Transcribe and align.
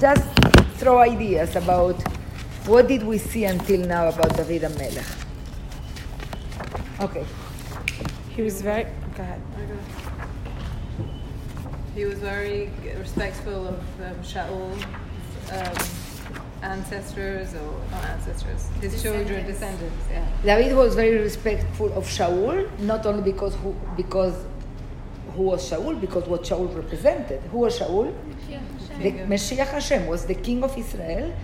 just 0.00 0.24
throw 0.78 0.98
ideas 0.98 1.56
about 1.56 2.02
what 2.66 2.88
did 2.88 3.02
we 3.02 3.18
see 3.18 3.44
until 3.44 3.80
now 3.80 4.08
about 4.08 4.34
David 4.36 4.64
and 4.64 4.76
Melech. 4.78 5.04
Okay. 7.00 7.24
He 8.34 8.42
was 8.42 8.62
very. 8.62 8.84
Go 9.16 9.22
ahead. 9.22 9.40
He 11.94 12.04
was 12.04 12.18
very 12.18 12.70
respectful 12.98 13.68
of 13.68 14.00
um, 14.00 14.14
Shaul's 14.22 14.82
um, 15.52 16.10
ancestors, 16.62 17.54
or 17.54 17.80
not 17.90 18.04
ancestors, 18.04 18.68
his 18.80 19.02
children, 19.02 19.46
descendants. 19.46 20.04
Yeah. 20.10 20.26
David 20.44 20.76
was 20.76 20.94
very 20.94 21.18
respectful 21.18 21.92
of 21.94 22.04
Shaul, 22.04 22.66
not 22.80 23.06
only 23.06 23.22
because 23.22 23.54
who, 23.56 23.74
because 23.96 24.34
who 25.30 25.44
was 25.44 25.70
Shaul, 25.70 26.00
because 26.00 26.24
what 26.26 26.42
Shaul 26.42 26.74
represented. 26.74 27.40
Who 27.52 27.58
was 27.58 27.78
Shaul? 27.78 28.14
The 28.98 29.12
Mashiach 29.12 29.68
Hashem 29.68 30.06
was 30.06 30.26
the 30.26 30.34
king 30.34 30.62
of 30.62 30.76
Israel. 30.76 31.34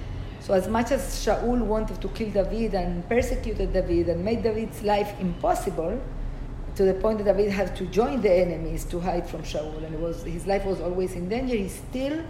So 0.41 0.55
as 0.55 0.69
much 0.69 0.93
as 0.93 1.03
Shaul 1.25 1.61
wanted 1.61 2.01
to 2.01 2.09
kill 2.09 2.31
David 2.31 2.75
and 2.75 3.09
persecuted 3.09 3.73
David 3.73 4.09
and 4.09 4.25
made 4.25 4.43
David's 4.43 4.83
life 4.83 5.19
impossible, 5.19 6.01
to 6.77 6.85
the 6.85 6.95
point 6.95 7.19
that 7.19 7.25
David 7.25 7.51
had 7.51 7.75
to 7.77 7.87
join 7.87 8.21
the 8.21 8.31
enemies 8.31 8.85
to 8.85 9.01
hide 9.01 9.29
from 9.29 9.43
Shaul, 9.43 9.83
and 9.83 9.99
was, 10.01 10.23
his 10.25 10.47
life 10.47 10.65
was 10.67 10.81
always 10.81 11.15
in 11.15 11.29
danger. 11.29 11.57
He 11.57 11.69
still 11.69 12.23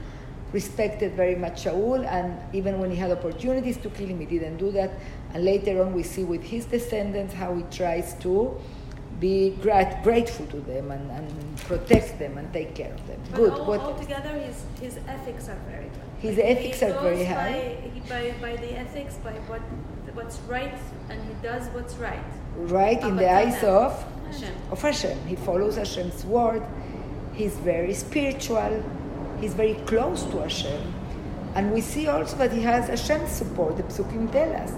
respected 0.53 1.15
very 1.15 1.35
much 1.35 1.65
Shaul, 1.65 2.07
and 2.07 2.39
even 2.55 2.79
when 2.79 2.91
he 2.91 2.97
had 2.97 3.11
opportunities 3.11 3.77
to 3.79 3.91
kill 3.91 4.07
him, 4.07 4.21
he 4.21 4.27
didn't 4.27 4.59
do 4.59 4.71
that. 4.71 4.93
And 5.35 5.45
later 5.45 5.83
on, 5.83 5.93
we 5.93 6.05
see 6.05 6.23
with 6.23 6.45
his 6.45 6.65
descendants 6.65 7.35
how 7.35 7.55
he 7.55 7.65
tries 7.71 8.15
to 8.21 8.57
be 9.21 9.51
grat- 9.63 10.03
grateful 10.03 10.47
to 10.47 10.61
them 10.61 10.91
and, 10.91 11.11
and 11.11 11.57
protect 11.59 12.19
them 12.19 12.37
and 12.39 12.53
take 12.53 12.75
care 12.75 12.93
of 12.93 13.07
them. 13.07 13.21
But 13.31 13.37
Good. 13.37 13.53
All, 13.53 13.67
what 13.67 13.81
altogether, 13.81 14.31
his, 14.31 14.65
his 14.81 14.99
ethics 15.09 15.49
are 15.49 15.59
very 15.71 15.85
good. 15.85 16.03
His 16.19 16.37
Like, 16.37 16.47
ethics 16.47 16.83
are 16.83 16.93
very 17.03 17.25
high. 17.25 17.79
By, 17.81 17.91
he- 17.95 18.01
by, 18.09 18.35
by 18.41 18.57
the 18.57 18.73
ethics, 18.79 19.17
by 19.17 19.33
what 19.49 19.61
what's 20.15 20.39
right, 20.49 20.75
and 21.11 21.23
he 21.29 21.35
does 21.43 21.69
what's 21.75 21.95
right. 21.97 22.19
right 22.57 23.03
in 23.03 23.17
the 23.17 23.31
eyes 23.31 23.63
of 23.63 23.93
Hashem. 24.31 24.55
of 24.71 24.81
Hashem. 24.81 25.19
He 25.27 25.37
follows 25.37 25.77
Hashem's 25.77 26.25
word. 26.25 26.63
He's 27.35 27.55
very 27.59 27.93
spiritual. 27.93 28.83
He's 29.41 29.53
very 29.53 29.75
close 29.87 30.23
to 30.25 30.39
Hashem. 30.39 30.95
And 31.55 31.71
we 31.73 31.83
see 31.83 32.09
also 32.09 32.37
that 32.39 32.51
he 32.53 32.63
has 32.63 32.89
Hashem's 32.89 33.31
support. 33.31 33.77
The 33.77 33.83
Psukim 33.83 34.33
tell 34.33 34.53
us. 34.57 34.73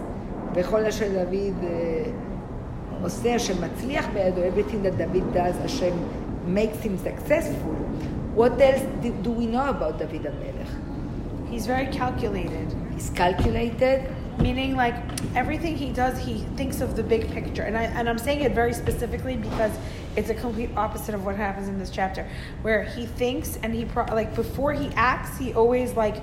עושה, 3.02 3.36
השם 3.36 3.64
מצליח 3.64 4.08
בידו. 4.14 4.42
Everything 4.42 4.84
that 4.84 4.98
David 4.98 5.34
does, 5.34 5.56
Hashem 5.58 5.94
makes 6.48 6.80
him 6.86 6.98
successful. 6.98 7.74
What 8.36 8.60
else 8.60 8.82
do, 9.02 9.12
do 9.26 9.32
we 9.32 9.46
know 9.46 9.68
about 9.70 10.00
David 10.00 10.24
HaMelech? 10.24 10.72
He's 11.52 11.68
very 11.68 11.88
calculated. 11.88 12.68
He's 12.94 13.10
calculated. 13.12 14.10
Meaning, 14.40 14.76
like 14.76 14.96
everything 15.36 15.76
he 15.78 15.90
does, 15.92 16.18
he 16.18 16.36
thinks 16.58 16.82
of 16.82 16.96
the 16.96 17.04
big 17.04 17.30
picture, 17.30 17.62
and 17.62 17.78
I 17.78 17.84
and 17.84 18.10
I'm 18.10 18.18
saying 18.18 18.42
it 18.42 18.54
very 18.62 18.74
specifically 18.74 19.36
because 19.36 19.74
it's 20.16 20.32
a 20.32 20.34
complete 20.34 20.72
opposite 20.76 21.14
of 21.14 21.24
what 21.24 21.36
happens 21.36 21.68
in 21.68 21.78
this 21.78 21.92
chapter, 21.92 22.28
where 22.64 22.84
he 22.84 23.06
thinks 23.06 23.60
and 23.62 23.76
he 23.76 23.86
pro- 23.86 24.12
like 24.22 24.34
before 24.34 24.74
he 24.74 24.88
acts, 24.96 25.38
he 25.38 25.54
always 25.54 25.94
like 25.94 26.18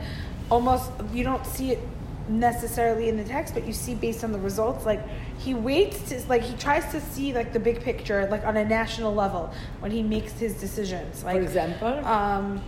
almost 0.50 0.90
you 1.12 1.22
don't 1.22 1.46
see 1.46 1.70
it 1.70 1.80
necessarily 2.27 3.09
in 3.09 3.17
the 3.17 3.23
text, 3.23 3.53
but 3.53 3.65
you 3.65 3.73
see 3.73 3.95
based 3.95 4.23
on 4.23 4.31
the 4.31 4.39
results, 4.39 4.85
like 4.85 5.01
he 5.37 5.53
waits 5.53 6.09
to 6.09 6.21
like 6.27 6.41
he 6.41 6.55
tries 6.57 6.89
to 6.91 7.01
see 7.01 7.33
like 7.33 7.53
the 7.53 7.59
big 7.59 7.81
picture, 7.81 8.27
like 8.27 8.45
on 8.45 8.57
a 8.57 8.65
national 8.65 9.13
level 9.13 9.53
when 9.79 9.91
he 9.91 10.01
makes 10.03 10.33
his 10.33 10.55
decisions. 10.55 11.23
Like 11.23 11.37
For 11.37 11.41
example? 11.43 12.05
um, 12.05 12.61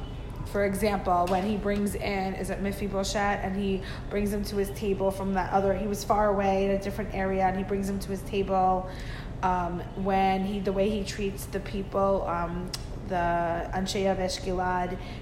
for 0.52 0.66
example, 0.66 1.25
when 1.28 1.44
he 1.44 1.58
brings 1.58 1.95
in, 1.95 2.33
is 2.35 2.50
it 2.50 2.59
Miffy 2.59 2.83
Mephibosheth, 2.83 3.44
and 3.44 3.55
he 3.55 3.81
brings 4.09 4.31
him 4.31 4.44
to 4.45 4.55
his 4.55 4.69
table 4.72 5.11
from 5.11 5.33
that 5.33 5.52
other, 5.52 5.73
he 5.73 5.88
was 5.88 6.03
far 6.03 6.30
away 6.30 6.66
in 6.66 6.72
a 6.72 6.81
different 6.81 7.13
area, 7.13 7.44
and 7.45 7.58
he 7.58 7.63
brings 7.63 7.89
him 7.89 8.00
to 8.00 8.09
his 8.09 8.22
table. 8.22 8.89
Um, 9.44 9.81
when 9.97 10.45
he, 10.45 10.59
the 10.59 10.73
way 10.73 10.90
he 10.90 11.03
treats 11.03 11.46
the 11.46 11.59
people, 11.59 12.25
um, 12.28 12.72
the 13.07 13.69
Anshe 13.73 14.12
of 14.12 14.18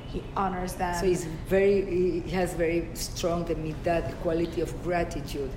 he 0.07 0.23
honors 0.35 0.73
them. 0.73 0.95
So 0.99 1.05
he's 1.05 1.25
very, 1.25 2.21
he 2.21 2.31
has 2.31 2.53
very 2.53 2.87
strong 2.93 3.45
the 3.45 3.55
midah, 3.55 4.09
the 4.09 4.15
quality 4.21 4.61
of 4.61 4.71
gratitude. 4.83 5.51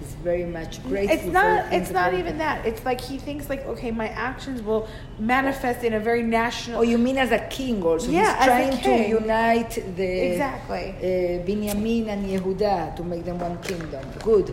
He's 0.00 0.14
very 0.14 0.44
much 0.44 0.82
grateful. 0.82 1.16
it's 1.16 1.24
not. 1.26 1.72
It's 1.72 1.90
not 1.90 2.14
even 2.14 2.38
that. 2.38 2.66
It's 2.66 2.84
like 2.84 3.00
he 3.00 3.16
thinks 3.18 3.48
like, 3.48 3.64
okay, 3.66 3.90
my 3.90 4.08
actions 4.08 4.60
will 4.60 4.88
manifest 5.18 5.84
in 5.84 5.94
a 5.94 6.00
very 6.00 6.22
national. 6.22 6.80
Oh, 6.80 6.82
you 6.82 6.98
mean 6.98 7.16
as 7.16 7.30
a 7.30 7.38
king 7.48 7.82
also? 7.82 8.10
Yeah, 8.10 8.20
He's 8.20 8.28
as 8.28 8.42
a 8.42 8.82
trying 8.82 8.82
to 8.82 9.08
unite 9.08 9.96
the 9.96 10.10
Exactly. 10.32 10.90
uh, 10.98 11.46
Binyamin 11.46 12.08
and 12.08 12.26
Yehuda 12.26 12.96
to 12.96 13.04
make 13.04 13.24
them 13.24 13.38
one 13.38 13.58
kingdom. 13.62 14.04
Good. 14.22 14.50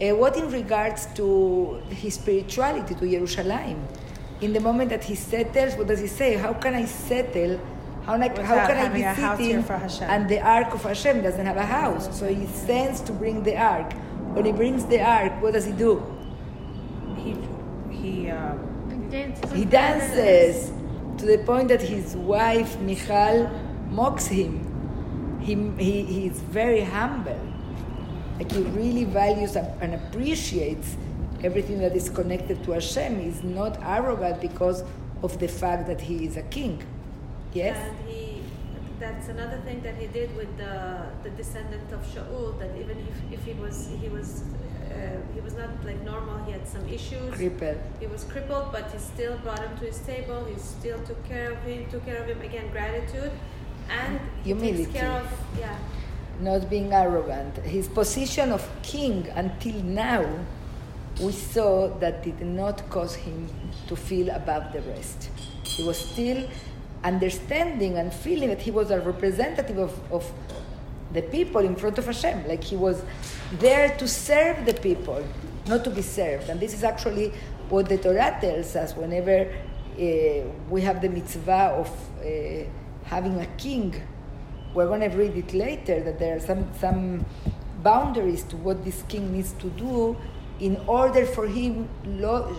Uh, 0.00 0.16
what 0.16 0.36
in 0.36 0.50
regards 0.50 1.06
to 1.14 1.80
his 1.90 2.14
spirituality 2.14 2.94
to 2.94 3.08
Jerusalem? 3.08 3.86
In 4.40 4.52
the 4.52 4.60
moment 4.60 4.90
that 4.90 5.04
he 5.04 5.14
settles, 5.14 5.74
what 5.74 5.86
does 5.86 6.00
he 6.00 6.06
say? 6.06 6.36
How 6.36 6.54
can 6.54 6.74
I 6.74 6.86
settle? 6.86 7.60
How, 8.06 8.16
na- 8.16 8.28
how 8.42 8.66
can 8.66 8.78
I 8.78 8.88
be 8.88 9.02
a 9.02 9.14
sitting 9.14 9.62
for 9.62 9.74
and 10.04 10.28
the 10.28 10.40
ark 10.40 10.72
of 10.72 10.82
Hashem 10.82 11.22
doesn't 11.22 11.44
have 11.44 11.58
a 11.58 11.66
house? 11.66 12.18
So 12.18 12.26
he 12.26 12.46
sends 12.46 13.00
to 13.02 13.12
bring 13.12 13.42
the 13.42 13.56
ark. 13.56 13.92
When 14.34 14.46
he 14.46 14.52
brings 14.52 14.86
the 14.86 15.00
ark, 15.02 15.42
what 15.42 15.52
does 15.52 15.66
he 15.66 15.72
do? 15.72 16.02
he 17.16 17.36
he 17.90 18.30
um, 18.30 18.58
He 19.54 19.64
dances 19.64 20.72
to 21.18 21.26
the 21.26 21.38
point 21.38 21.68
that 21.68 21.82
his 21.82 22.16
wife 22.16 22.78
Michal 22.80 23.50
mocks 23.90 24.26
him. 24.26 24.66
He, 25.40 25.54
he, 25.78 26.02
he's 26.04 26.40
very 26.40 26.80
humble. 26.80 27.38
Like 28.38 28.50
he 28.52 28.62
really 28.62 29.04
values 29.04 29.56
and 29.56 29.68
and 29.82 29.94
appreciates 29.94 30.96
everything 31.44 31.78
that 31.80 31.94
is 31.96 32.08
connected 32.08 32.62
to 32.64 32.72
Hashem. 32.72 33.20
is 33.20 33.42
not 33.42 33.78
arrogant 33.82 34.40
because 34.40 34.84
of 35.22 35.38
the 35.38 35.48
fact 35.48 35.86
that 35.86 36.00
he 36.00 36.26
is 36.26 36.36
a 36.36 36.42
king. 36.42 36.82
Yes? 37.52 37.76
And 37.76 38.08
he, 38.08 38.42
that's 38.98 39.28
another 39.28 39.58
thing 39.64 39.80
that 39.82 39.96
he 39.96 40.06
did 40.06 40.34
with 40.36 40.56
the, 40.56 41.06
the 41.22 41.30
descendant 41.30 41.90
of 41.92 42.00
Shaul. 42.12 42.58
That 42.58 42.76
even 42.78 42.98
if, 42.98 43.40
if 43.40 43.44
he 43.44 43.54
was 43.54 43.90
he 44.00 44.08
was 44.08 44.44
uh, 44.90 45.16
he 45.34 45.40
was 45.40 45.54
not 45.54 45.70
like 45.84 46.00
normal, 46.02 46.44
he 46.44 46.52
had 46.52 46.66
some 46.66 46.86
issues. 46.88 47.34
Crippled. 47.34 47.78
He 47.98 48.06
was 48.06 48.24
crippled, 48.24 48.72
but 48.72 48.90
he 48.90 48.98
still 48.98 49.36
brought 49.38 49.60
him 49.60 49.76
to 49.78 49.86
his 49.86 49.98
table. 50.00 50.44
He 50.44 50.58
still 50.58 50.98
took 51.04 51.22
care 51.24 51.52
of 51.52 51.58
him. 51.62 51.88
Took 51.90 52.04
care 52.04 52.22
of 52.22 52.28
him 52.28 52.40
again. 52.42 52.70
Gratitude, 52.70 53.32
and 53.88 54.20
he 54.42 54.50
Humility. 54.50 54.84
takes 54.84 54.98
care 54.98 55.12
of 55.12 55.28
yeah. 55.58 55.76
not 56.40 56.68
being 56.68 56.92
arrogant. 56.92 57.56
His 57.58 57.88
position 57.88 58.52
of 58.52 58.68
king 58.82 59.28
until 59.34 59.82
now, 59.82 60.24
we 61.20 61.32
saw 61.32 61.88
that 61.98 62.22
did 62.22 62.40
not 62.40 62.88
cause 62.90 63.14
him 63.14 63.48
to 63.88 63.96
feel 63.96 64.30
above 64.30 64.72
the 64.72 64.80
rest. 64.82 65.30
He 65.64 65.84
was 65.84 65.98
still 65.98 66.48
understanding 67.04 67.96
and 67.98 68.12
feeling 68.12 68.48
that 68.48 68.60
he 68.60 68.70
was 68.70 68.90
a 68.90 69.00
representative 69.00 69.78
of, 69.78 70.12
of 70.12 70.30
the 71.12 71.22
people 71.22 71.60
in 71.60 71.76
front 71.76 71.98
of 71.98 72.06
Hashem. 72.06 72.46
Like 72.46 72.64
he 72.64 72.76
was 72.76 73.02
there 73.58 73.96
to 73.96 74.08
serve 74.08 74.66
the 74.66 74.74
people, 74.74 75.24
not 75.66 75.84
to 75.84 75.90
be 75.90 76.02
served. 76.02 76.48
And 76.48 76.60
this 76.60 76.74
is 76.74 76.84
actually 76.84 77.32
what 77.68 77.88
the 77.88 77.98
Torah 77.98 78.36
tells 78.40 78.74
us 78.76 78.94
whenever 78.94 79.46
uh, 79.50 80.48
we 80.68 80.82
have 80.82 81.00
the 81.00 81.08
mitzvah 81.08 81.74
of 81.76 81.88
uh, 82.20 82.68
having 83.04 83.40
a 83.40 83.46
king 83.58 84.02
we're 84.74 84.86
going 84.86 85.00
to 85.00 85.08
read 85.08 85.36
it 85.36 85.52
later 85.52 86.02
that 86.02 86.18
there 86.18 86.36
are 86.36 86.40
some, 86.40 86.68
some 86.78 87.24
boundaries 87.82 88.42
to 88.44 88.56
what 88.56 88.84
this 88.84 89.02
king 89.08 89.32
needs 89.32 89.52
to 89.54 89.68
do 89.70 90.16
in 90.60 90.76
order 90.86 91.24
for 91.26 91.46
him 91.46 91.88
lo, 92.04 92.54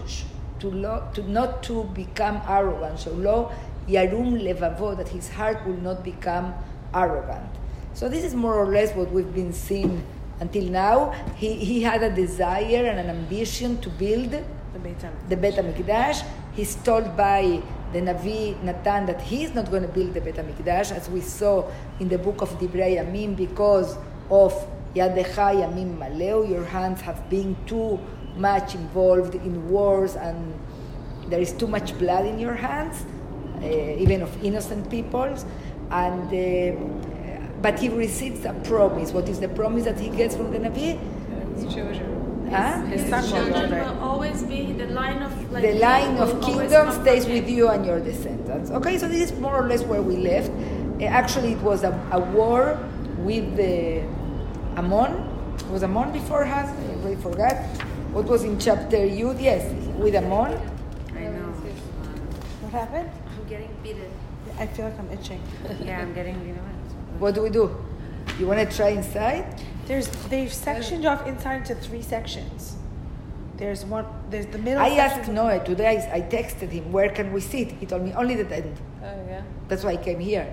to, 0.59 0.71
lo, 0.71 1.07
to 1.13 1.23
not 1.29 1.63
to 1.63 1.83
become 1.93 2.41
arrogant. 2.47 2.99
So 2.99 3.11
lo 3.11 3.51
yarum 3.87 4.41
levavo, 4.41 4.97
that 4.97 5.07
his 5.07 5.29
heart 5.29 5.65
will 5.65 5.77
not 5.77 6.03
become 6.03 6.53
arrogant. 6.93 7.49
So 7.93 8.09
this 8.09 8.23
is 8.23 8.33
more 8.33 8.55
or 8.55 8.67
less 8.67 8.95
what 8.95 9.11
we've 9.11 9.33
been 9.33 9.53
seeing 9.53 10.03
until 10.39 10.65
now. 10.65 11.11
He, 11.35 11.55
he 11.55 11.81
had 11.81 12.01
a 12.03 12.13
desire 12.13 12.85
and 12.85 12.99
an 12.99 13.09
ambition 13.09 13.79
to 13.81 13.89
build 13.89 14.31
the 14.31 14.79
Beit 14.79 14.97
HaMikdash. 14.97 15.29
the 15.29 15.37
Bet 15.37 15.53
HaMikdash. 15.55 16.25
He's 16.53 16.75
told 16.75 17.15
by 17.15 17.61
the 17.93 17.99
Navi 17.99 18.61
Natan 18.63 19.05
that 19.05 19.21
he's 19.21 19.53
not 19.53 19.69
going 19.69 19.83
to 19.83 19.89
build 19.89 20.13
the 20.13 20.21
Bet 20.21 20.35
HaMikdash, 20.35 20.91
as 20.91 21.09
we 21.09 21.21
saw 21.21 21.69
in 21.99 22.09
the 22.09 22.17
book 22.17 22.41
of 22.41 22.49
Divrei 22.59 22.97
Yamim, 22.97 23.35
because 23.35 23.97
of 24.29 24.53
Yadecha 24.95 25.55
Damim 25.55 25.97
Maleu, 25.97 26.49
your 26.49 26.65
hands 26.65 27.01
have 27.01 27.29
been 27.29 27.55
too 27.65 27.99
much 28.35 28.75
involved 28.75 29.35
in 29.35 29.69
wars 29.69 30.15
and 30.15 30.53
there 31.27 31.39
is 31.39 31.53
too 31.53 31.67
much 31.67 31.97
blood 31.97 32.25
in 32.25 32.39
your 32.39 32.53
hands, 32.55 33.05
uh, 33.61 33.65
even 33.65 34.21
of 34.21 34.43
innocent 34.43 34.89
peoples. 34.89 35.45
And 35.91 36.27
uh, 36.33 36.77
but 37.61 37.79
he 37.79 37.89
receives 37.89 38.43
a 38.45 38.53
promise. 38.63 39.11
What 39.11 39.29
is 39.29 39.39
the 39.39 39.47
promise 39.49 39.83
that 39.85 39.99
he 39.99 40.09
gets 40.09 40.35
from 40.35 40.51
the 40.51 40.57
Navi? 40.59 40.99
His 41.55 41.73
children. 41.73 42.49
Huh? 42.49 42.81
His 42.85 43.01
His 43.01 43.09
son 43.09 43.23
will 43.23 43.29
children 43.29 43.69
build 43.69 43.71
it. 43.71 43.85
will 43.85 43.99
always 44.03 44.43
be 44.43 44.73
the 44.73 44.87
line 44.87 45.21
of 45.21 45.51
like 45.51 45.63
the 45.63 45.73
line 45.75 46.17
of 46.17 46.29
always 46.43 46.45
kingdom 46.45 46.91
stays 46.91 47.25
with 47.27 47.47
you 47.49 47.69
and 47.69 47.85
your 47.85 47.99
descendants. 47.99 48.71
Okay, 48.71 48.97
so 48.97 49.07
this 49.07 49.31
is 49.31 49.39
more 49.39 49.55
or 49.55 49.67
less 49.67 49.83
where 49.83 50.01
we 50.01 50.17
left. 50.17 50.49
Uh, 50.99 51.05
actually, 51.05 51.53
it 51.53 51.61
was 51.61 51.83
a, 51.83 51.91
a 52.11 52.19
war 52.19 52.77
with 53.19 53.55
the 53.55 54.03
Ammon. 54.77 55.27
Was 55.71 55.83
Ammon 55.83 56.11
before 56.11 56.43
Haz? 56.43 56.69
I 56.69 56.93
already 56.95 57.21
forgot. 57.21 57.55
What 58.13 58.25
was 58.25 58.43
in 58.43 58.59
chapter 58.59 58.97
Yud? 58.97 59.41
Yes, 59.41 59.71
with 59.97 60.15
Ammon. 60.15 60.57
I 61.15 61.19
know. 61.25 61.51
What 62.61 62.73
happened? 62.73 63.09
I'm 63.37 63.47
getting 63.47 63.69
beaten. 63.83 64.11
I 64.59 64.67
feel 64.67 64.85
like 64.85 64.99
I'm 64.99 65.09
itching. 65.11 65.41
Yeah, 65.85 66.01
I'm 66.01 66.13
getting, 66.13 66.35
you 66.47 66.53
know 66.53 66.61
What 67.19 67.35
do 67.35 67.41
we 67.43 67.49
do? 67.49 67.75
You 68.39 68.47
want 68.47 68.59
to 68.59 68.75
try 68.75 68.89
inside? 68.89 69.61
There's 69.85 70.07
they've 70.29 70.53
sectioned 70.53 71.05
off 71.05 71.27
inside 71.27 71.57
into 71.57 71.75
three 71.75 72.01
sections. 72.01 72.77
There's 73.57 73.85
one. 73.85 74.05
There's 74.29 74.45
the 74.47 74.57
middle. 74.57 74.81
I 74.81 74.89
asked 74.89 75.29
Noah 75.29 75.63
today. 75.63 75.87
I, 75.97 76.17
I 76.17 76.21
texted 76.21 76.69
him, 76.69 76.91
"Where 76.91 77.09
can 77.09 77.33
we 77.33 77.41
sit?" 77.41 77.71
He 77.73 77.85
told 77.85 78.03
me 78.03 78.13
only 78.13 78.35
the 78.35 78.45
tent. 78.45 78.77
Oh 79.03 79.05
yeah. 79.27 79.41
That's 79.67 79.83
why 79.83 79.91
I 79.91 79.97
came 79.97 80.19
here. 80.19 80.51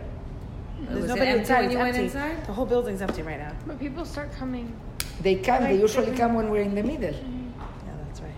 There's 0.80 1.02
Was 1.02 1.04
it 1.04 1.08
nobody 1.08 1.30
empty 1.30 1.40
inside. 1.40 1.56
when 1.56 1.64
It's 1.64 1.72
you 1.74 1.78
went 1.78 1.96
inside? 1.96 2.46
The 2.46 2.52
whole 2.52 2.66
building's 2.66 3.02
empty 3.02 3.22
right 3.22 3.38
now. 3.38 3.52
But 3.66 3.78
people 3.80 4.04
start 4.04 4.32
coming. 4.32 4.72
They 5.20 5.36
come. 5.36 5.64
They 5.64 5.78
usually 5.80 6.16
come 6.16 6.34
when 6.34 6.50
we're 6.50 6.62
in 6.62 6.74
the 6.74 6.82
middle. 6.82 7.12
Yeah, 7.12 7.92
that's 8.04 8.20
right. 8.20 8.32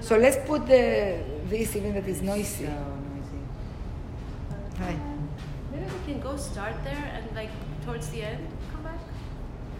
So 0.00 0.16
let's 0.16 0.38
put 0.46 0.66
the 0.66 1.20
this 1.48 1.76
even 1.76 1.94
that 1.94 2.08
is 2.08 2.22
noisy. 2.22 2.66
So 2.66 2.72
noisy. 2.72 3.42
Hi. 4.78 4.92
Um, 4.94 5.28
maybe 5.72 5.84
we 5.84 6.12
can 6.12 6.20
go 6.20 6.36
start 6.36 6.74
there 6.82 7.12
and 7.14 7.24
like 7.36 7.50
towards 7.84 8.08
the 8.10 8.22
end 8.22 8.46
come 8.72 8.82
back. 8.82 8.98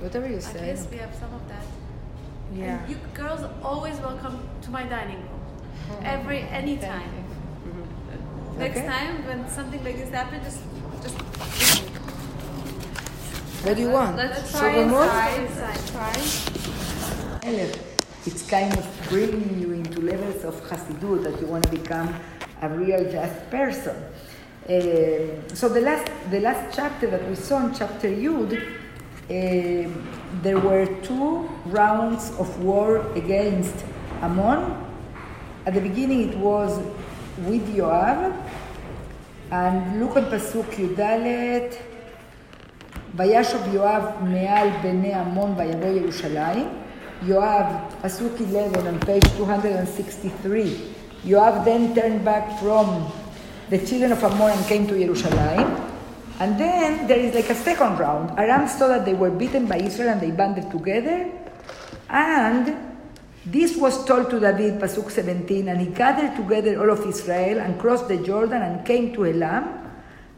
Whatever 0.01 0.29
you 0.29 0.41
say. 0.41 0.51
At 0.51 0.57
say. 0.61 0.71
least 0.71 0.91
we 0.91 0.99
have 0.99 1.15
some 1.15 1.35
of 1.35 1.49
that. 1.49 1.65
Yeah. 2.55 2.81
And 2.83 2.91
you 2.91 2.97
girls 3.15 3.41
always 3.63 3.97
welcome 3.99 4.49
to 4.63 4.71
my 4.71 4.85
dining 4.85 5.17
room. 5.17 5.41
Oh, 5.91 5.99
Every 6.05 6.41
anytime. 6.43 7.11
Next 8.59 8.79
Okay. 8.79 8.87
time 8.87 9.27
when 9.27 9.49
something 9.49 9.83
like 9.85 9.97
this 9.97 10.11
happens, 10.11 10.45
just 10.45 10.61
just 11.03 11.17
What 13.65 13.77
do 13.77 13.83
you 13.83 13.91
want? 13.91 14.17
let's 14.17 14.53
mousse? 14.53 15.39
inside. 15.39 15.81
Elef, 17.43 17.77
It's 18.27 18.43
kind 18.49 18.73
of 18.77 18.85
bringing 19.09 19.59
you 19.61 19.73
into 19.73 20.01
levels 20.03 20.45
of 20.45 20.55
Hasidut 20.69 21.23
that 21.25 21.41
you 21.41 21.47
want 21.47 21.65
to 21.65 21.71
become 21.71 22.09
a 22.61 22.69
real 22.69 23.03
just 23.11 23.51
person. 23.51 23.97
Um, 24.69 25.49
so 25.55 25.69
the 25.71 25.81
last, 25.81 26.07
the 26.31 26.41
last 26.41 26.77
chapter 26.77 27.07
that 27.11 27.27
we 27.29 27.35
saw 27.35 27.65
in 27.67 27.73
chapter 27.75 28.09
Yud, 28.09 28.53
um 29.31 29.91
there 30.43 30.59
were 30.59 30.87
two 31.03 31.49
rounds 31.67 32.31
of 32.39 32.49
war 32.63 32.91
against 33.17 33.77
Ammon. 34.23 34.61
At 35.67 35.73
the 35.75 35.81
beginning 35.81 36.21
it 36.31 36.37
was 36.39 36.73
with 37.46 37.68
Yoav, 37.76 38.34
and 39.52 40.00
look 40.00 40.18
at 40.18 40.30
Pasuk 40.30 40.72
Yudalet. 40.76 41.76
וישוב 43.18 43.62
יואב 43.74 44.04
מעל 44.22 44.70
בני 44.82 45.14
עמון 45.14 45.54
ויבוא 45.58 45.88
ירושלים. 45.88 46.68
יואב, 47.24 47.66
פסוק 48.02 48.34
11 48.42 48.88
on 48.88 49.06
page 49.06 49.28
263. 49.38 50.92
Yoav 51.26 51.64
then 51.66 51.96
turned 51.96 52.26
back 52.26 52.60
from 52.60 53.12
the 53.70 53.78
children 53.78 54.12
of 54.12 54.24
Ammon 54.24 54.52
and 54.52 54.66
came 54.68 54.86
to 54.88 55.00
Jerusalem. 55.00 55.68
And 56.40 56.60
then 56.60 57.08
there 57.08 57.18
is 57.18 57.34
like 57.34 57.50
a 57.50 57.56
second 57.56 57.98
round. 57.98 58.38
Aram 58.38 58.68
saw 58.68 58.90
that 58.90 59.06
they 59.06 59.14
were 59.14 59.32
beaten 59.32 59.66
by 59.66 59.78
Israel 59.78 60.10
and 60.10 60.22
they 60.22 60.32
banded 60.32 60.70
together. 60.70 61.32
And 62.10 62.76
this 63.47 63.77
was 63.77 64.05
told 64.05 64.29
to 64.31 64.39
David, 64.39 64.79
Pasuk 64.79 65.11
17, 65.11 65.69
and 65.69 65.81
he 65.81 65.87
gathered 65.87 66.37
together 66.37 66.79
all 66.79 66.91
of 66.91 67.07
Israel 67.07 67.59
and 67.59 67.81
crossed 67.81 68.09
the 68.09 68.19
Jordan 68.19 68.61
and 68.61 68.85
came 68.85 69.15
to 69.15 69.25
Elam. 69.25 69.91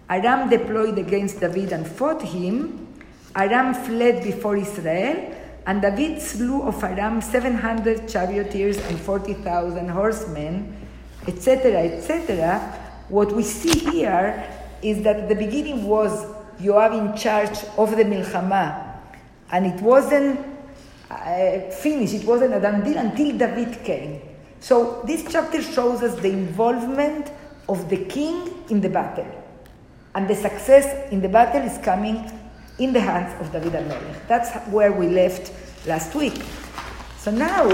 Aram 0.09 0.49
deployed 0.49 0.99
against 0.99 1.41
David 1.41 1.73
and 1.73 1.85
fought 1.87 2.23
him. 2.23 2.87
Aram 3.35 3.75
fled 3.75 4.23
before 4.23 4.57
Israel, 4.57 5.35
and 5.67 5.83
David 5.83 6.23
slew 6.23 6.63
of 6.63 6.83
Aram 6.85 7.21
700 7.21 8.09
charioteers 8.09 8.77
and 8.77 9.01
40,000 9.01 9.89
horsemen, 9.89 10.77
etc., 11.27 11.73
etc. 11.83 12.61
What 13.09 13.33
we 13.33 13.43
see 13.43 13.79
here 13.91 14.45
is 14.81 15.03
that 15.03 15.29
the 15.29 15.35
beginning 15.35 15.85
was 15.85 16.25
Yoav 16.61 16.93
in 16.97 17.17
charge 17.17 17.59
of 17.77 17.97
the 17.97 18.05
Milchama, 18.05 18.97
and 19.51 19.67
it 19.67 19.81
wasn't 19.81 20.52
uh, 21.12 21.72
finished, 21.72 22.14
it 22.14 22.26
wasn't 22.26 22.54
a 22.54 22.60
done 22.60 22.84
deal 22.84 22.98
until 22.98 23.38
David 23.38 23.84
came. 23.84 24.22
So 24.60 25.02
this 25.06 25.26
chapter 25.32 25.62
shows 25.62 26.02
us 26.04 26.20
the 26.20 26.30
involvement 26.30 27.32
of 27.70 27.90
the 27.90 28.06
king 28.06 28.66
in 28.70 28.82
the 28.82 28.90
battle. 28.90 29.28
And 30.16 30.28
the 30.28 30.36
success 30.36 31.12
in 31.12 31.22
the 31.22 31.30
battle 31.30 31.62
is 31.62 31.78
coming 31.78 32.32
in 32.80 32.92
the 32.92 33.00
hands 33.00 33.40
of 33.40 33.52
David 33.52 33.74
HaMelech. 33.74 34.28
That's 34.28 34.54
where 34.68 34.92
we 34.92 35.08
left 35.08 35.52
last 35.88 36.16
week. 36.16 36.42
So 37.20 37.32
now, 37.32 37.68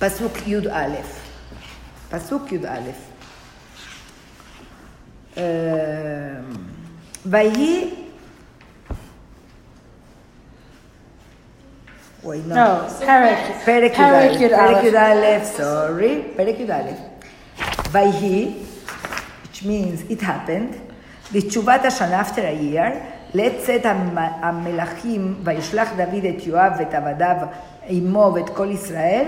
Pasuk 0.00 0.34
Yud 0.44 0.66
Aleph. 0.70 1.18
Pasuk 2.10 2.48
Yud 2.48 2.68
Aleph. 2.68 3.08
Um, 5.36 6.68
ויהי... 7.24 8.05
Wait, 12.23 12.45
no. 12.45 12.55
No, 12.55 12.87
Parak- 13.01 13.63
Perek 13.65 13.93
Yud 13.95 13.99
Aleph. 14.01 14.37
Perek 14.41 14.81
Yud 14.83 14.95
Aleph, 14.95 15.45
sorry. 15.55 16.13
Perek 16.37 16.57
Yud 16.59 16.69
Aleph. 16.69 16.99
Vayhi, 17.93 18.37
which 19.43 19.63
means 19.63 20.03
it 20.09 20.21
happened. 20.21 20.73
The 21.31 21.41
Tshuvat 21.41 21.81
Hashan 21.81 22.11
after 22.11 22.41
a 22.41 22.53
year, 22.53 22.91
לצאת 23.33 23.85
המלכים, 24.41 25.35
וישלח 25.43 25.89
דוד 25.97 26.25
את 26.25 26.47
יואב 26.47 26.71
ואת 26.79 26.93
עבדיו 26.93 27.35
עמו 27.87 28.31
ואת 28.35 28.49
kol 28.57 28.71
ישראל, 28.73 29.25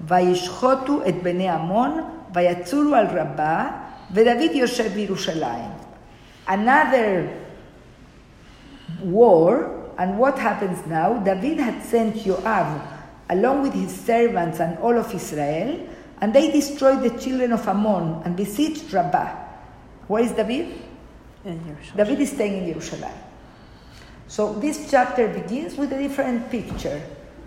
וישחוטו 0.00 1.02
et 1.04 1.22
bnei 1.22 1.48
Amon 1.48 1.92
v'yatzulu 2.34 2.94
al 2.94 3.06
רבה, 3.16 3.64
v'David 4.14 4.54
יושב 4.54 4.92
בירושלים. 4.94 5.70
Another 6.48 7.28
war 9.04 9.85
and 9.98 10.18
what 10.18 10.38
happens 10.38 10.86
now? 10.86 11.18
David 11.18 11.58
had 11.58 11.82
sent 11.82 12.16
Joab 12.22 12.82
along 13.30 13.62
with 13.62 13.72
his 13.72 13.94
servants 13.94 14.60
and 14.60 14.78
all 14.78 14.96
of 14.96 15.12
Israel, 15.14 15.88
and 16.20 16.34
they 16.34 16.50
destroyed 16.50 17.02
the 17.02 17.18
children 17.18 17.52
of 17.52 17.66
Ammon 17.66 18.22
and 18.24 18.36
besieged 18.36 18.92
Rabbah. 18.92 19.34
Where 20.06 20.22
is 20.22 20.32
David? 20.32 20.80
In 21.44 21.58
Jerusalem. 21.64 21.96
David 21.96 22.20
is 22.20 22.30
staying 22.32 22.62
in 22.62 22.72
Jerusalem. 22.72 23.12
So 24.28 24.54
this 24.54 24.90
chapter 24.90 25.28
begins 25.28 25.76
with 25.76 25.92
a 25.92 25.98
different 25.98 26.50
picture. 26.50 27.00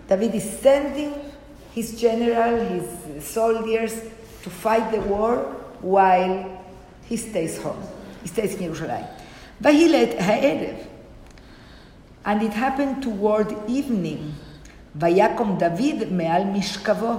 David 0.08 0.34
is 0.34 0.58
sending 0.60 1.14
his 1.72 2.00
general, 2.00 2.58
his 2.66 3.24
soldiers 3.24 4.00
to 4.42 4.50
fight 4.50 4.90
the 4.90 5.00
war 5.02 5.38
while 5.80 6.64
he 7.04 7.16
stays 7.16 7.60
home. 7.62 7.82
He 8.22 8.28
stays 8.28 8.54
in 8.54 8.64
Jerusalem. 8.64 9.04
But 9.60 9.74
he 9.74 9.88
let 9.88 10.20
ha'erev. 10.20 10.86
And 12.25 12.41
it 12.41 12.53
happened 12.53 13.03
toward 13.03 13.53
evening. 13.67 14.31
ויקום 14.95 15.57
דוד 15.57 16.11
מעל 16.11 16.43
משכבו. 16.43 17.13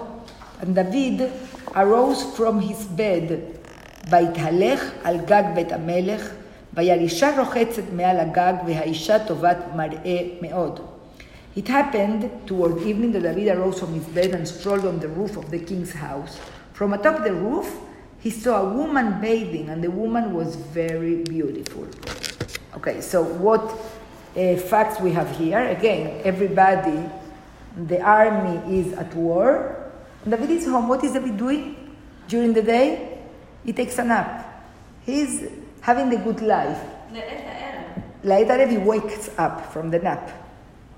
And 0.62 0.74
David 0.74 1.30
arose 1.74 2.22
from 2.36 2.60
his 2.60 2.84
bed. 2.96 3.32
ויתהלך 4.10 4.90
על 5.04 5.16
גג 5.26 5.42
בית 5.54 5.72
המלך. 5.72 6.30
וירישה 6.74 7.38
רוחצת 7.38 7.82
מעל 7.92 8.16
הגג, 8.16 8.54
והאישה 8.66 9.18
טובת 9.18 9.56
מראה 9.76 10.18
מאוד. 10.42 10.80
It 11.56 11.68
happened 11.68 12.24
toward 12.46 12.82
evening 12.82 13.12
that 13.12 13.22
David 13.22 13.48
arose 13.56 13.80
from 13.80 13.94
his 13.94 14.04
bed 14.04 14.34
and 14.34 14.46
strolled 14.46 14.84
on 14.84 14.98
the 14.98 15.08
roof 15.08 15.38
of 15.38 15.50
the 15.50 15.58
king's 15.58 15.92
house. 15.92 16.38
From 16.74 16.92
atop 16.92 17.24
the 17.24 17.32
roof, 17.32 17.66
he 18.20 18.30
saw 18.30 18.60
a 18.60 18.68
woman 18.74 19.20
bathing, 19.22 19.70
and 19.70 19.82
the 19.82 19.90
woman 19.90 20.34
was 20.34 20.56
very 20.56 21.22
beautiful. 21.22 21.86
Okay, 22.76 23.00
so 23.00 23.22
what 23.22 23.64
uh, 24.35 24.55
facts 24.57 24.99
we 24.99 25.11
have 25.11 25.35
here. 25.37 25.59
Again, 25.59 26.21
everybody, 26.23 27.09
the 27.75 28.01
army 28.01 28.79
is 28.79 28.93
at 28.93 29.13
war. 29.15 29.91
David 30.27 30.49
is 30.51 30.65
home. 30.65 30.87
What 30.87 31.03
is 31.03 31.13
David 31.13 31.37
doing 31.37 31.95
during 32.27 32.53
the 32.53 32.61
day? 32.61 33.19
He 33.65 33.73
takes 33.73 33.97
a 33.97 34.03
nap. 34.03 34.65
He's 35.05 35.47
having 35.81 36.09
the 36.09 36.17
good 36.17 36.41
life. 36.41 36.79
Later, 38.23 38.53
Erev, 38.53 38.69
he 38.69 38.77
wakes 38.77 39.29
up 39.37 39.73
from 39.73 39.89
the 39.89 39.99
nap. 39.99 40.29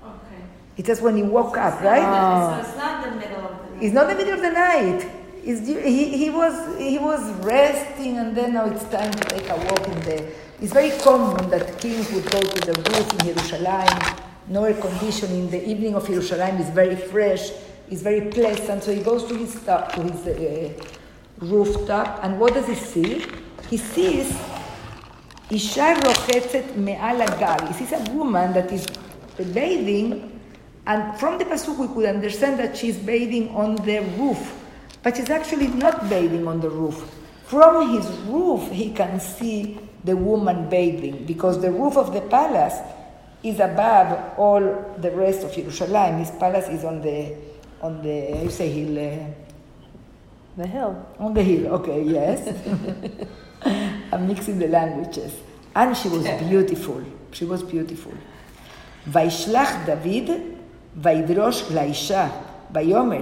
Okay. 0.04 0.42
It's 0.76 0.86
says 0.86 1.00
when 1.00 1.16
he 1.16 1.22
woke 1.22 1.56
up, 1.56 1.80
right? 1.80 2.62
So 2.62 2.68
it's 2.68 2.76
not 2.76 3.04
the 3.04 3.10
middle 3.12 3.46
of 3.46 3.58
the 3.58 3.70
night. 3.70 3.82
It's 3.82 3.94
not 3.94 4.08
the 4.08 4.14
middle 4.14 4.34
of 4.34 4.42
the 4.42 4.50
night. 4.50 5.10
He, 5.42 6.16
he, 6.16 6.30
was, 6.30 6.78
he 6.78 6.98
was 6.98 7.30
resting, 7.44 8.18
and 8.18 8.36
then 8.36 8.54
now 8.54 8.66
it's 8.66 8.84
time 8.84 9.10
to 9.10 9.24
take 9.28 9.48
a 9.48 9.56
walk 9.56 9.88
in 9.88 10.00
the 10.00 10.32
it's 10.64 10.72
very 10.72 10.92
common 11.02 11.50
that 11.50 11.78
kings 11.78 12.10
would 12.10 12.24
go 12.30 12.40
to 12.40 12.72
the 12.72 12.72
roof 12.72 13.12
in 13.12 13.34
Jerusalem. 13.34 13.86
No 14.48 14.64
air 14.64 14.72
conditioning. 14.72 15.50
The 15.50 15.62
evening 15.62 15.94
of 15.94 16.06
Jerusalem 16.06 16.56
is 16.56 16.70
very 16.70 16.96
fresh. 16.96 17.50
It's 17.90 18.00
very 18.00 18.30
pleasant. 18.30 18.82
So 18.82 18.94
he 18.94 19.02
goes 19.02 19.24
to 19.26 19.36
his, 19.36 19.60
to 19.60 20.00
his 20.00 20.26
uh, 20.26 20.72
rooftop, 21.40 22.24
and 22.24 22.40
what 22.40 22.54
does 22.54 22.66
he 22.66 22.76
see? 22.76 23.26
He 23.68 23.76
sees 23.76 24.30
Isha 25.50 26.00
rochetzet 26.00 26.76
me'al 26.76 27.20
agar. 27.20 27.66
He 27.66 27.74
sees 27.74 27.92
a 27.92 28.10
woman 28.12 28.54
that 28.54 28.72
is 28.72 28.86
bathing, 29.52 30.40
and 30.86 31.20
from 31.20 31.36
the 31.36 31.44
pasuk 31.44 31.76
we 31.76 31.88
could 31.88 32.06
understand 32.06 32.58
that 32.58 32.74
she's 32.74 32.96
bathing 32.96 33.50
on 33.50 33.76
the 33.84 34.00
roof, 34.16 34.64
but 35.02 35.14
she's 35.14 35.28
actually 35.28 35.68
not 35.68 36.08
bathing 36.08 36.48
on 36.48 36.62
the 36.62 36.70
roof. 36.70 37.04
From 37.44 37.94
his 37.94 38.08
roof, 38.24 38.70
he 38.70 38.94
can 38.94 39.20
see 39.20 39.78
the 40.03 40.15
woman 40.15 40.69
bathing 40.69 41.25
because 41.25 41.59
the 41.61 41.71
roof 41.71 41.97
of 41.97 42.13
the 42.13 42.21
palace 42.21 42.77
is 43.43 43.59
above 43.59 44.37
all 44.37 44.61
the 44.97 45.11
rest 45.11 45.43
of 45.43 45.51
Jerusalem. 45.53 46.19
His 46.19 46.31
palace 46.31 46.67
is 46.69 46.83
on 46.83 47.01
the 47.01 47.35
on 47.81 48.01
the 48.01 48.35
how 48.35 48.43
you 48.43 48.49
say 48.49 48.69
hill. 48.69 48.97
Uh, 48.97 49.17
The 50.57 50.67
hill. 50.67 50.93
on 51.19 51.33
the 51.33 51.43
hill, 51.43 51.63
okay, 51.77 52.01
yes. 52.03 52.39
I'm 54.11 54.27
mixing 54.27 54.59
the 54.59 54.67
languages. 54.67 55.31
And 55.75 55.95
she 55.95 56.09
was 56.09 56.25
beautiful. 56.49 57.01
She 57.31 57.45
was 57.45 57.63
beautiful. 57.63 58.11
וישלח 59.07 59.69
דוד 59.85 60.29
וידרוש 60.97 61.71
לאישה, 61.71 62.27
ויאמר, 62.73 63.21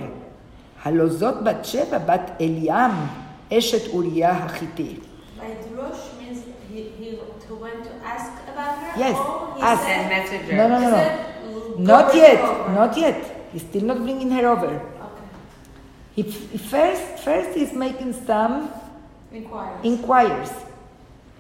הלא 0.83 1.07
זאת 1.09 1.43
בת 1.43 1.65
שבע 1.65 1.97
בת 1.97 2.31
אליעם, 2.41 2.91
אשת 3.53 3.93
אוריה 3.93 4.31
החיתי. 4.31 4.95
Vaidrosh 5.39 5.41
means 5.41 5.45
he, 5.79 6.10
he 7.52 7.58
to 7.58 7.62
went 7.62 7.84
to 7.84 7.90
ask 8.04 8.32
about 8.48 8.78
her. 8.78 8.98
Yes, 8.98 9.16
or 9.16 9.54
he 9.56 9.62
ask. 9.62 9.82
Said, 9.82 10.08
messenger. 10.08 10.56
No, 10.56 10.68
no, 10.68 10.80
no, 10.80 10.90
no. 10.90 10.96
said, 10.96 11.78
Not 11.80 12.14
yet, 12.14 12.40
over." 12.40 12.72
not 12.72 12.96
yet. 12.96 13.48
He's 13.52 13.62
still 13.62 13.82
not 13.82 13.98
bringing 13.98 14.30
her 14.30 14.46
over. 14.46 14.66
Okay. 14.66 14.86
He, 16.16 16.22
he 16.22 16.58
first, 16.58 17.24
first 17.24 17.56
he's 17.56 17.72
making 17.72 18.12
some 18.24 18.70
inquiries. 19.32 19.84
inquires. 19.84 20.50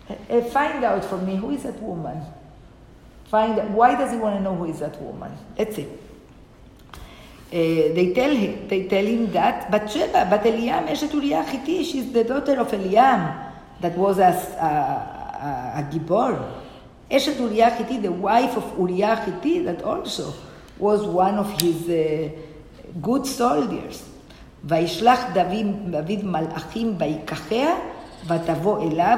Uh, 0.08 0.14
uh, 0.30 0.40
find 0.50 0.84
out 0.84 1.04
for 1.04 1.18
me 1.18 1.36
who 1.36 1.50
is 1.50 1.62
that 1.62 1.80
woman. 1.80 2.20
Find 3.26 3.58
out, 3.58 3.70
why 3.70 3.94
does 3.94 4.10
he 4.12 4.18
want 4.18 4.36
to 4.36 4.42
know 4.42 4.54
who 4.54 4.66
is 4.66 4.80
that 4.80 5.00
woman? 5.00 5.32
Let's 5.58 5.76
see. 5.76 5.86
Uh, 5.86 5.88
they 7.50 8.12
tell 8.14 8.34
him, 8.34 8.68
they 8.68 8.88
tell 8.88 9.04
him 9.04 9.30
that 9.32 9.70
Bathsheba, 9.70 10.26
bat 10.28 10.42
Eliam, 10.44 10.88
Eshet 10.88 11.12
Uriah 11.12 11.42
Hitti, 11.42 11.84
she's 11.84 12.10
the 12.12 12.24
daughter 12.24 12.58
of 12.58 12.70
Eliam, 12.72 13.50
that 13.80 13.96
was 13.96 14.18
a, 14.18 14.22
a, 14.22 15.21
a, 15.41 15.79
a 15.79 15.89
gibor. 15.91 16.39
Eshet 17.09 17.39
Uriah 17.39 17.71
Hitti, 17.71 18.01
the 18.01 18.11
wife 18.11 18.57
of 18.57 18.77
Uriah 18.77 19.15
Hitti, 19.15 19.63
that 19.63 19.81
also 19.83 20.33
was 20.77 21.03
one 21.03 21.35
of 21.35 21.61
his 21.61 21.89
uh, 21.89 22.29
good 23.01 23.25
soldiers. 23.25 24.03
וישלח 24.63 25.19
דוד, 25.33 25.91
דוד 25.91 26.23
מלאכים 26.23 26.95
ויקחיה, 26.97 27.75
ותבוא 28.27 28.83
אליו, 28.83 29.17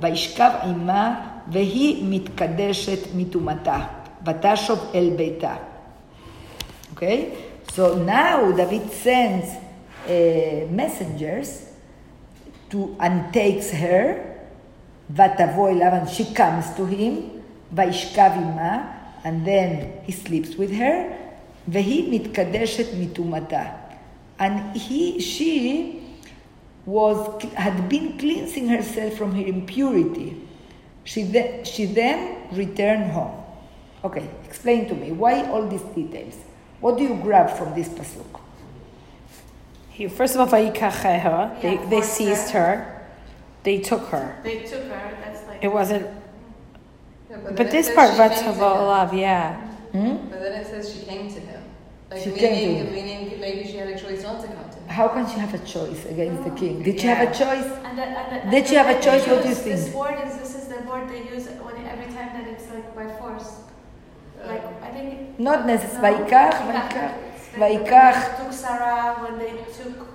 וישכב 0.00 0.50
עמה, 0.62 1.20
והיא 1.48 2.04
מתקדשת 2.10 3.14
מטומאתה, 3.14 3.78
ותשוב 4.26 4.78
אל 4.94 5.10
ביתה. 5.16 5.54
Okay? 6.94 7.24
So 7.72 7.94
now 7.94 8.50
David 8.52 8.90
sends 8.90 9.46
uh, 9.46 10.66
messengers 10.70 11.70
to 12.70 12.96
and 13.00 13.32
takes 13.32 13.70
her, 13.70 14.20
ותבוא 15.16 15.68
אליו, 15.68 15.92
and 15.92 16.08
she 16.08 16.34
comes 16.34 16.76
to 16.76 16.84
him, 16.94 17.40
וישכב 17.74 18.30
עמה, 18.36 18.82
and 19.24 19.46
then 19.46 20.06
he 20.06 20.12
sleeps 20.12 20.56
with 20.56 20.72
her, 20.72 21.12
והיא 21.68 22.10
מתקדשת 22.10 22.86
מטומאתה. 23.00 23.64
And 24.38 24.74
he, 24.74 25.20
she 25.20 26.00
was, 26.86 27.42
had 27.54 27.88
been 27.88 28.16
cleansing 28.18 28.68
herself 28.68 29.14
from 29.14 29.34
her 29.34 29.46
impurity. 29.46 30.36
She, 31.04 31.24
then 31.24 31.64
she 31.64 31.84
then 31.84 32.48
returned 32.52 33.10
home. 33.10 33.36
Okay, 34.02 34.26
explain 34.46 34.88
to 34.88 34.94
me, 34.94 35.12
why 35.12 35.44
all 35.50 35.66
these 35.68 35.82
details? 35.94 36.36
What 36.80 36.96
do 36.96 37.02
you 37.04 37.16
grab 37.22 37.50
from 37.50 37.74
this 37.74 37.88
pasuk? 37.88 38.40
He, 39.90 40.08
first 40.08 40.34
of 40.34 40.40
all, 40.40 40.46
Vayikacheha, 40.46 41.60
they, 41.60 41.74
Yeah, 41.74 41.84
they 41.90 42.00
forced 42.00 42.14
seized 42.14 42.50
her. 42.50 42.93
her. 43.65 43.71
They 43.71 43.79
took 43.79 44.07
her. 44.07 44.37
They 44.43 44.59
took 44.63 44.83
her. 44.83 45.17
That's 45.23 45.47
like. 45.47 45.63
It 45.63 45.67
wasn't. 45.71 46.05
Yeah, 47.29 47.37
But, 47.43 47.57
then 47.57 47.67
it 47.67 47.71
this 47.71 47.93
part, 47.93 48.11
she 48.11 48.17
to 48.17 48.51
Vatava 48.51 49.19
yeah. 49.19 49.55
Hmm? 49.91 50.15
But 50.29 50.39
then 50.41 50.61
it 50.61 50.67
says 50.67 50.93
she 50.93 51.05
came 51.05 51.27
to 51.33 51.39
him. 51.39 51.61
Like 52.11 52.21
She 52.21 52.29
meaning, 52.29 52.39
came 52.39 52.85
to 52.85 52.91
him. 52.91 52.93
meaning 52.93 53.39
maybe 53.41 53.67
she 53.67 53.77
had 53.77 53.89
a 53.89 53.99
choice 53.99 54.21
not 54.23 54.41
to 54.41 54.47
come 54.47 54.69
to 54.69 54.77
him. 54.77 54.87
How 54.87 55.07
can 55.07 55.25
she 55.27 55.39
have 55.39 55.53
a 55.53 55.59
choice 55.65 56.05
against 56.05 56.43
the 56.43 56.51
king? 56.51 56.83
Did 56.83 56.99
she 56.99 57.07
have 57.07 57.27
a 57.27 57.33
choice? 57.33 57.65
And 57.85 57.97
the, 57.97 58.03
and 58.03 58.47
the, 58.47 58.51
Did 58.51 58.59
and 58.59 58.67
she 58.67 58.75
have 58.75 58.89
a 58.95 59.01
choice? 59.01 59.25
What 59.27 59.41
do 59.41 59.49
you 59.49 59.55
use 59.55 59.63
This 59.63 59.83
think? 59.85 59.95
word 59.95 60.17
is 60.27 60.37
this 60.37 60.55
is 60.55 60.67
the 60.67 60.79
word 60.89 61.09
they 61.09 61.23
use 61.33 61.47
when 61.47 61.75
every 61.87 62.05
time 62.13 62.29
that 62.37 62.47
it's 62.47 62.69
like 62.69 62.95
by 62.95 63.07
force. 63.17 63.61
Like 64.45 64.63
I 64.83 64.89
think. 64.91 65.39
Not 65.39 65.65
necessarily. 65.65 66.19
No, 66.19 66.25
Vaikach, 66.25 66.53
Vaikach. 66.53 66.91
Vaikach, 66.91 67.13
It's 67.35 67.57
like 67.57 67.81
Vaikach. 67.81 68.37
When 68.37 68.37
they 68.37 68.43
took 68.43 68.53
Sarah 68.53 69.15
when 69.23 69.39
they 69.39 69.51
took 69.51 69.67
Esther. 69.67 69.89
when- 69.99 70.14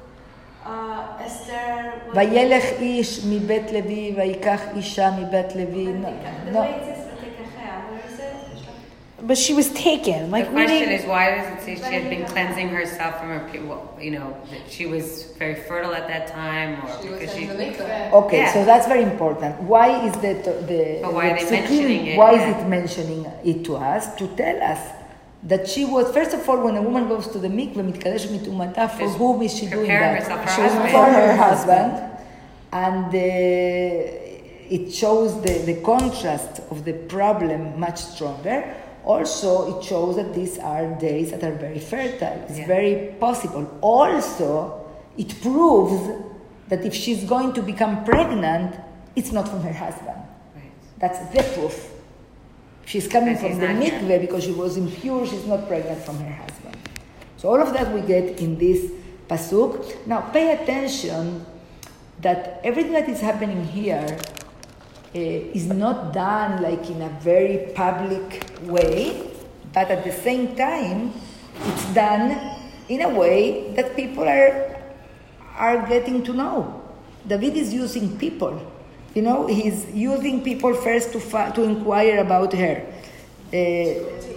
וילך 2.16 2.64
איש 2.80 3.20
מבית 3.30 3.72
לוי, 3.72 4.14
ויקח 4.18 4.62
אישה 4.76 5.10
מבית 5.20 5.56
לוי. 5.56 5.86
when 5.88 6.02
No, 6.02 6.08
they- 6.08 6.46
The 6.46 6.52
no. 6.52 6.60
way 6.62 6.70
it 6.70 6.86
says 6.86 7.02
Vatikachea, 7.12 7.74
where 7.90 8.14
is 8.14 8.20
it? 8.20 9.28
But 9.30 9.38
she 9.46 9.54
was 9.60 9.68
taken. 9.88 10.20
Like, 10.36 10.46
the 10.46 10.52
question 10.52 10.80
meaning- 10.82 11.00
is, 11.00 11.06
why 11.14 11.24
does 11.36 11.48
it 11.54 11.60
say 11.66 11.74
she 11.88 11.94
had 12.00 12.08
been 12.14 12.26
cleansing 12.34 12.70
herself 12.78 13.14
from 13.20 13.30
her, 13.36 13.42
pu- 13.52 13.66
well, 13.70 13.84
you 14.06 14.12
know, 14.18 14.28
that 14.52 14.64
she 14.76 14.86
was 14.94 15.06
very 15.42 15.58
fertile 15.68 15.94
at 16.02 16.06
that 16.14 16.26
time, 16.42 16.70
or 16.84 16.88
She 17.02 17.10
was 17.10 17.20
because 17.20 17.32
she, 17.36 17.44
in 17.44 17.50
the 17.54 17.58
mikveh. 17.66 18.14
Okay, 18.22 18.42
Yeah. 18.44 18.54
so 18.56 18.60
that's 18.70 18.88
very 18.94 19.06
important. 19.14 19.54
Why 19.74 19.88
is 20.08 20.14
the 20.26 20.34
the, 20.72 20.82
But 21.06 21.14
why 21.18 21.26
are 21.32 21.38
the 21.40 21.46
they 21.46 21.56
mentioning 21.60 22.02
it? 22.12 22.16
Why 22.22 22.32
Yeah. 22.34 22.40
is 22.42 22.46
it 22.54 22.62
mentioning 22.78 23.22
it 23.52 23.58
to 23.68 23.74
us 23.94 24.04
to 24.20 24.26
tell 24.42 24.58
us 24.74 24.82
that 25.43 25.67
she 25.69 25.85
was 25.85 26.13
first 26.13 26.33
of 26.35 26.47
all 26.49 26.61
when 26.65 26.77
a 26.77 26.83
woman 26.83 27.09
goes 27.09 27.27
to 27.29 27.39
the 27.39 27.49
mikveh 27.49 27.83
mitkadesh 27.93 28.27
mitumata 28.29 28.91
for 28.91 29.09
whom 29.09 29.43
is 29.43 29.57
she 29.59 29.67
doing 29.67 29.89
that? 29.89 30.23
She 30.25 30.61
her 30.61 30.63
was 30.65 30.73
husband. 30.75 30.91
for 30.91 31.05
her 31.05 31.37
husband, 31.37 31.93
and 32.73 33.07
uh, 33.07 34.77
it 34.77 34.93
shows 34.93 35.41
the 35.43 35.55
the 35.71 35.81
contrast 35.83 36.61
of 36.71 36.85
the 36.85 36.93
problem 37.15 37.79
much 37.81 37.99
stronger. 37.99 38.75
Also, 39.05 39.51
it 39.79 39.85
shows 39.85 40.17
that 40.17 40.35
these 40.35 40.59
are 40.59 40.87
days 41.01 41.31
that 41.31 41.43
are 41.43 41.55
very 41.67 41.79
fertile. 41.81 42.39
It's 42.49 42.59
Yeah. 42.59 42.67
very 42.67 42.95
possible. 43.19 43.65
Also, 43.81 44.85
it 45.17 45.31
proves 45.41 46.03
that 46.69 46.85
if 46.85 46.95
she's 46.95 47.25
going 47.25 47.55
to 47.55 47.63
become 47.63 48.05
pregnant, 48.05 48.77
it's 49.17 49.33
not 49.33 49.49
from 49.49 49.63
her 49.63 49.73
husband. 49.73 50.21
right. 50.55 50.71
That's 50.99 51.19
the 51.35 51.43
proof. 51.55 51.77
She's 52.87 53.07
coming 53.07 53.37
from 53.37 53.59
the 53.59 53.67
mikveh 53.67 54.21
because 54.21 54.45
she 54.45 54.53
was 54.53 54.77
impure, 54.77 55.27
she's 55.27 55.47
not 55.47 55.69
pregnant 55.69 56.03
from 56.03 56.19
her 56.19 56.33
husband. 56.33 56.77
So 57.37 57.49
all 57.49 57.61
of 57.61 57.73
that 57.73 57.93
we 57.95 58.01
get 58.01 58.41
in 58.41 58.59
this 58.59 58.91
pasuk. 59.29 60.07
Now 60.07 60.21
pay 60.21 60.53
attention 60.53 61.47
that 62.21 62.61
everything 62.65 62.93
that 62.93 63.09
is 63.09 63.21
happening 63.21 63.65
here 63.65 64.19
uh, 65.15 65.19
is 65.19 65.67
not 65.67 66.13
done 66.13 66.63
like 66.63 66.91
in 66.91 67.03
a 67.03 67.09
very 67.21 67.73
public 67.75 68.45
way, 68.63 69.31
but 69.73 69.91
at 69.91 70.05
the 70.05 70.13
same 70.13 70.55
time, 70.55 71.13
it's 71.65 71.95
done 71.95 72.37
in 72.89 73.03
a 73.03 73.09
way 73.09 73.73
that 73.75 73.97
people 73.97 74.29
are 74.29 74.77
are 75.57 75.87
getting 75.87 76.25
to 76.25 76.33
know. 76.33 76.83
David 77.27 77.57
is 77.57 77.73
using 77.73 78.17
people. 78.19 78.61
You 79.15 79.23
know, 79.23 79.47
he's 79.47 79.87
using 79.93 80.43
people 80.43 80.73
first 80.75 81.13
to 81.13 81.21
fi- 81.21 81.51
to 81.51 81.63
inquire 81.65 82.19
about 82.19 82.53
her. 82.53 82.83
Uh, 83.53 83.57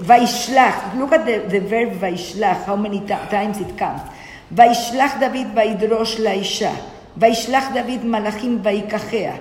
Vaishlach. 0.01 0.97
Look 0.97 1.11
at 1.11 1.25
the, 1.25 1.47
the 1.47 1.59
verb 1.59 1.93
Vaishlach, 2.01 2.65
how 2.65 2.75
many 2.75 2.99
ti- 3.01 3.27
times 3.29 3.59
it 3.59 3.77
comes. 3.77 4.01
Vaishlach 4.53 5.19
David 5.19 5.53
Vaidrosh 5.53 6.17
Laisha. 6.17 6.73
Vaishlach 7.17 7.73
David 7.73 8.01
Malachim 8.01 8.61
Vaikachea. 8.63 9.39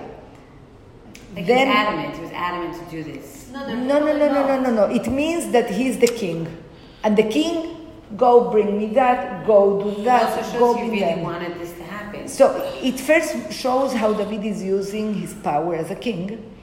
Like 1.35 1.47
Then- 1.47 1.67
he 1.67 1.73
was 1.73 1.75
adamant. 1.75 2.15
He 2.15 2.21
was 2.21 2.31
adamant 2.31 2.73
to 2.89 2.95
do 2.95 3.03
this. 3.03 3.49
No, 3.51 3.65
they're 3.65 3.75
No, 3.75 3.99
no, 3.99 4.17
no, 4.17 4.27
no, 4.31 4.47
no, 4.47 4.59
no, 4.61 4.71
no. 4.71 4.85
It 4.93 5.07
means 5.11 5.51
that 5.51 5.69
he's 5.71 5.97
the 5.97 6.07
king. 6.07 6.45
And 7.03 7.17
the 7.17 7.23
king, 7.23 7.89
go 8.15 8.51
bring 8.51 8.77
me 8.77 8.87
that, 8.93 9.45
go 9.47 9.81
do 9.81 9.89
It 10.01 10.05
that, 10.05 10.37
also 10.37 10.59
go 10.59 10.73
shows 10.73 10.77
he 10.77 10.83
be 10.83 10.89
really 11.01 11.15
them. 11.15 11.23
Wanted 12.27 12.29
this 12.29 12.37
to 12.37 12.47
happen. 12.47 12.79
So 12.81 12.81
it 12.83 12.99
first 12.99 13.53
shows 13.53 13.93
how 13.93 14.13
David 14.13 14.45
is 14.45 14.61
using 14.63 15.13
his 15.13 15.33
power 15.33 15.75
as 15.75 15.91
a 15.91 15.95
king. 15.95 16.55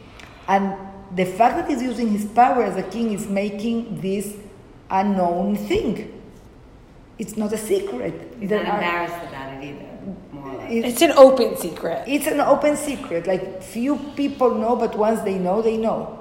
And 0.49 0.75
the 1.17 1.25
fact 1.25 1.57
that 1.57 1.69
he's 1.69 1.83
using 1.83 2.09
his 2.09 2.25
power 2.25 2.62
as 2.64 2.76
a 2.76 2.83
king 2.83 3.12
is 3.12 3.26
making 3.26 4.00
this 4.00 4.35
a 4.90 5.05
known 5.05 5.57
thing. 5.57 6.21
It's 7.19 7.37
not 7.37 7.52
a 7.52 7.59
secret. 7.59 8.14
He's 8.40 8.49
There 8.49 8.62
not 8.64 8.75
are- 8.75 8.75
embarrassed 8.76 9.29
about 9.29 9.52
it 9.62 9.64
either, 9.64 9.87
more 10.33 10.67
it's, 10.69 10.88
It's 10.88 11.02
an 11.02 11.12
open 11.12 11.57
secret. 11.57 12.05
it's 12.07 12.26
an 12.26 12.40
open 12.40 12.76
secret. 12.76 13.26
Like 13.26 13.62
few 13.62 13.97
people 14.17 14.55
know, 14.55 14.76
but 14.76 14.97
once 14.97 15.21
they 15.21 15.38
know, 15.38 15.61
they 15.62 15.76
know. 15.76 16.19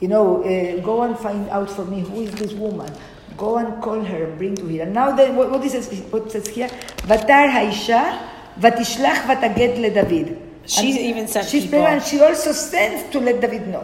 You 0.00 0.08
know, 0.08 0.42
uh, 0.44 0.80
go 0.80 1.02
and 1.02 1.18
find 1.18 1.50
out 1.50 1.68
for 1.70 1.84
me 1.84 2.00
who 2.00 2.22
is 2.22 2.32
this 2.32 2.52
woman. 2.54 2.90
Go 3.36 3.58
and 3.58 3.82
call 3.82 4.00
her 4.02 4.24
and 4.24 4.38
bring 4.38 4.54
to 4.56 4.66
here. 4.66 4.84
And 4.84 4.94
now, 4.94 5.14
then, 5.14 5.36
what, 5.36 5.50
what, 5.50 5.64
is 5.64 5.74
it, 5.74 6.12
what 6.12 6.30
says 6.32 6.46
here? 6.48 6.68
Vatar 6.98 7.50
haisha, 7.50 8.18
vatishlach 8.59 9.25
vataget 9.27 9.77
leDavid. 9.77 10.27
She 10.65 10.89
And 10.91 10.99
even 10.99 11.27
sent 11.27 11.47
she's 11.49 11.63
people. 11.65 11.81
pregnant. 11.83 12.03
She 12.05 12.21
also 12.21 12.51
sends 12.53 13.11
to 13.11 13.19
let 13.19 13.41
David 13.41 13.67
know. 13.67 13.83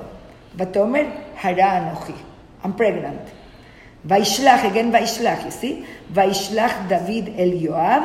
ותאמר, 0.58 1.05
הרה 1.41 1.77
אנוכי. 1.77 2.13
I'm 2.63 2.67
pregnant. 2.79 3.29
וישלח, 4.05 4.62
again 4.63 4.93
וישלח, 4.93 5.39
you 5.46 5.51
see? 5.63 5.84
וישלח 6.13 6.74
דוד 6.88 7.29
אל 7.38 7.51
יואב, 7.53 8.03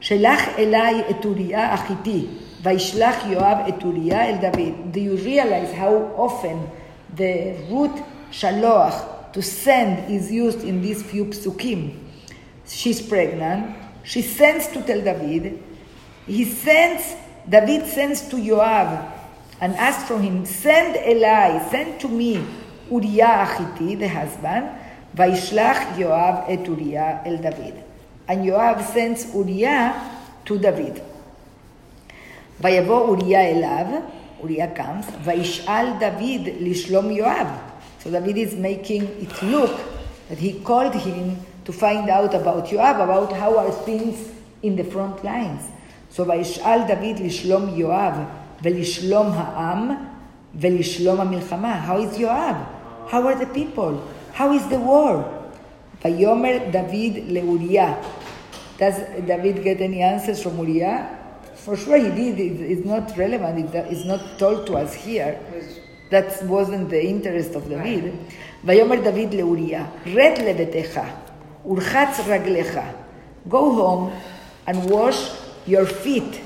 שלח 0.00 0.58
אליי 0.58 1.00
את 1.10 1.24
אוריה 1.24 1.72
החיתי. 1.72 2.26
וישלח 2.62 3.24
יואב 3.26 3.58
את 3.68 3.84
אוריה 3.84 4.28
אל 4.28 4.34
דוד. 4.36 4.94
Do 4.94 4.98
you 4.98 5.16
realize 5.26 5.72
how 5.78 6.18
often 6.20 6.56
the 7.16 7.54
root 7.70 8.00
שלוח 8.30 9.04
to 9.32 9.40
send 9.42 10.10
is 10.10 10.30
used 10.30 10.62
in 10.64 10.82
these 10.82 11.02
few 11.02 11.24
psukim? 11.24 11.78
She's 12.68 13.00
pregnant. 13.00 13.64
She 14.04 14.22
sends 14.22 14.66
to 14.68 14.80
tell 14.82 15.00
David. 15.00 15.58
He 16.28 16.44
sends, 16.44 17.14
David 17.48 17.86
sends 17.86 18.28
to 18.28 18.36
Yoav 18.36 19.12
and 19.60 19.74
asks 19.76 20.08
from 20.08 20.22
him, 20.22 20.46
send 20.46 20.96
Eli, 20.96 21.68
send 21.70 22.00
to 22.00 22.08
me 22.08 22.44
Uriah 22.90 23.46
Achiti, 23.46 23.98
the 23.98 24.08
husband, 24.08 24.70
Vaishlach 25.16 25.96
Yoav 25.96 26.46
et 26.48 26.66
Uriah 26.66 27.22
el 27.24 27.38
David. 27.38 27.82
And 28.26 28.44
Yoav 28.44 28.84
sends 28.92 29.34
Uriah 29.34 29.94
to 30.44 30.58
David. 30.58 31.02
ויבוא 32.60 33.00
אוריה 33.00 33.40
אליו, 33.40 33.86
אוריה 34.40 34.66
comes, 34.76 35.10
וישאל 35.24 35.86
דוד 35.98 36.48
לשלום 36.60 37.10
יואב. 37.10 37.46
So 38.04 38.10
David 38.10 38.36
is 38.36 38.54
making 38.54 39.02
it 39.20 39.42
look 39.42 39.80
that 40.28 40.38
he 40.38 40.60
called 40.60 40.94
him 40.94 41.36
to 41.64 41.72
find 41.72 42.08
out 42.10 42.34
about 42.34 42.66
Yoav, 42.66 42.96
about 43.02 43.32
how 43.32 43.58
are 43.58 43.70
things 43.70 44.16
in 44.62 44.76
the 44.76 44.84
front 44.84 45.24
lines. 45.24 45.62
So 46.16 46.20
וישאל 46.28 46.80
דוד 46.88 47.18
לשלום 47.24 47.62
יואב 47.74 48.14
ולשלום 48.62 49.26
העם 49.34 49.90
ולשלום 50.54 51.20
המלחמה. 51.20 51.86
How 51.88 52.16
is 52.16 52.20
יואב? 52.20 52.54
How 53.10 53.14
are 53.14 53.40
the 53.42 53.56
people? 53.58 53.94
How 54.38 54.42
is 54.42 54.72
the 54.72 54.78
war? 54.88 55.14
ויאמר 56.04 56.56
דוד 56.70 57.16
לאוריה. 57.28 57.94
Does 58.78 58.98
David 59.28 59.56
get 59.64 59.80
any 59.80 60.00
answers 60.02 60.42
from 60.42 60.58
Uriah? 60.58 60.98
For 61.66 61.76
sure 61.76 61.96
he 61.96 62.10
did. 62.20 62.36
It- 62.38 62.60
It's 62.72 62.86
not 62.94 63.16
relevant. 63.16 63.56
It- 63.58 63.92
It's 63.92 64.04
not 64.12 64.22
told 64.42 64.66
to 64.66 64.72
us 64.82 64.92
here. 65.06 65.34
That 66.10 66.28
wasn't 66.50 66.86
the 66.94 67.02
interest 67.12 67.54
of 67.58 67.62
David. 67.70 68.04
ויאמר 68.64 68.96
דוד 69.04 69.34
לאוריה, 69.34 69.84
רד 70.06 70.38
לביתך, 70.46 71.00
ורחץ 71.66 72.20
רגליך. 72.26 72.80
Go 73.50 73.62
home 73.80 74.10
and 74.70 74.76
wash 74.90 75.20
your 75.68 75.86
feet. 75.86 76.36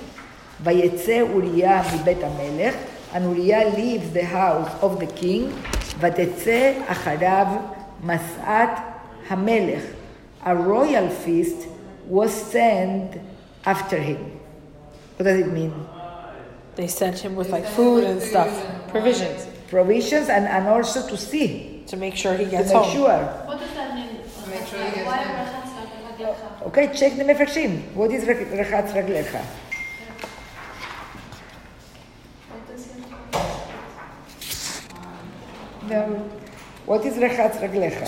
ויצא 0.65 1.21
אוריה 1.21 1.83
מבית 1.95 2.19
המלך, 2.23 2.75
and 3.15 3.19
אוריה 3.27 3.61
leaves 3.75 4.13
the 4.17 4.25
house 4.25 4.83
of 4.85 5.01
the 5.01 5.21
king, 5.21 5.43
ותצא 6.01 6.73
אחריו 6.87 7.47
מסעת 8.03 8.79
המלך. 9.29 9.83
A 10.45 10.55
royal 10.55 11.09
feast 11.25 11.67
was 12.11 12.31
sent 12.53 13.19
after 13.67 13.97
him. 13.99 14.19
What 15.17 15.25
does 15.25 15.39
it 15.41 15.53
mean? 15.53 15.73
They 16.77 16.87
sent 16.87 17.19
him 17.19 17.35
with 17.35 17.51
like 17.51 17.67
food 17.67 18.05
and 18.05 18.23
stuff, 18.23 18.51
provisions, 18.89 19.47
Provisions 19.69 20.29
and, 20.31 20.47
and 20.47 20.67
also 20.67 21.07
to 21.09 21.17
see, 21.17 21.83
to 21.89 21.97
make 21.97 22.17
sure 22.17 22.33
he 22.35 22.45
to 22.47 22.51
gets 22.51 22.69
make 22.73 22.83
home. 22.83 22.91
sure. 22.97 23.21
What 23.49 23.59
does 23.61 23.75
that 23.75 23.95
mean? 23.95 24.09
Make 24.49 24.67
sure 24.67 24.79
you 24.79 24.93
get 24.95 25.07
Why 25.07 25.17
home. 25.17 25.59
Okay, 26.64 26.94
check 26.96 27.18
the 27.18 27.26
Mefarshim. 27.26 27.92
What 27.94 28.12
is 28.12 28.24
Rechatz 28.24 28.94
Raglecha? 28.94 29.44
No. 35.90 36.30
What 36.86 37.06
is 37.06 37.16
Rechatz 37.16 37.60
Raglecha? 37.60 38.08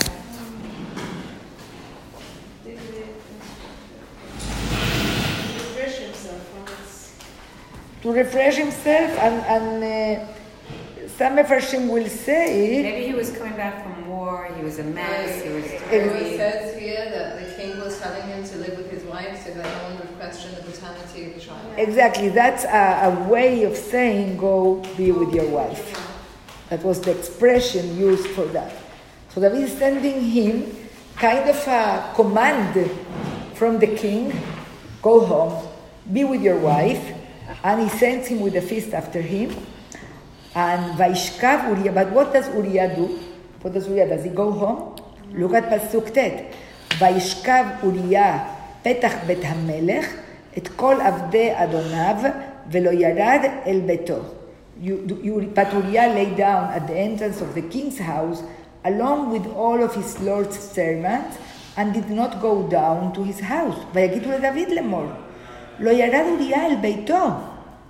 To 8.03 8.11
refresh 8.13 8.55
himself 8.55 9.11
and, 9.19 9.35
and 9.55 9.83
uh, 9.83 11.07
some 11.17 11.35
Mefarshim 11.35 11.89
will 11.89 12.07
say... 12.07 12.83
Maybe 12.83 13.07
he 13.07 13.13
was 13.13 13.35
coming 13.35 13.55
back 13.57 13.83
from 13.83 14.07
war, 14.07 14.49
he 14.55 14.63
was 14.63 14.79
a 14.79 14.83
mess, 14.83 15.43
he 15.43 15.49
was... 15.49 15.65
He 15.65 16.37
says 16.37 16.79
here 16.79 17.09
that 17.09 17.54
telling 18.05 18.27
him 18.27 18.43
to 18.43 18.57
live 18.57 18.77
with 18.77 18.91
his 18.91 19.03
wife 19.05 19.45
so 19.45 19.53
that 19.55 19.63
no 19.65 19.83
one 19.89 19.97
would 19.97 20.15
question 20.17 20.53
the 20.55 20.61
paternity 20.61 21.25
of 21.25 21.33
the 21.33 21.41
child. 21.41 21.73
exactly 21.77 22.29
that's 22.29 22.63
a, 22.65 23.09
a 23.09 23.27
way 23.27 23.63
of 23.63 23.75
saying 23.75 24.37
go 24.37 24.83
be 24.95 25.11
with 25.11 25.33
your 25.33 25.49
wife. 25.49 25.85
That 26.69 26.83
was 26.83 27.01
the 27.01 27.11
expression 27.17 27.97
used 27.97 28.27
for 28.27 28.45
that. 28.57 28.73
So 29.29 29.41
David 29.41 29.63
is 29.63 29.77
sending 29.77 30.21
him 30.21 30.75
kind 31.15 31.49
of 31.49 31.57
a 31.67 32.11
command 32.15 32.91
from 33.53 33.79
the 33.79 33.87
king 33.87 34.33
go 35.01 35.25
home, 35.25 35.67
be 36.11 36.23
with 36.23 36.41
your 36.41 36.59
wife, 36.59 37.03
and 37.63 37.81
he 37.81 37.89
sends 37.89 38.27
him 38.27 38.39
with 38.41 38.55
a 38.55 38.61
feast 38.61 38.93
after 38.93 39.21
him. 39.21 39.49
And 40.55 40.97
Vaishkav 40.97 41.69
Uriah, 41.69 41.91
but 41.91 42.11
what 42.11 42.33
does 42.33 42.47
Uriah 42.53 42.95
do? 42.95 43.19
What 43.61 43.73
does 43.73 43.87
Uriah? 43.87 44.07
Does 44.09 44.23
he 44.23 44.29
go 44.29 44.51
home? 44.51 44.95
Look 45.33 45.53
at 45.53 45.69
Pasuk 45.69 46.13
Tet. 46.13 46.55
וישכב 46.99 47.63
אוריה 47.83 48.37
פתח 48.83 49.13
בית 49.27 49.39
המלך 49.43 50.05
את 50.57 50.67
כל 50.67 50.95
עבדי 51.01 51.51
אדוניו 51.53 52.15
ולא 52.71 52.89
ירד 52.89 53.39
אל 53.65 53.81
ביתו. 53.85 54.17
But 55.55 55.71
Uriah 55.73 56.09
lay 56.13 56.29
down 56.37 56.63
at 56.77 56.87
the 56.87 56.97
entrance 57.07 57.39
of 57.41 57.55
the 57.55 57.61
king's 57.73 57.97
house 57.97 58.43
along 58.83 59.31
with 59.33 59.45
all 59.55 59.79
of 59.81 59.95
his 59.95 60.19
lord's 60.21 60.57
servants 60.75 61.37
and 61.77 61.93
did 61.93 62.09
not 62.09 62.41
go 62.41 62.67
down 62.69 63.13
to 63.13 63.23
his 63.23 63.39
house. 63.39 63.79
ויגידו 63.93 64.29
לדוד 64.31 64.69
לאמור, 64.75 65.05
לא 65.79 65.89
ירד 65.89 66.25
אוריה 66.31 66.65
אל 66.65 66.75
ביתו. 66.75 67.27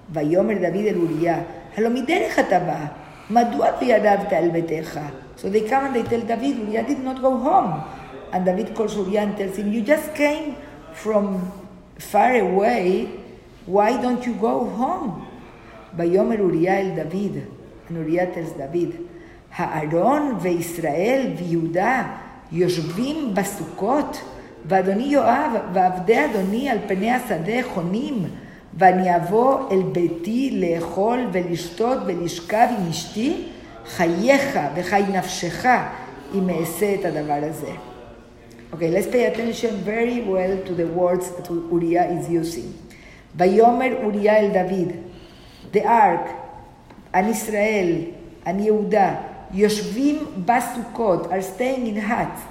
ויאמר 0.10 0.54
דוד 0.54 0.86
אל 0.86 0.98
אוריה, 0.98 1.40
הלא 1.78 1.90
מדרך 1.90 2.40
אתה 2.40 2.60
בא, 2.60 2.86
מדוע 3.30 3.68
לא 3.82 3.88
ירדת 3.88 4.34
אל 4.34 4.50
ביתך? 4.50 5.00
So 5.38 5.50
they 5.50 5.70
come 5.70 5.86
and 5.86 5.96
they 5.96 6.04
tell 6.10 6.22
David, 6.22 6.56
Uriah 6.68 6.84
did 6.88 7.04
not 7.04 7.22
go 7.22 7.38
home. 7.38 7.74
And 8.36 8.44
David 8.44 8.76
calls 8.76 8.98
Uriah 8.98 9.34
tells 9.38 9.56
him, 9.56 9.72
you 9.72 9.82
just 9.82 10.14
came 10.14 10.58
from 10.94 11.26
far 11.98 12.36
away, 12.36 13.08
why 13.66 13.92
don't 14.02 14.26
you 14.28 14.34
go 14.34 14.56
home? 14.66 15.26
ויאמר 15.98 16.40
אוריה 16.42 16.80
אל 16.80 16.90
דוד, 16.96 17.38
Uriah 17.92 18.36
tells 18.36 18.60
David, 18.60 18.92
הארון 19.56 20.38
וישראל 20.42 21.32
ויהודה 21.38 22.04
יושבים 22.52 23.34
בסוכות, 23.34 24.22
ואדוני 24.66 25.04
יואב 25.04 25.52
ועבדי 25.74 26.26
אדוני 26.26 26.70
על 26.70 26.78
פני 26.88 27.12
השדה 27.12 27.64
חונים, 27.74 28.26
ואני 28.74 29.16
אבוא 29.16 29.72
אל 29.72 29.82
ביתי 29.82 30.60
לאכול 30.62 31.20
ולשתות 31.32 31.98
ולשכב 32.06 32.68
עם 32.80 32.90
אשתי, 32.90 33.42
חייך 33.88 34.60
וחי 34.76 35.04
נפשך 35.14 35.66
אם 36.34 36.50
אעשה 36.50 36.96
את 36.96 37.06
הדבר 37.06 37.40
הזה. 37.50 37.95
Okay, 38.76 38.92
let's 38.92 39.08
pay 39.08 39.24
attention 39.24 39.78
very 39.88 40.20
well 40.20 40.62
to 40.66 40.76
the 40.76 40.86
words 40.86 41.32
that 41.32 41.50
Uriah 41.50 42.12
is 42.12 42.28
using. 42.28 42.78
Bayomer 43.38 44.04
Uriah 44.04 44.44
el 44.44 44.52
David, 44.52 45.02
the 45.72 45.82
ark, 45.88 46.28
and 47.14 47.30
Israel, 47.30 48.14
and 48.44 48.60
Yehuda, 48.60 49.54
Yoshvim 49.54 50.44
Basukot, 50.44 51.32
are 51.32 51.42
staying 51.42 51.88
in 51.88 52.02
huts. 52.02 52.42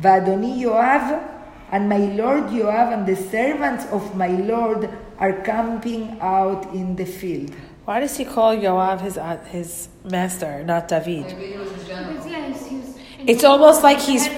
Vadoni 0.00 0.56
Yoav, 0.56 1.20
and 1.70 1.86
my 1.86 1.98
lord 2.16 2.44
Yoav 2.44 2.94
and 2.94 3.06
the 3.06 3.16
servants 3.16 3.84
of 3.92 4.16
my 4.16 4.28
lord 4.28 4.88
are 5.18 5.34
camping 5.42 6.16
out 6.22 6.64
in 6.72 6.96
the 6.96 7.04
field. 7.04 7.52
Why 7.84 8.00
does 8.00 8.16
he 8.16 8.24
call 8.24 8.56
Yoav 8.56 9.02
his, 9.02 9.18
uh, 9.18 9.36
his 9.50 9.88
master, 10.02 10.64
not 10.64 10.88
David? 10.88 11.24
Was 11.24 11.72
his 11.72 11.86
general. 11.86 12.47
It's 13.26 13.44
almost 13.44 13.82
like 13.82 13.98
he's 13.98 14.28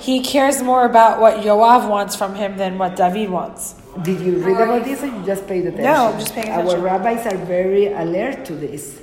he 0.00 0.20
cares 0.22 0.62
more 0.62 0.84
about 0.84 1.20
what 1.20 1.44
Yoav 1.44 1.88
wants 1.88 2.16
from 2.16 2.34
him 2.34 2.56
than 2.56 2.78
what 2.78 2.96
David 2.96 3.30
wants. 3.30 3.74
Did 4.02 4.20
you 4.20 4.38
read 4.44 4.60
about 4.60 4.84
this 4.84 5.02
or 5.02 5.06
you 5.06 5.22
just 5.24 5.46
paid 5.46 5.66
attention? 5.66 5.84
No, 5.84 6.12
I'm 6.12 6.18
just 6.18 6.34
paying 6.34 6.48
attention. 6.48 6.80
Our 6.80 6.84
rabbis 6.84 7.26
are 7.26 7.36
very 7.36 7.86
alert 7.92 8.44
to 8.46 8.54
this. 8.54 9.00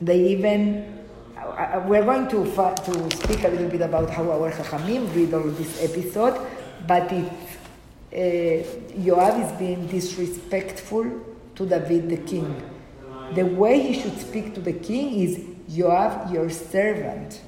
They 0.00 0.28
even, 0.28 1.04
uh, 1.36 1.40
uh, 1.40 1.84
we're 1.86 2.04
going 2.04 2.28
to, 2.28 2.44
to 2.44 3.16
speak 3.16 3.42
a 3.44 3.48
little 3.48 3.68
bit 3.68 3.80
about 3.80 4.10
how 4.10 4.30
our 4.30 4.52
Chachamim 4.52 5.12
read 5.14 5.34
all 5.34 5.42
this 5.42 5.82
episode, 5.82 6.40
but 6.86 7.10
it, 7.12 7.32
uh, 8.12 8.96
Yoav 8.96 9.44
is 9.44 9.58
being 9.58 9.86
disrespectful 9.88 11.04
to 11.56 11.66
David 11.66 12.08
the 12.08 12.18
king. 12.18 12.62
The 13.34 13.44
way 13.44 13.80
he 13.80 14.00
should 14.00 14.18
speak 14.20 14.54
to 14.54 14.60
the 14.60 14.72
king 14.72 15.14
is, 15.20 15.38
Yoav, 15.68 16.32
your 16.32 16.48
servant. 16.48 17.40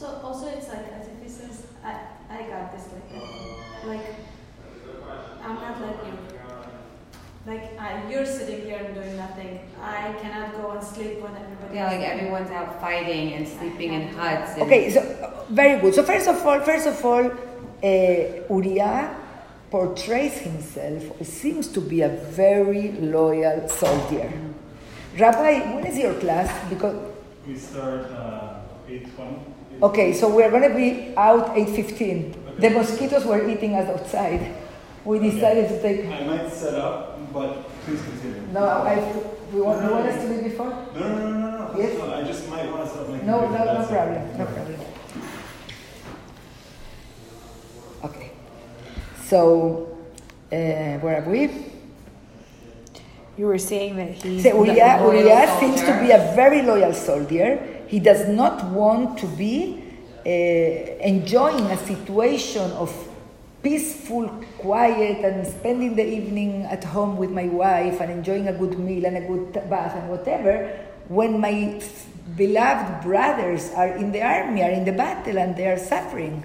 Also, 0.00 0.20
also, 0.24 0.46
it's 0.46 0.68
like 0.68 0.92
as 0.92 1.08
if 1.08 1.20
he 1.20 1.28
says, 1.28 1.66
"I, 1.82 1.98
I 2.30 2.42
got 2.42 2.70
this 2.70 2.86
like 2.92 3.10
that." 3.10 3.88
Like, 3.88 4.06
I'm 5.42 5.54
not 5.56 5.80
letting 5.80 6.12
you. 6.12 6.18
like 7.44 7.72
uh, 7.76 8.08
you're 8.08 8.24
sitting 8.24 8.60
here 8.62 8.78
and 8.78 8.94
doing 8.94 9.16
nothing. 9.16 9.58
I 9.82 10.12
cannot 10.20 10.54
go 10.54 10.70
and 10.70 10.84
sleep 10.84 11.20
when 11.20 11.34
everybody. 11.34 11.74
Yeah, 11.74 11.90
like 11.90 12.00
everyone's 12.00 12.50
out 12.50 12.80
fighting 12.80 13.32
and 13.32 13.48
sleeping 13.48 13.92
in 13.92 14.14
huts. 14.14 14.52
And 14.52 14.62
Okay, 14.62 14.88
so 14.92 15.00
uh, 15.00 15.44
very 15.50 15.80
good. 15.80 15.92
So 15.94 16.04
first 16.04 16.28
of 16.28 16.46
all, 16.46 16.60
first 16.60 16.86
of 16.86 17.04
all, 17.04 17.32
uh, 17.82 18.54
Uriah 18.54 19.16
portrays 19.68 20.38
himself 20.38 21.26
seems 21.26 21.66
to 21.72 21.80
be 21.80 22.02
a 22.02 22.08
very 22.08 22.92
loyal 22.92 23.68
soldier. 23.68 24.30
Rabbi, 25.18 25.74
when 25.74 25.86
is 25.86 25.98
your 25.98 26.14
class? 26.14 26.48
Because 26.70 26.94
We 27.44 27.56
start 27.56 28.06
uh, 28.12 28.60
820. 28.86 29.57
Okay, 29.82 30.12
so 30.12 30.28
we're 30.28 30.50
going 30.50 30.68
to 30.68 30.74
be 30.74 31.14
out 31.16 31.54
8:15. 31.56 32.60
The 32.60 32.70
mosquitoes 32.70 33.24
were 33.24 33.48
eating 33.48 33.74
us 33.74 33.88
outside. 33.88 34.54
We 35.04 35.18
decided 35.18 35.68
to 35.68 35.80
take. 35.80 36.06
I 36.06 36.24
might 36.24 36.50
set 36.52 36.74
up, 36.74 37.32
but 37.32 37.68
please 37.84 38.02
continue. 38.02 38.42
No, 38.52 38.64
I, 38.64 38.96
we 39.52 39.60
want, 39.60 39.82
you 39.84 39.90
want 39.90 40.06
us 40.06 40.22
to 40.22 40.28
leave 40.28 40.44
before? 40.44 40.70
No, 40.94 41.00
no, 41.00 41.18
no, 41.18 41.30
no, 41.30 41.50
no. 41.72 41.78
Yes? 41.78 41.96
No, 41.98 42.12
I 42.14 42.22
just 42.24 42.48
might 42.50 42.70
want 42.70 42.84
to 42.84 42.90
start 42.90 43.08
making 43.10 43.26
No, 43.26 43.40
no, 43.40 43.48
no 43.48 43.64
that's 43.64 43.88
it. 43.88 43.92
problem, 43.94 44.38
no 44.38 44.44
problem. 44.46 44.80
Okay. 48.04 48.30
So, 49.24 49.98
uh, 50.52 50.98
where 50.98 51.22
are 51.22 51.30
we? 51.30 51.50
You 53.36 53.46
were 53.46 53.58
saying 53.58 53.96
that 53.96 54.10
he's 54.14 54.42
So 54.42 54.64
Uriah, 54.64 55.00
Uriah 55.00 55.56
seems 55.60 55.80
to 55.82 55.98
be 56.00 56.10
a 56.10 56.32
very 56.34 56.62
loyal 56.62 56.92
soldier. 56.92 57.77
He 57.88 57.98
does 57.98 58.28
not 58.28 58.70
want 58.70 59.18
to 59.18 59.26
be 59.26 59.82
uh, 60.24 60.28
enjoying 60.28 61.64
a 61.66 61.76
situation 61.76 62.70
of 62.72 62.92
peaceful, 63.62 64.28
quiet, 64.58 65.24
and 65.24 65.46
spending 65.46 65.96
the 65.96 66.06
evening 66.06 66.64
at 66.66 66.84
home 66.84 67.16
with 67.16 67.30
my 67.30 67.48
wife 67.48 68.00
and 68.00 68.12
enjoying 68.12 68.46
a 68.48 68.52
good 68.52 68.78
meal 68.78 69.04
and 69.06 69.16
a 69.16 69.26
good 69.26 69.52
bath 69.68 69.96
and 69.96 70.08
whatever 70.08 70.68
when 71.08 71.40
my 71.40 71.82
beloved 72.36 73.02
brothers 73.02 73.70
are 73.72 73.96
in 73.96 74.12
the 74.12 74.22
army, 74.22 74.62
are 74.62 74.70
in 74.70 74.84
the 74.84 74.92
battle, 74.92 75.38
and 75.38 75.56
they 75.56 75.66
are 75.66 75.78
suffering. 75.78 76.44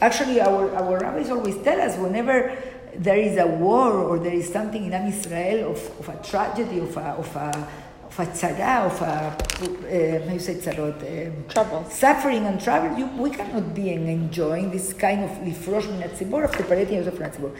Actually, 0.00 0.40
our, 0.40 0.74
our 0.74 0.98
rabbis 0.98 1.30
always 1.30 1.56
tell 1.62 1.78
us 1.80 1.96
whenever 1.98 2.56
there 2.96 3.18
is 3.18 3.36
a 3.38 3.46
war 3.46 3.92
or 3.92 4.18
there 4.18 4.32
is 4.32 4.50
something 4.50 4.86
in 4.86 4.92
Am 4.92 5.06
Israel 5.06 5.72
of, 5.72 6.00
of 6.00 6.08
a 6.08 6.22
tragedy, 6.26 6.78
of 6.78 6.96
a, 6.96 7.00
of 7.00 7.36
a, 7.36 7.68
of 8.10 8.18
a 8.18 8.26
tzara, 8.32 8.86
of 8.86 9.02
a, 9.02 9.06
uh, 9.06 10.26
how 10.26 10.32
you 10.32 10.40
say 10.40 10.54
tzarot? 10.54 11.28
Um, 11.28 11.44
Trouble. 11.48 11.84
Suffering 11.88 12.46
and 12.46 12.60
trouble, 12.60 12.98
you, 12.98 13.06
we 13.06 13.30
cannot 13.30 13.74
be 13.74 13.90
enjoying 13.90 14.70
this 14.70 14.92
kind 14.92 15.24
of 15.24 15.30
lifrosh 15.30 15.88
min 15.88 16.08
hatzibur, 16.08 16.44
of 16.44 16.54
separating 16.54 16.96
yourself 16.96 17.36
from. 17.36 17.54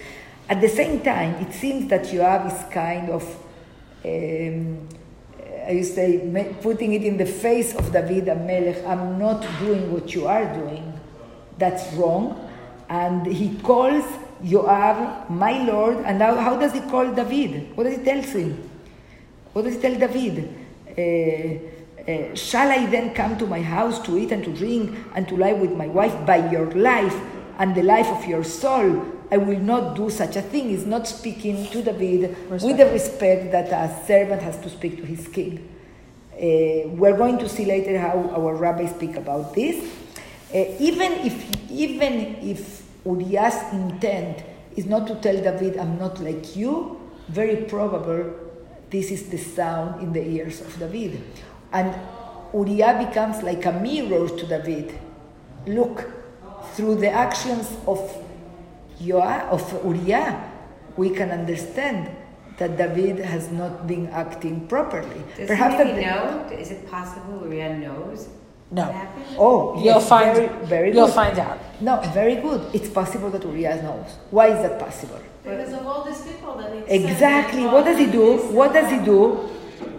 At 0.48 0.60
the 0.60 0.68
same 0.68 1.00
time, 1.00 1.34
it 1.34 1.52
seems 1.52 1.88
that 1.90 2.04
Yoav 2.06 2.52
is 2.52 2.72
kind 2.72 3.10
of, 3.10 3.22
um, 4.04 4.88
I 5.66 5.70
used 5.70 5.94
say, 5.94 6.56
putting 6.60 6.94
it 6.94 7.04
in 7.04 7.16
the 7.16 7.26
face 7.26 7.74
of 7.76 7.92
David 7.92 8.24
Amelech, 8.24 8.84
I'm 8.84 9.18
not 9.18 9.46
doing 9.60 9.92
what 9.92 10.12
you 10.12 10.26
are 10.26 10.52
doing. 10.52 10.92
That's 11.58 11.92
wrong. 11.92 12.48
And 12.88 13.24
he 13.26 13.56
calls 13.58 14.04
Yoav, 14.42 15.30
my 15.30 15.62
Lord, 15.62 15.98
and 15.98 16.18
now 16.18 16.34
how 16.34 16.58
does 16.58 16.72
he 16.72 16.80
call 16.80 17.12
David? 17.12 17.76
What 17.76 17.84
does 17.84 17.98
he 17.98 18.02
tell 18.02 18.20
him? 18.22 18.69
What 19.52 19.64
does 19.64 19.74
he 19.74 19.80
tell 19.80 19.98
David? 19.98 20.54
Uh, 20.96 21.70
uh, 22.10 22.34
shall 22.34 22.70
I 22.70 22.86
then 22.86 23.14
come 23.14 23.36
to 23.38 23.46
my 23.46 23.60
house 23.60 24.00
to 24.06 24.16
eat 24.16 24.32
and 24.32 24.44
to 24.44 24.52
drink 24.52 24.96
and 25.14 25.26
to 25.28 25.36
lie 25.36 25.52
with 25.52 25.72
my 25.72 25.86
wife 25.86 26.14
by 26.24 26.50
your 26.50 26.70
life 26.72 27.14
and 27.58 27.74
the 27.74 27.82
life 27.82 28.06
of 28.06 28.24
your 28.26 28.44
soul? 28.44 29.04
I 29.32 29.36
will 29.36 29.58
not 29.60 29.96
do 29.96 30.10
such 30.10 30.36
a 30.36 30.42
thing. 30.42 30.70
He's 30.70 30.86
not 30.86 31.06
speaking 31.06 31.66
to 31.70 31.82
David 31.82 32.36
with 32.48 32.76
the 32.76 32.86
respect 32.86 33.52
that 33.52 33.68
a 33.68 34.06
servant 34.06 34.42
has 34.42 34.58
to 34.58 34.70
speak 34.70 34.96
to 34.96 35.04
his 35.04 35.28
king. 35.28 35.68
Uh, 36.34 36.88
we're 36.88 37.16
going 37.16 37.38
to 37.38 37.48
see 37.48 37.64
later 37.64 37.98
how 37.98 38.30
our 38.30 38.54
rabbis 38.54 38.90
speak 38.90 39.16
about 39.16 39.54
this. 39.54 39.84
Uh, 40.52 40.64
even 40.80 41.12
if 41.12 41.70
even 41.70 42.36
if 42.42 42.82
Uriah's 43.04 43.72
intent 43.72 44.42
is 44.74 44.86
not 44.86 45.06
to 45.06 45.14
tell 45.16 45.36
David, 45.36 45.78
"I'm 45.78 45.98
not 45.98 46.18
like 46.20 46.56
you," 46.56 46.98
very 47.28 47.56
probable 47.56 48.49
this 48.90 49.10
is 49.10 49.28
the 49.28 49.38
sound 49.38 50.02
in 50.02 50.12
the 50.12 50.22
ears 50.22 50.60
of 50.60 50.78
David, 50.78 51.22
and 51.72 51.94
Uriah 52.52 53.04
becomes 53.06 53.42
like 53.42 53.64
a 53.66 53.72
mirror 53.72 54.28
to 54.28 54.46
David. 54.46 54.98
Look, 55.66 56.10
through 56.74 56.96
the 56.96 57.10
actions 57.10 57.68
of 57.86 58.00
Yoah, 59.00 59.48
of 59.50 59.62
Uriah, 59.84 60.50
we 60.96 61.10
can 61.10 61.30
understand 61.30 62.10
that 62.58 62.76
David 62.76 63.18
has 63.24 63.50
not 63.50 63.86
been 63.86 64.08
acting 64.08 64.66
properly. 64.66 65.22
Does 65.36 65.46
Perhaps 65.48 65.72
he 65.74 65.78
that 65.78 65.86
maybe 65.86 66.04
know? 66.06 66.48
Is 66.58 66.70
it 66.72 66.90
possible 66.90 67.40
Uriah 67.44 67.78
knows 67.78 68.28
No. 68.70 68.82
what 68.86 68.94
happened? 68.94 69.24
Oh, 69.38 69.82
You'll 69.82 70.00
find 70.00 70.36
very, 70.36 70.48
very 70.66 70.92
you'll 70.92 71.06
good. 71.06 71.14
find 71.14 71.38
out. 71.38 71.58
No, 71.80 72.00
very 72.12 72.36
good. 72.36 72.60
It's 72.74 72.90
possible 72.90 73.30
that 73.30 73.42
Uriah 73.44 73.80
knows. 73.82 74.10
Why 74.30 74.48
is 74.48 74.60
that 74.68 74.78
possible? 74.78 75.20
Because 75.44 75.72
of 75.72 75.86
all 75.86 76.04
these 76.04 76.20
people 76.22 76.54
that 76.58 76.74
need 76.74 76.84
Exactly. 76.88 77.64
What 77.64 77.84
does 77.84 77.98
he 77.98 78.06
do? 78.06 78.36
What 78.52 78.72
does 78.72 78.90
he 78.90 78.98
do? 79.04 79.48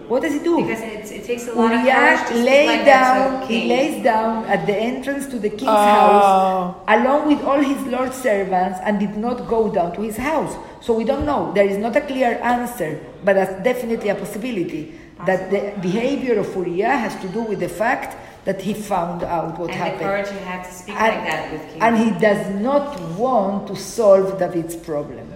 What 0.08 0.22
does 0.24 0.34
he 0.34 0.40
do? 0.40 0.58
Because 0.62 0.82
it's, 0.82 1.12
it 1.12 1.24
takes 1.24 1.48
a 1.48 1.54
lot 1.54 1.72
of 1.74 1.80
Uriah 1.80 2.18
to 2.18 2.26
speak 2.34 2.46
lay 2.46 2.68
like 2.68 2.86
down. 2.86 3.48
He 3.48 3.70
lays 3.70 4.04
down 4.04 4.46
at 4.46 4.66
the 4.68 4.76
entrance 4.76 5.26
to 5.28 5.40
the 5.40 5.50
king's 5.50 5.72
Oh. 5.72 5.76
house, 5.76 6.76
along 6.90 7.28
with 7.30 7.42
all 7.46 7.60
his 7.60 7.82
lord's 7.88 8.18
servants, 8.18 8.78
and 8.84 9.00
did 9.00 9.16
not 9.16 9.48
go 9.48 9.72
down 9.72 9.94
to 9.94 10.02
his 10.02 10.18
house. 10.18 10.54
So 10.82 10.94
we 10.94 11.06
don't 11.06 11.26
know. 11.26 11.54
There 11.54 11.66
is 11.66 11.78
not 11.78 11.96
a 11.96 12.02
clear 12.02 12.38
answer, 12.44 13.00
but 13.24 13.34
that's 13.36 13.64
definitely 13.64 14.10
a 14.10 14.16
possibility 14.16 15.00
that 15.26 15.50
the 15.50 15.74
behavior 15.82 16.40
of 16.40 16.54
Uriah 16.56 16.98
has 16.98 17.16
to 17.22 17.28
do 17.30 17.42
with 17.44 17.60
the 17.62 17.70
fact 17.70 18.18
that 18.44 18.60
he 18.62 18.74
found 18.74 19.24
out 19.24 19.58
what 19.60 19.70
and 19.70 19.78
happened. 19.80 20.00
the 20.02 20.06
courage 20.06 20.28
you 20.32 20.40
have 20.40 20.68
to 20.68 20.74
speak 20.74 20.96
and, 20.96 21.16
like 21.16 21.26
that 21.30 21.52
with 21.54 21.62
king. 21.72 21.82
and 21.82 21.98
he 21.98 22.10
does 22.20 22.44
not 22.60 23.00
want 23.18 23.68
to 23.68 23.76
solve 23.78 24.38
David's 24.40 24.76
problem. 24.76 25.31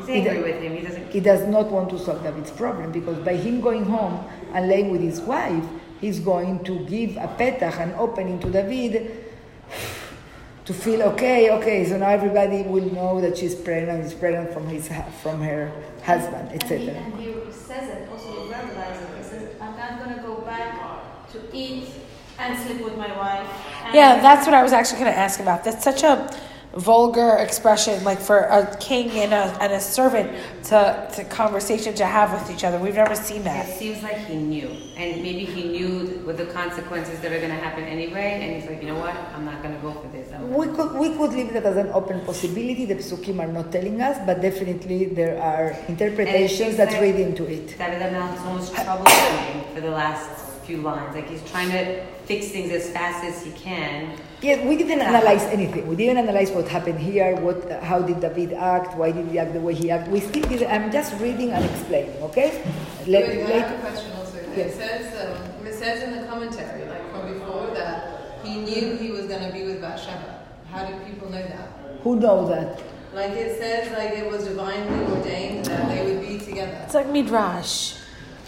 He's 0.00 0.08
he 0.08 0.14
angry 0.28 0.34
do- 0.36 0.42
with 0.42 0.62
him. 0.62 0.76
He 0.76 0.82
doesn't. 0.82 1.10
He 1.12 1.20
does 1.20 1.46
not 1.46 1.70
want 1.70 1.90
to 1.90 1.98
solve 1.98 2.22
David's 2.22 2.50
problem 2.50 2.92
because 2.92 3.18
by 3.18 3.36
him 3.36 3.60
going 3.60 3.84
home 3.84 4.24
and 4.54 4.68
laying 4.68 4.90
with 4.90 5.00
his 5.00 5.20
wife, 5.20 5.64
he's 6.00 6.20
going 6.20 6.64
to 6.64 6.78
give 6.86 7.16
a 7.16 7.28
petach, 7.38 7.78
an 7.80 7.94
opening 7.98 8.38
to 8.40 8.50
David 8.50 9.24
to 10.64 10.74
feel 10.74 11.02
okay, 11.02 11.50
okay, 11.50 11.84
so 11.88 11.96
now 11.98 12.08
everybody 12.08 12.62
will 12.62 12.88
know 12.92 13.20
that 13.20 13.36
she's 13.36 13.54
pregnant, 13.54 14.04
is 14.04 14.14
pregnant 14.14 14.52
from 14.52 14.68
his 14.68 14.88
from 15.22 15.40
her 15.40 15.72
husband, 16.04 16.48
And 16.50 16.62
he, 16.62 16.74
etc. 16.74 16.94
and 16.94 17.14
he 17.14 17.34
says 17.52 17.88
it, 17.88 18.08
also 18.10 18.28
he 18.44 18.52
verbalizes 18.52 19.02
it. 19.02 19.16
He 19.18 19.22
says, 19.24 19.48
I'm 19.60 19.76
not 19.76 19.98
going 20.04 20.16
to 20.16 20.22
go 20.22 20.36
back 20.42 20.78
to 21.32 21.38
eat. 21.52 21.88
and 22.38 22.58
sleep 22.64 22.80
with 22.82 22.96
my 22.96 23.14
wife. 23.18 23.46
And 23.84 23.94
Yeah, 23.94 24.20
that's 24.22 24.46
what 24.46 24.54
I 24.54 24.62
was 24.62 24.72
actually 24.72 25.00
going 25.00 25.12
to 25.12 25.18
ask 25.18 25.40
about. 25.40 25.62
That's 25.62 25.84
such 25.84 26.02
a 26.04 26.14
vulgar 26.74 27.36
expression, 27.36 28.02
like 28.04 28.20
for 28.20 28.40
a 28.40 28.76
king 28.78 29.10
and 29.10 29.32
a, 29.32 29.62
and 29.62 29.72
a 29.72 29.80
servant 29.80 30.30
to, 30.64 31.10
to 31.14 31.24
conversation 31.24 31.94
to 31.94 32.06
have 32.06 32.32
with 32.32 32.50
each 32.54 32.64
other. 32.64 32.78
We've 32.78 32.94
never 32.94 33.16
seen 33.16 33.42
that 33.44 33.68
It 33.68 33.76
seems 33.76 34.02
like 34.02 34.18
he 34.18 34.36
knew, 34.36 34.68
and 34.96 35.22
maybe 35.22 35.44
he 35.44 35.64
knew 35.64 36.22
with 36.24 36.38
the 36.38 36.46
consequences 36.46 37.18
that 37.20 37.32
are 37.32 37.38
going 37.38 37.50
to 37.50 37.56
happen 37.56 37.84
anyway. 37.84 38.38
And 38.42 38.54
he's 38.56 38.70
like, 38.70 38.80
you 38.82 38.88
know 38.88 38.98
what? 38.98 39.14
I'm 39.34 39.44
not 39.44 39.62
going 39.62 39.74
to 39.74 39.80
go 39.80 39.92
for 39.92 40.08
this. 40.08 40.32
I'm 40.32 40.52
We 40.54 40.66
could 40.68 40.92
we 40.92 41.08
could 41.16 41.32
leave 41.32 41.52
that 41.54 41.64
as 41.64 41.76
an 41.76 41.88
open 41.88 42.20
possibility. 42.24 42.84
The 42.84 42.96
psukim 42.96 43.40
are 43.40 43.52
not 43.52 43.72
telling 43.72 44.00
us, 44.00 44.18
but 44.24 44.40
definitely 44.40 45.06
there 45.06 45.40
are 45.42 45.76
interpretations 45.88 46.76
that 46.76 46.92
like- 46.92 47.00
read 47.00 47.16
into 47.16 47.44
it. 47.46 47.76
David 47.78 48.02
Amel 48.02 48.38
almost 48.46 48.72
troubleshooting 48.74 49.74
for 49.74 49.80
the 49.80 49.90
last 49.90 50.28
few 50.66 50.78
lines. 50.78 51.14
Like 51.14 51.28
he's 51.28 51.42
trying 51.50 51.70
to 51.70 52.04
fix 52.30 52.46
things 52.54 52.70
as 52.70 52.88
fast 52.90 53.24
as 53.24 53.42
he 53.44 53.50
can. 53.66 54.16
Yeah, 54.40 54.64
we 54.68 54.76
didn't 54.76 55.02
analyze 55.02 55.42
anything. 55.56 55.82
We 55.88 55.96
didn't 55.96 56.18
analyze 56.24 56.50
what 56.52 56.68
happened 56.68 57.00
here. 57.00 57.34
What, 57.46 57.58
how 57.82 57.98
did 58.08 58.20
David 58.20 58.52
act? 58.52 58.96
Why 58.96 59.10
did 59.10 59.26
he 59.32 59.36
act 59.42 59.52
the 59.52 59.60
way 59.60 59.74
he 59.74 59.90
acted? 59.90 60.12
We 60.12 60.20
still 60.20 60.46
did. 60.48 60.62
I'm 60.62 60.92
just 60.92 61.20
reading 61.20 61.50
and 61.50 61.64
explaining. 61.64 62.16
Okay. 62.28 62.48
Let, 63.08 63.26
Wait, 63.26 63.42
I 63.42 63.48
let- 63.50 63.68
have 63.68 63.78
a 63.78 63.82
question 63.82 64.12
also. 64.12 64.38
Yes. 64.56 64.74
It 64.74 64.78
says, 64.78 65.04
um, 65.20 65.66
it 65.66 65.74
says 65.74 65.96
in 66.04 66.10
the 66.16 66.22
commentary, 66.28 66.88
like 66.88 67.04
from 67.10 67.34
before, 67.34 67.66
that 67.74 68.38
he 68.44 68.60
knew 68.66 68.96
he 68.96 69.10
was 69.10 69.26
going 69.26 69.44
to 69.48 69.52
be 69.52 69.64
with 69.64 69.80
Bathsheba. 69.80 70.46
How 70.70 70.86
did 70.86 71.04
people 71.06 71.28
know 71.30 71.42
that? 71.42 71.68
who 72.04 72.14
knows 72.16 72.48
that? 72.50 72.80
Like 73.12 73.32
it 73.32 73.58
says, 73.58 73.90
like 73.98 74.12
it 74.20 74.30
was 74.30 74.46
divinely 74.46 75.00
ordained 75.12 75.64
that 75.66 75.88
they 75.88 76.00
would 76.06 76.22
be 76.26 76.38
together. 76.38 76.78
It's 76.84 76.94
like 76.94 77.08
midrash. 77.08 77.99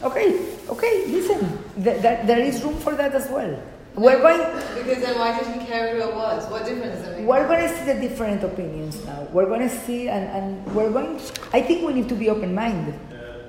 Okay. 0.02 0.56
Okay. 0.68 1.06
Listen. 1.06 1.58
Th- 1.82 2.00
that, 2.02 2.26
there 2.26 2.40
is 2.40 2.62
room 2.62 2.76
for 2.78 2.94
that 2.94 3.14
as 3.14 3.28
well. 3.30 3.60
We're 3.94 4.20
going. 4.20 4.40
Because 4.74 5.02
then 5.02 5.18
why 5.18 5.38
did 5.38 5.48
he 5.52 5.66
care 5.66 5.94
who 5.94 6.08
it 6.08 6.14
was? 6.14 6.48
What 6.50 6.64
difference 6.64 7.00
does 7.00 7.08
it 7.08 7.18
make? 7.18 7.26
We're 7.26 7.46
going 7.46 7.68
to 7.68 7.76
see 7.76 7.84
the 7.84 8.00
different 8.00 8.42
opinions 8.42 9.04
now. 9.04 9.28
We're 9.32 9.46
going 9.46 9.60
to 9.68 9.68
see, 9.68 10.08
and, 10.08 10.24
and 10.28 10.74
we're 10.74 10.90
going. 10.90 11.20
I 11.52 11.60
think 11.60 11.86
we 11.86 11.92
need 11.92 12.08
to 12.08 12.14
be 12.14 12.30
open-minded 12.30 12.94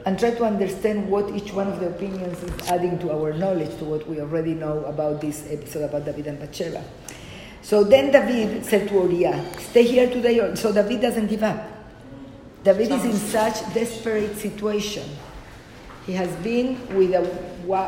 and 0.06 0.20
try 0.20 0.32
to 0.32 0.44
understand 0.44 1.10
what 1.10 1.34
each 1.34 1.54
one 1.54 1.68
of 1.70 1.80
the 1.80 1.88
opinions 1.88 2.44
is 2.44 2.70
adding 2.70 3.00
to 3.00 3.12
our 3.14 3.32
knowledge, 3.32 3.78
to 3.78 3.86
what 3.86 4.08
we 4.08 4.20
already 4.20 4.54
know 4.54 4.84
about 4.84 5.22
this 5.22 5.48
episode 5.50 5.84
about 5.84 6.04
David 6.04 6.28
and 6.28 6.40
Bathsheba. 6.40 6.84
So 7.62 7.86
then 7.86 8.12
David 8.12 8.66
said 8.66 8.90
to 8.90 8.96
Uriah, 8.96 9.40
"Stay 9.60 9.84
here 9.84 10.10
today." 10.10 10.40
or-" 10.40 10.58
So 10.58 10.74
David 10.74 11.00
doesn't 11.00 11.28
give 11.28 11.44
up. 11.44 11.64
David 12.66 12.92
is 12.92 13.06
in 13.06 13.14
such 13.16 13.64
desperate 13.74 14.36
situation. 14.36 15.08
He 16.06 16.14
has 16.14 16.34
been 16.38 16.78
with 16.96 17.14
a, 17.14 17.22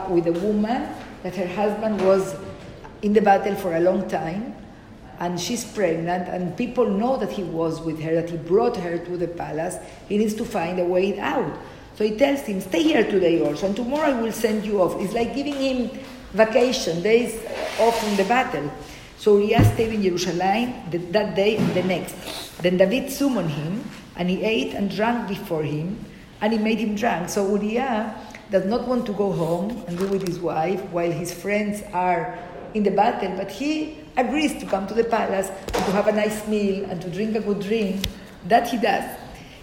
with 0.10 0.28
a 0.28 0.32
woman 0.32 0.88
that 1.24 1.36
her 1.36 1.48
husband 1.48 2.02
was 2.06 2.36
in 3.02 3.14
the 3.14 3.22
battle 3.22 3.56
for 3.56 3.76
a 3.76 3.80
long 3.80 4.08
time, 4.08 4.56
and 5.20 5.40
she's 5.40 5.64
pregnant, 5.64 6.28
and 6.28 6.56
people 6.58 6.86
know 6.86 7.18
that 7.18 7.32
he 7.32 7.44
was 7.44 7.82
with 7.82 8.02
her, 8.02 8.16
that 8.16 8.30
he 8.30 8.38
brought 8.38 8.78
her 8.78 8.98
to 8.98 9.18
the 9.18 9.28
palace. 9.28 9.78
He 10.08 10.18
needs 10.18 10.34
to 10.36 10.46
find 10.46 10.80
a 10.80 10.86
way 10.86 11.20
out. 11.20 11.58
So 11.96 12.04
he 12.04 12.18
tells 12.18 12.42
him, 12.42 12.60
Stay 12.62 12.84
here 12.84 13.04
today 13.04 13.42
also, 13.46 13.68
and 13.68 13.76
tomorrow 13.76 14.10
I 14.10 14.22
will 14.22 14.32
send 14.32 14.66
you 14.66 14.82
off. 14.82 15.00
It's 15.02 15.14
like 15.14 15.34
giving 15.34 15.56
him 15.56 15.90
vacation, 16.34 17.02
days 17.02 17.42
off 17.80 17.98
from 18.04 18.16
the 18.18 18.26
battle. 18.26 18.70
So 19.18 19.38
Uriah 19.38 19.64
stayed 19.74 19.94
in 19.94 20.04
Jerusalem 20.04 20.74
that 20.92 21.36
day 21.36 21.56
and 21.56 21.74
the 21.74 21.84
next. 21.84 22.16
Then 22.62 22.78
David 22.78 23.12
summoned 23.12 23.52
him, 23.52 23.84
and 24.18 24.30
he 24.30 24.44
ate 24.44 24.74
and 24.74 24.90
drank 24.90 25.30
before 25.30 25.64
him, 25.64 26.04
and 26.42 26.54
he 26.54 26.60
made 26.60 26.80
him 26.80 26.96
drunk. 26.96 27.30
So 27.30 27.56
Uriah 27.56 28.16
does 28.52 28.66
not 28.66 28.88
want 28.88 29.06
to 29.08 29.14
go 29.14 29.32
home 29.32 29.84
and 29.88 29.98
be 29.98 30.06
with 30.06 30.28
his 30.28 30.40
wife 30.40 30.82
while 30.92 31.12
his 31.12 31.34
friends 31.34 31.82
are 31.94 32.38
in 32.74 32.84
the 32.84 32.92
battle, 32.92 33.36
but 33.38 33.50
he 33.50 33.98
agrees 34.18 34.60
to 34.60 34.66
come 34.66 34.86
to 34.88 34.94
the 34.94 35.04
palace 35.04 35.50
and 35.50 35.86
to 35.86 35.92
have 35.92 36.08
a 36.08 36.12
nice 36.12 36.48
meal 36.48 36.86
and 36.86 37.02
to 37.02 37.10
drink 37.10 37.36
a 37.36 37.40
good 37.40 37.60
drink. 37.62 38.06
That 38.48 38.70
he 38.70 38.78
does. 38.78 39.04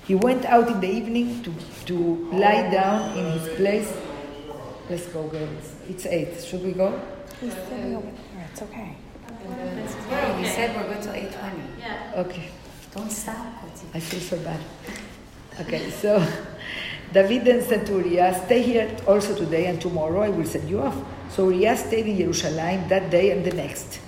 He 0.07 0.15
went 0.17 0.45
out 0.47 0.69
in 0.69 0.81
the 0.81 0.89
evening 0.89 1.43
to, 1.45 1.55
to 1.87 1.97
lie 2.33 2.69
down 2.71 3.17
in 3.17 3.39
his 3.39 3.49
place. 3.57 3.97
Let's 4.91 5.07
go, 5.07 5.29
girls. 5.29 5.75
It's 5.89 6.05
eight. 6.07 6.43
Should 6.43 6.65
we 6.65 6.73
go? 6.73 7.01
He's 7.41 7.55
sitting 7.55 7.97
over. 7.97 8.09
It's 8.51 8.63
okay. 8.63 8.97
Yeah, 10.11 10.39
you 10.39 10.47
said 10.47 10.77
we're 10.77 10.93
good 10.93 11.03
till 11.03 11.13
eight 11.13 11.33
twenty. 11.33 11.63
Yeah. 11.79 12.13
Okay. 12.17 12.51
Don't 12.95 13.11
stop, 13.11 13.47
I 13.95 14.01
feel 14.01 14.21
so 14.21 14.37
bad. 14.39 14.61
Okay, 15.61 15.91
so 15.91 16.25
David 17.13 17.45
then 17.45 17.63
said 17.63 17.87
to 17.87 17.93
Uriah, 17.99 18.35
Stay 18.47 18.63
here 18.63 18.97
also 19.07 19.35
today, 19.35 19.67
and 19.67 19.81
tomorrow 19.81 20.23
I 20.23 20.31
will 20.31 20.47
send 20.47 20.69
you 20.69 20.81
off. 20.81 20.97
So 21.31 21.49
Uriah 21.51 21.77
stayed 21.77 22.07
in 22.07 22.17
Jerusalem 22.19 22.89
that 22.89 23.11
day 23.11 23.31
and 23.31 23.45
the 23.45 23.53
next. 23.53 24.01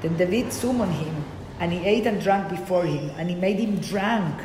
Then 0.00 0.16
David 0.16 0.52
summoned 0.52 0.92
him, 0.94 1.24
and 1.60 1.72
he 1.72 1.84
ate 1.84 2.06
and 2.06 2.20
drank 2.20 2.48
before 2.48 2.84
him, 2.84 3.10
and 3.18 3.28
he 3.28 3.36
made 3.36 3.58
him 3.58 3.76
drunk. 3.78 4.40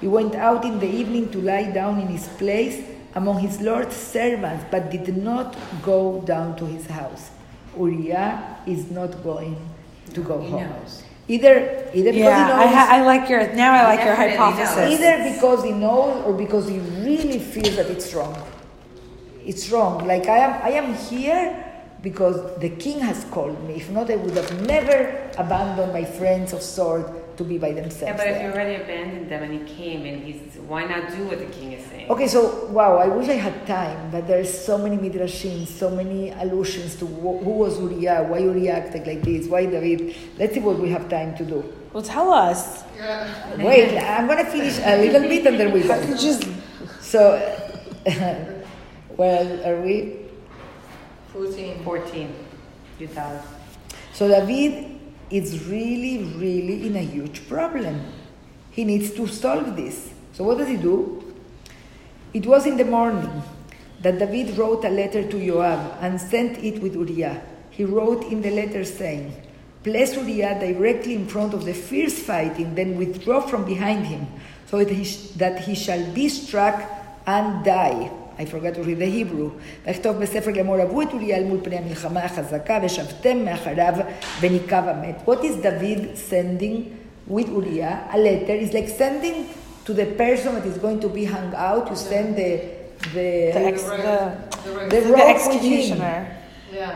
He 0.00 0.06
went 0.08 0.34
out 0.34 0.64
in 0.64 0.78
the 0.80 0.88
evening 0.88 1.30
to 1.30 1.40
lie 1.40 1.70
down 1.70 1.98
in 2.00 2.08
his 2.08 2.28
place 2.28 2.84
among 3.14 3.38
his 3.40 3.60
Lord's 3.60 3.96
servants, 3.96 4.64
but 4.70 4.90
did 4.90 5.16
not 5.16 5.56
go 5.82 6.20
down 6.26 6.56
to 6.56 6.66
his 6.66 6.86
house. 6.86 7.30
Uriah 7.78 8.58
is 8.66 8.90
not 8.90 9.22
going 9.22 9.56
to 10.12 10.20
go 10.20 10.40
He 10.40 10.50
home. 10.50 10.68
knows. 10.68 11.03
Either, 11.26 11.88
either 11.94 12.12
because 12.12 12.14
he 12.14 12.18
Yeah, 12.20 12.52
I, 12.54 12.64
knows, 12.66 12.74
ha- 12.74 12.88
I 12.90 13.02
like 13.04 13.28
your 13.30 13.52
now. 13.54 13.72
I 13.72 13.84
like 13.96 14.04
your 14.04 14.14
hypothesis. 14.14 14.76
knows. 14.76 14.92
either 15.00 15.32
because 15.32 15.64
he 15.64 15.72
knows 15.72 16.22
or 16.26 16.34
because 16.34 16.68
he 16.68 16.78
really 16.78 17.38
feels 17.38 17.76
that 17.76 17.86
it's 17.86 18.12
wrong. 18.12 18.36
It's 19.44 19.70
wrong. 19.70 20.06
Like 20.06 20.26
I 20.28 20.38
am, 20.38 20.62
I 20.62 20.70
am 20.72 20.94
here 20.94 21.64
because 22.02 22.36
the 22.60 22.68
king 22.68 23.00
has 23.00 23.24
called 23.30 23.62
me. 23.66 23.76
If 23.76 23.90
not, 23.90 24.10
I 24.10 24.16
would 24.16 24.36
have 24.36 24.66
never 24.66 25.30
abandoned 25.38 25.92
my 25.94 26.04
friends 26.04 26.52
of 26.52 26.60
sword 26.62 27.06
to 27.36 27.44
be 27.44 27.58
by 27.58 27.72
themselves. 27.72 28.02
Yeah, 28.02 28.16
but 28.16 28.26
if 28.28 28.42
you 28.42 28.48
already 28.50 28.82
abandoned 28.82 29.30
them 29.30 29.42
and 29.42 29.52
he 29.68 29.74
came 29.74 30.04
and 30.06 30.22
he's, 30.22 30.56
why 30.58 30.84
not 30.84 31.10
do 31.10 31.24
what 31.24 31.38
the 31.38 31.46
king 31.46 31.72
is 31.72 31.84
saying? 31.86 32.08
Okay, 32.10 32.26
so 32.28 32.66
wow, 32.66 32.96
I 32.98 33.08
wish 33.08 33.28
I 33.28 33.34
had 33.34 33.66
time, 33.66 34.10
but 34.10 34.26
there's 34.26 34.52
so 34.52 34.78
many 34.78 34.96
midrashim, 34.96 35.66
so 35.66 35.90
many 35.90 36.30
allusions 36.30 36.96
to 36.96 37.06
wh- 37.06 37.42
who 37.42 37.50
was 37.50 37.78
Uriah, 37.80 38.24
why 38.28 38.38
Uriah 38.38 38.74
acted 38.74 39.06
like 39.06 39.22
this, 39.22 39.46
why 39.46 39.66
David. 39.66 40.14
Let's 40.38 40.54
see 40.54 40.60
what 40.60 40.78
we 40.78 40.90
have 40.90 41.08
time 41.08 41.36
to 41.36 41.44
do. 41.44 41.72
Well, 41.92 42.02
tell 42.02 42.30
us. 42.32 42.82
Yeah. 42.96 43.56
Wait, 43.56 43.98
I'm 43.98 44.26
gonna 44.26 44.44
finish 44.44 44.78
a 44.82 44.96
little 45.00 45.22
bit 45.22 45.46
and 45.46 45.58
then 45.58 45.72
we 45.72 45.82
go. 45.82 46.00
Just 46.16 46.46
So, 47.00 47.38
well, 49.16 49.66
are 49.66 49.80
we? 49.80 50.20
14. 51.32 51.82
Fourteen, 51.82 52.34
you 52.98 53.08
thought. 53.08 53.44
So 54.12 54.28
David 54.28 54.93
is 55.30 55.66
really, 55.66 56.24
really 56.36 56.86
in 56.86 56.96
a 56.96 57.02
huge 57.02 57.48
problem. 57.48 58.00
He 58.70 58.84
needs 58.84 59.12
to 59.12 59.26
solve 59.26 59.76
this. 59.76 60.12
So 60.32 60.44
what 60.44 60.58
does 60.58 60.68
he 60.68 60.76
do? 60.76 61.34
It 62.32 62.46
was 62.46 62.66
in 62.66 62.76
the 62.76 62.84
morning 62.84 63.42
that 64.00 64.18
David 64.18 64.56
wrote 64.58 64.84
a 64.84 64.88
letter 64.90 65.22
to 65.26 65.46
Joab 65.46 65.98
and 66.00 66.20
sent 66.20 66.58
it 66.58 66.82
with 66.82 66.94
Uriah. 66.94 67.42
He 67.70 67.84
wrote 67.84 68.24
in 68.24 68.42
the 68.42 68.50
letter 68.50 68.84
saying, 68.84 69.34
Place 69.82 70.16
Uriah 70.16 70.58
directly 70.58 71.14
in 71.14 71.26
front 71.26 71.54
of 71.54 71.64
the 71.64 71.74
fierce 71.74 72.18
fighting, 72.18 72.74
then 72.74 72.96
withdraw 72.96 73.40
from 73.40 73.64
behind 73.64 74.06
him, 74.06 74.26
so 74.66 74.78
that 74.78 74.90
he, 74.90 75.04
sh- 75.04 75.28
that 75.36 75.60
he 75.60 75.74
shall 75.74 76.12
be 76.12 76.28
struck 76.28 76.82
and 77.26 77.64
die. 77.64 78.10
I 78.39 78.45
forgot 78.45 78.73
to 78.75 78.83
read 78.83 78.99
the 78.99 79.05
Hebrew. 79.17 79.49
ויכתוב 79.85 80.17
בספר 80.17 80.51
לאמור 80.51 80.79
אהבו 80.79 81.01
את 81.01 81.13
אוריה 81.13 81.37
אל 81.37 81.43
מול 81.43 81.59
פני 81.63 81.77
המלחמה 81.77 82.23
החזקה 82.25 82.79
ושבתם 82.83 83.45
מאחריו 83.45 83.93
וניקב 84.41 84.83
המת. 84.87 85.15
What 85.27 85.39
is 85.43 85.63
David 85.65 86.17
sending 86.29 86.75
with 87.33 87.47
Uriah? 87.49 87.97
A 88.13 88.17
letter 88.17 88.53
is 88.53 88.73
like 88.73 88.89
sending 88.89 89.35
to 89.85 89.93
the 89.93 90.05
person 90.05 90.55
that 90.55 90.65
is 90.65 90.77
going 90.77 90.99
to 91.01 91.09
be 91.09 91.25
hung 91.25 91.53
out, 91.55 91.89
you 91.89 91.95
send 91.95 92.35
the, 92.35 92.51
the, 93.15 93.27
the 93.55 93.63
ex, 93.71 93.83
the, 93.83 93.89
The 93.89 94.69
the 94.69 94.75
right- 94.75 94.89
the 94.91 95.01
rope 95.01 95.11
with 95.11 95.15
him. 95.15 95.35
executioner. 95.35 96.17
Yeah. 96.71 96.95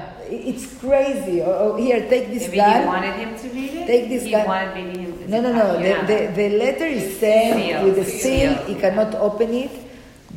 It's 0.52 0.66
crazy. 0.86 1.38
Oh, 1.42 1.64
oh, 1.64 1.76
here, 1.86 2.00
take 2.14 2.28
this 2.36 2.46
Maybe 2.48 2.58
gun. 2.58 2.82
he 2.82 2.88
wanted 2.94 3.16
him 3.24 3.32
to 3.42 3.48
read 3.58 3.74
it? 3.80 3.86
Take 3.94 4.06
this 4.14 4.24
he 4.24 4.32
gun. 4.32 4.46
wanted 4.54 4.72
maybe 4.78 4.96
him 5.06 5.12
to 5.18 5.24
No, 5.34 5.38
no, 5.46 5.52
no. 5.62 5.66
Yeah. 5.80 6.06
The, 6.10 6.18
the, 6.28 6.32
the 6.40 6.48
letter 6.64 6.86
is 6.86 7.06
sent 7.20 7.54
Sealed. 7.60 7.84
with 7.86 7.98
a 7.98 8.06
seal. 8.06 8.54
Sealed. 8.56 8.68
He 8.70 8.76
cannot 8.84 9.12
open 9.28 9.50
it, 9.66 9.72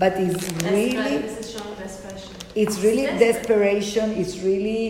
but 0.02 0.14
it's 0.18 0.34
That's 0.48 0.64
really, 0.74 1.18
This 1.22 1.38
is 1.42 1.48
showing 1.54 1.76
desperation. 1.86 2.36
it's 2.62 2.78
really 2.86 3.06
desperation. 3.28 4.06
It's 4.22 4.36
really 4.50 4.86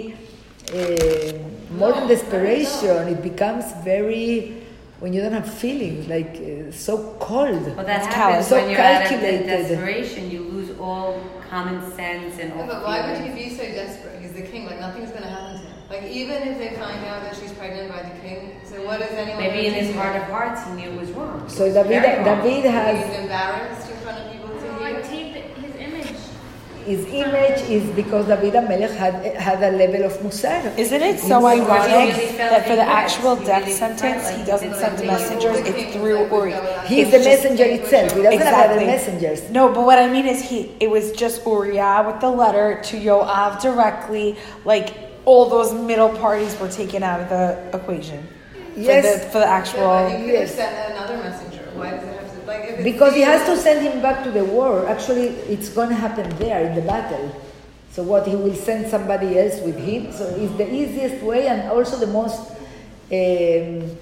uh, 0.71 1.33
more 1.79 1.91
than 1.95 2.07
desperation. 2.15 2.97
It 3.13 3.21
becomes 3.31 3.65
very 3.83 4.57
when 5.01 5.11
you 5.13 5.19
don't 5.23 5.33
have 5.41 5.51
feelings, 5.65 6.07
like 6.15 6.33
uh, 6.37 6.71
so 6.71 6.93
cold. 7.19 7.63
Well, 7.75 7.85
that 7.91 8.05
It's 8.05 8.15
happens. 8.15 8.47
So 8.47 8.55
when 8.55 8.69
you're 8.69 8.79
out 8.79 9.03
of 9.11 9.19
desperation. 9.19 10.31
You 10.33 10.41
lose 10.55 10.71
all 10.79 11.19
common 11.49 11.79
sense 11.99 12.39
and 12.41 12.53
all 12.53 12.59
Yeah, 12.59 12.67
but 12.71 12.79
why 12.87 12.97
would 13.05 13.19
he 13.25 13.29
be 13.43 13.49
so 13.59 13.63
desperate? 13.63 14.21
He's 14.21 14.33
the 14.39 14.43
king. 14.51 14.61
Like 14.69 14.79
nothing's 14.79 15.09
going 15.09 15.23
to 15.23 15.33
happen 15.37 15.53
to 15.59 15.67
him. 15.67 15.75
Like 15.89 16.03
even 16.21 16.37
if 16.49 16.55
they 16.61 16.69
find 16.83 17.03
out 17.11 17.19
that 17.25 17.35
she's 17.35 17.51
pregnant 17.53 17.87
by 17.95 18.01
the 18.09 18.15
king, 18.25 18.39
so 18.63 18.75
what 18.85 19.01
is 19.01 19.11
anyone? 19.11 19.41
Maybe 19.43 19.67
in 19.67 19.73
his 19.73 19.93
heart 19.95 20.15
of 20.15 20.23
hearts 20.35 20.59
he 20.65 20.71
knew 20.77 20.89
it 20.95 20.99
was 21.03 21.09
wrong. 21.11 21.49
So 21.49 21.65
David. 21.67 22.23
David 22.23 22.71
has 22.71 22.95
He's 23.09 23.19
embarrassed 23.19 23.89
in 23.91 23.97
front 23.97 24.17
of 24.23 24.31
people 24.31 24.49
to 24.49 24.55
Well, 24.55 24.79
hear. 24.85 24.93
like 24.93 25.09
tape 25.09 25.33
his 25.65 25.75
image. 25.87 26.15
His 26.91 27.01
image 27.23 27.59
is 27.77 27.83
because 28.01 28.23
David 28.31 28.53
Amelech 28.61 28.93
had 29.03 29.15
had 29.47 29.59
a 29.69 29.71
level 29.81 30.03
of 30.09 30.13
musar. 30.23 30.61
Isn't 30.83 31.03
it 31.09 31.17
so 31.19 31.37
He 31.39 31.59
ironic 31.61 32.15
really 32.15 32.37
that 32.37 32.63
for 32.69 32.75
the 32.81 32.87
actual 33.01 33.35
death 33.49 33.61
really 33.65 33.77
sentence, 33.83 34.23
like 34.25 34.35
he 34.35 34.41
he 34.41 34.45
doesn't 34.51 34.75
send 34.81 34.93
the 34.99 35.05
messengers, 35.13 35.57
it's 35.69 35.83
through 35.95 36.21
Uri. 36.39 36.53
He's 36.91 37.07
It's 37.07 37.11
the 37.15 37.17
just- 37.17 37.29
messenger 37.31 37.65
itself. 37.77 38.07
He 38.17 38.21
doesn't 38.27 38.41
have 38.41 38.71
other 38.71 38.85
messengers. 38.95 39.39
No, 39.57 39.63
but 39.75 39.83
what 39.89 39.99
I 40.05 40.07
mean 40.15 40.27
is 40.33 40.37
he 40.51 40.59
it 40.85 40.89
was 40.97 41.05
just 41.23 41.35
Uriah 41.45 42.03
with 42.07 42.19
the 42.25 42.31
letter 42.43 42.67
to 42.89 42.93
Yoav 43.07 43.51
directly. 43.67 44.27
Like 44.73 44.87
all 45.29 45.45
those 45.55 45.71
middle 45.89 46.09
parties 46.25 46.53
were 46.59 46.71
taken 46.81 46.99
out 47.09 47.19
of 47.23 47.27
the 47.35 47.43
equation. 47.77 48.21
Yes. 48.75 49.03
For 49.05 49.11
the, 49.11 49.31
for 49.33 49.39
the 49.45 49.49
Yeah, 49.51 49.59
actual 49.59 49.87
but 49.87 50.09
he 50.11 50.25
could 50.25 50.35
have 50.41 50.47
yes. 50.47 50.55
sent 50.61 50.73
another 50.91 51.17
messenger. 51.25 51.63
Why 51.75 51.91
does 51.91 52.03
it 52.03 52.07
have 52.07 52.15
to? 52.15 52.20
Like 52.51 52.83
Because 52.83 53.15
he 53.15 53.21
has 53.21 53.47
to 53.47 53.55
send 53.55 53.85
him 53.87 54.01
back 54.01 54.23
to 54.25 54.31
the 54.31 54.43
war. 54.43 54.87
Actually, 54.87 55.27
it's 55.47 55.69
going 55.69 55.89
to 55.89 55.95
happen 55.95 56.29
there 56.37 56.65
in 56.67 56.75
the 56.75 56.81
battle. 56.81 57.31
So 57.91 58.03
what 58.03 58.27
he 58.27 58.35
will 58.35 58.55
send 58.55 58.89
somebody 58.89 59.39
else 59.39 59.61
with 59.61 59.77
him. 59.77 60.11
So 60.11 60.25
it's 60.35 60.55
the 60.57 60.67
easiest 60.67 61.23
way 61.23 61.47
and 61.47 61.69
also 61.71 61.97
the 61.97 62.07
most 62.07 62.51
um, 63.11 63.97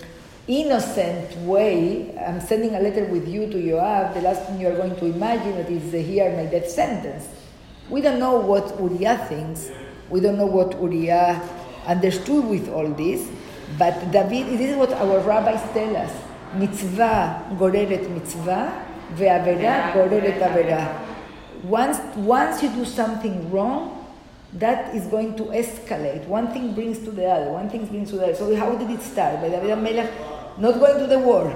innocent 0.47 1.37
way. 1.45 2.17
I'm 2.17 2.41
sending 2.41 2.73
a 2.75 2.79
letter 2.79 3.05
with 3.05 3.27
you 3.27 3.47
to 3.49 3.69
Joab. 3.69 4.15
The 4.15 4.21
last 4.21 4.45
thing 4.45 4.59
you 4.59 4.67
are 4.67 4.75
going 4.75 4.95
to 4.95 5.05
imagine 5.05 5.55
that 5.57 5.69
is 5.69 5.93
uh, 5.93 5.97
here 5.97 6.35
my 6.35 6.45
death 6.45 6.69
sentence. 6.69 7.27
We 7.89 8.01
don't 8.01 8.19
know 8.19 8.37
what 8.39 8.79
Uriah 8.79 9.17
thinks. 9.29 9.69
We 10.09 10.21
don't 10.21 10.37
know 10.37 10.45
what 10.45 10.73
Uriah 10.81 11.41
understood 11.85 12.45
with 12.45 12.69
all 12.69 12.87
this. 12.89 13.29
But 13.77 14.11
David, 14.11 14.57
this 14.57 14.71
is 14.71 14.75
what 14.75 14.93
our 14.93 15.19
rabbis 15.19 15.61
tell 15.73 15.97
us. 15.97 16.28
מצווה 16.58 17.38
גוררת 17.58 18.00
מצווה, 18.16 18.68
ועבירה 19.14 19.90
גוררת 19.94 20.42
עבירה. 20.42 20.86
Once, 21.70 21.98
once 22.28 22.62
you 22.62 22.68
do 22.68 22.84
something 22.84 23.50
wrong, 23.50 24.04
that 24.58 24.94
is 24.94 25.06
going 25.06 25.34
to 25.34 25.44
escalate. 25.44 26.26
One 26.28 26.48
thing 26.52 26.74
brings 26.74 26.98
to 27.00 27.10
the 27.10 27.26
other, 27.26 27.50
one 27.50 27.68
thing 27.68 27.86
brings 27.86 28.10
to 28.10 28.16
the 28.16 28.24
other. 28.24 28.34
So 28.34 28.54
how 28.54 28.74
did 28.74 28.90
it 28.90 29.02
start? 29.02 29.40
By 29.40 29.48
David 29.48 29.78
Melech 29.78 30.10
not 30.58 30.78
going 30.78 30.98
to 30.98 31.06
the 31.06 31.18
war 31.18 31.52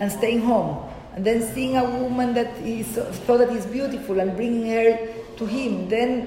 and 0.00 0.10
staying 0.10 0.40
home, 0.40 0.90
and 1.14 1.24
then 1.24 1.40
seeing 1.54 1.76
a 1.76 1.84
woman 1.84 2.34
that 2.34 2.56
he 2.58 2.82
saw- 2.82 3.10
thought 3.26 3.38
that 3.38 3.50
is 3.50 3.64
beautiful 3.64 4.18
and 4.20 4.34
bringing 4.36 4.66
her 4.72 4.98
to 5.38 5.46
him, 5.46 5.88
then 5.88 6.26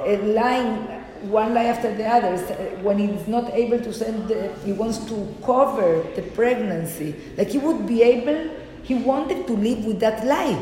uh, 0.00 0.16
lying 0.24 0.86
one 1.23 1.53
lie 1.53 1.65
after 1.65 1.93
the 1.95 2.05
other. 2.05 2.33
Uh, 2.35 2.81
When 2.81 2.97
he's 2.97 3.27
not 3.27 3.53
able 3.53 3.79
to 3.79 3.91
send, 3.93 4.27
the, 4.27 4.53
he 4.65 4.71
wants 4.73 4.97
to 5.09 5.35
cover 5.45 6.03
the 6.15 6.21
pregnancy. 6.21 7.15
Like 7.37 7.49
he 7.49 7.57
would 7.57 7.85
be 7.87 8.01
able 8.03 8.55
he 8.83 8.95
wanted 8.95 9.45
to 9.47 9.53
live 9.53 9.85
with 9.85 9.99
that 9.99 10.25
lie. 10.25 10.57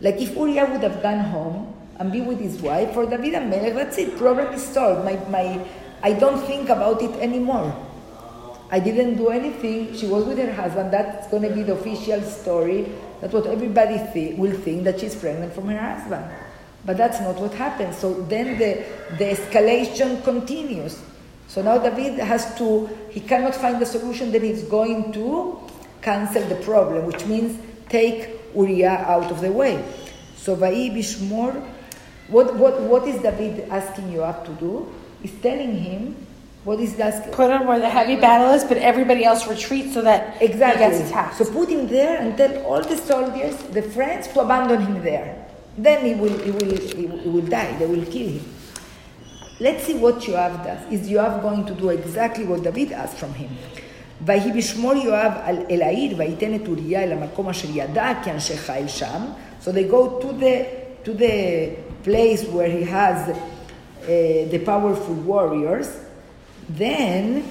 Like 0.00 0.16
if 0.16 0.34
Uriah 0.34 0.66
would 0.66 0.82
have 0.82 1.02
gone 1.02 1.20
home 1.20 1.74
and 1.98 2.10
be 2.10 2.20
with 2.20 2.40
his 2.40 2.60
wife, 2.60 2.92
for 2.94 3.06
David 3.06 3.34
and 3.34 3.50
Melech, 3.50 3.74
that's 3.74 3.98
it, 3.98 4.16
problem 4.16 4.52
is 4.54 4.62
solved. 4.64 5.04
My, 5.04 5.14
my, 5.28 5.60
I 6.02 6.12
don't 6.14 6.40
think 6.46 6.70
about 6.70 7.02
it 7.02 7.12
anymore. 7.20 7.70
I 8.72 8.80
didn't 8.80 9.16
do 9.16 9.28
anything. 9.28 9.94
She 9.94 10.06
was 10.06 10.24
with 10.24 10.38
her 10.38 10.52
husband. 10.52 10.92
That's 10.92 11.26
going 11.28 11.42
to 11.42 11.50
be 11.50 11.62
the 11.62 11.74
official 11.74 12.22
story. 12.22 12.90
That's 13.20 13.34
what 13.34 13.46
everybody 13.46 13.98
thi- 13.98 14.34
will 14.34 14.56
think 14.56 14.84
that 14.84 14.98
she's 15.00 15.14
pregnant 15.14 15.52
from 15.52 15.68
her 15.68 15.78
husband. 15.78 16.24
But 16.84 16.96
that's 16.96 17.20
not 17.20 17.36
what 17.36 17.52
happened. 17.54 17.94
So 17.94 18.14
then 18.22 18.58
the, 18.58 18.84
the 19.18 19.24
escalation 19.36 20.24
continues. 20.24 21.00
So 21.48 21.62
now 21.62 21.78
David 21.78 22.18
has 22.20 22.56
to, 22.58 22.88
he 23.10 23.20
cannot 23.20 23.54
find 23.54 23.80
the 23.80 23.86
solution, 23.86 24.32
then 24.32 24.42
he's 24.42 24.62
going 24.64 25.12
to 25.12 25.60
cancel 26.00 26.42
the 26.48 26.54
problem, 26.56 27.06
which 27.06 27.26
means 27.26 27.58
take 27.88 28.30
Uriah 28.54 29.04
out 29.06 29.30
of 29.30 29.40
the 29.40 29.50
way. 29.52 29.84
So 30.36 30.56
Va'i 30.56 30.90
Bishmor, 30.90 31.60
what, 32.28 32.54
what, 32.56 32.80
what 32.80 33.06
is 33.08 33.20
David 33.20 33.68
asking 33.68 34.12
Yoav 34.12 34.44
to 34.46 34.52
do? 34.52 34.92
He's 35.20 35.34
telling 35.42 35.76
him, 35.76 36.16
what 36.64 36.78
is 36.78 36.94
that? 36.96 37.32
Put 37.32 37.50
him 37.50 37.66
where 37.66 37.78
the 37.78 37.88
heavy 37.90 38.16
battle 38.16 38.52
is, 38.54 38.64
but 38.64 38.76
everybody 38.78 39.24
else 39.24 39.46
retreats 39.48 39.94
so 39.94 40.02
that 40.02 40.40
Exactly. 40.40 40.84
he 40.84 40.90
gets 40.90 41.10
attacked. 41.10 41.36
So 41.36 41.44
put 41.50 41.68
him 41.68 41.88
there 41.88 42.20
and 42.20 42.36
tell 42.36 42.64
all 42.64 42.82
the 42.82 42.96
soldiers, 42.96 43.56
the 43.72 43.82
friends, 43.82 44.28
to 44.28 44.40
abandon 44.40 44.82
him 44.82 45.02
there 45.02 45.46
Then 45.79 46.05
he 46.05 46.13
will, 46.15 46.37
he 46.39 46.51
will, 46.51 46.71
he 46.77 47.05
will, 47.05 47.17
he 47.19 47.29
will 47.29 47.47
die. 47.57 47.75
They 47.79 47.85
will 47.85 48.05
kill 48.05 48.29
him. 48.29 48.45
Let's 49.59 49.83
see 49.85 49.95
what 49.95 50.19
Yoav 50.19 50.63
does. 50.65 50.81
Is 50.91 51.09
Yoav 51.09 51.41
going 51.41 51.65
to 51.65 51.73
do 51.73 51.89
exactly 51.89 52.45
what 52.45 52.63
David 52.63 52.91
asked 52.91 53.17
from 53.17 53.33
him? 53.33 53.49
ויהי 54.25 54.51
בשמור 54.51 54.93
יואב 54.93 55.31
על, 55.43 55.57
אל 55.71 55.81
העיר, 55.81 56.13
וייתן 56.17 56.55
את 56.55 56.67
אוריה 56.67 57.03
אל 57.03 57.11
המקום 57.11 57.49
אשר 57.49 57.67
ידע 57.73 58.11
כי 58.23 58.31
אנשי 58.31 58.57
חיל 58.57 58.87
שם. 58.87 59.21
So 59.61 59.67
they 59.71 59.83
go 59.91 60.19
to 60.21 60.27
the, 60.39 60.65
to 61.05 61.13
the 61.13 61.69
place 62.03 62.43
where 62.45 62.69
he 62.69 62.83
has 62.83 63.29
uh, 63.29 63.35
the 64.51 64.59
powerful 64.65 65.15
warriors. 65.27 65.87
Then 66.77 67.41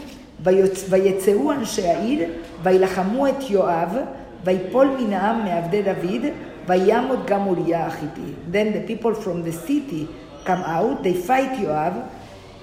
ויוצ- 0.45 0.85
ויצאו 0.91 1.53
אנשי 1.53 1.87
העיר, 1.89 2.29
וילחמו 2.63 3.27
את 3.29 3.51
יואב, 3.51 3.97
ויפול 4.45 4.87
מן 5.01 5.13
העם 5.13 5.45
מעבדי 5.45 5.83
דוד, 5.83 6.25
וימות 6.69 7.19
גם 7.27 7.47
אוריה 7.47 7.87
החיתי. 7.87 8.33
Then 8.53 8.73
the 8.73 8.91
people 8.91 9.15
from 9.15 9.43
the 9.49 9.69
city 9.69 10.07
come 10.47 10.63
out, 10.65 11.03
they 11.03 11.29
fight 11.29 11.61
יואב, 11.61 11.93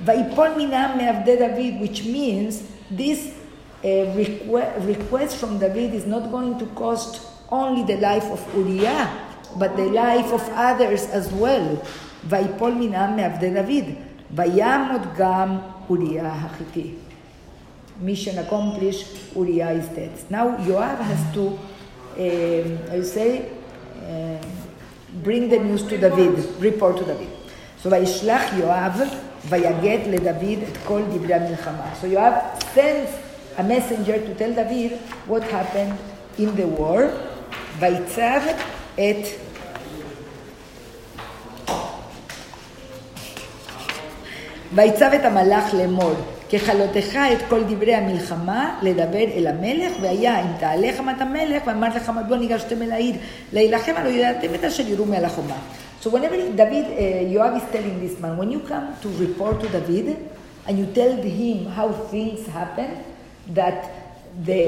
ויפול 0.05 0.47
מן 0.57 0.73
העם 0.73 0.97
מעבדי 0.97 1.35
דוד, 1.35 1.89
which 1.89 2.05
means 2.05 2.63
this 2.97 3.19
uh, 3.83 3.85
requ- 4.15 4.87
request 4.87 5.35
from 5.35 5.59
David 5.59 5.93
is 5.93 6.05
not 6.05 6.31
going 6.31 6.57
to 6.59 6.65
cost 6.75 7.21
only 7.51 7.83
the 7.83 7.97
life 7.97 8.27
of 8.35 8.39
Uriah, 8.55 9.07
but 9.59 9.75
the 9.75 9.89
life 10.03 10.31
of 10.31 10.43
others 10.55 11.03
as 11.09 11.31
well. 11.33 11.77
ויפול 12.29 12.71
מן 12.73 12.93
העם 12.93 13.15
מעבדי 13.15 13.49
דוד, 13.49 13.85
וימות 14.35 15.01
גם 15.17 15.57
אוריה 15.89 16.33
החיתי. 16.33 16.91
Mission 18.03 18.37
accomplished, 18.39 19.35
Uriah 19.35 19.71
is 19.79 19.87
dead. 19.89 20.11
Now 20.31 20.57
Yoav 20.67 20.97
has 21.11 21.21
to, 21.35 21.43
um, 22.17 22.67
I 22.97 23.01
say, 23.01 23.29
um, 23.39 23.54
bring 25.22 25.48
the 25.48 25.58
news 25.58 25.82
to 25.84 25.96
David, 25.98 26.34
report 26.60 26.96
to 26.98 27.04
David. 27.04 27.28
So 27.82 27.88
וישלח 27.90 28.42
יואב 28.56 29.00
ויגד 29.48 29.98
לדוד 30.06 30.58
את 30.72 30.76
כל 30.86 31.02
דברי 31.12 31.34
המלחמה. 31.34 31.92
So 32.02 32.06
Yoav 32.06 32.34
sends 32.74 33.10
a 33.58 33.62
messenger 33.62 34.18
to 34.26 34.34
tell 34.38 34.52
David 34.54 34.92
what 35.28 35.42
happened 35.42 35.94
in 36.38 36.56
the 36.56 36.66
war. 36.78 37.00
ויצב 37.78 38.40
את 38.94 39.26
ויצב 44.74 45.10
את 45.14 45.24
המלאך 45.24 45.74
לאמור, 45.74 46.14
ככלותך 46.52 47.18
את 47.32 47.38
כל 47.48 47.62
דברי 47.64 47.94
המלחמה 47.94 48.78
לדבר 48.82 49.24
אל 49.36 49.46
המלך, 49.46 49.92
והיה 50.00 50.40
אם 50.40 50.46
תעלה 50.60 50.88
חמת 50.96 51.20
המלך, 51.20 51.62
ואמר 51.66 51.88
לך 51.96 52.10
מדוע 52.10 52.38
ניגשתם 52.38 52.82
אל 52.82 52.92
העיר 52.92 53.14
להילחם, 53.52 53.92
הלא 53.96 54.08
ידעתם 54.08 54.54
את 54.54 54.64
אשר 54.64 54.88
יראו 54.88 55.04
מעל 55.04 55.24
החומה. 55.24 55.56
So 56.02 56.08
whenever 56.10 56.36
David, 56.56 56.84
uh, 56.84 57.34
Yoav 57.34 57.56
is 57.56 57.66
telling 57.72 57.98
this 58.00 58.20
man, 58.20 58.36
when 58.36 58.50
you 58.52 58.60
come 58.60 58.86
to 59.02 59.08
report 59.24 59.60
to 59.62 59.68
David, 59.68 60.16
and 60.66 60.78
you 60.78 60.86
tell 60.94 61.16
him 61.16 61.66
how 61.66 61.88
things 62.12 62.46
happened, 62.46 62.96
that 63.54 63.78
the, 64.44 64.62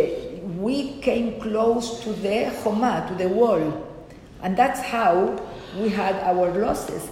we 0.59 0.99
came 1.01 1.41
close 1.41 2.01
to 2.03 2.13
the 2.13 2.51
Choma, 2.63 3.07
to 3.09 3.15
the 3.23 3.29
wall, 3.29 3.63
and 4.43 4.57
that's 4.57 4.81
how 4.81 5.39
we 5.81 5.91
had 5.91 6.17
our 6.31 6.51
losses. 6.59 7.05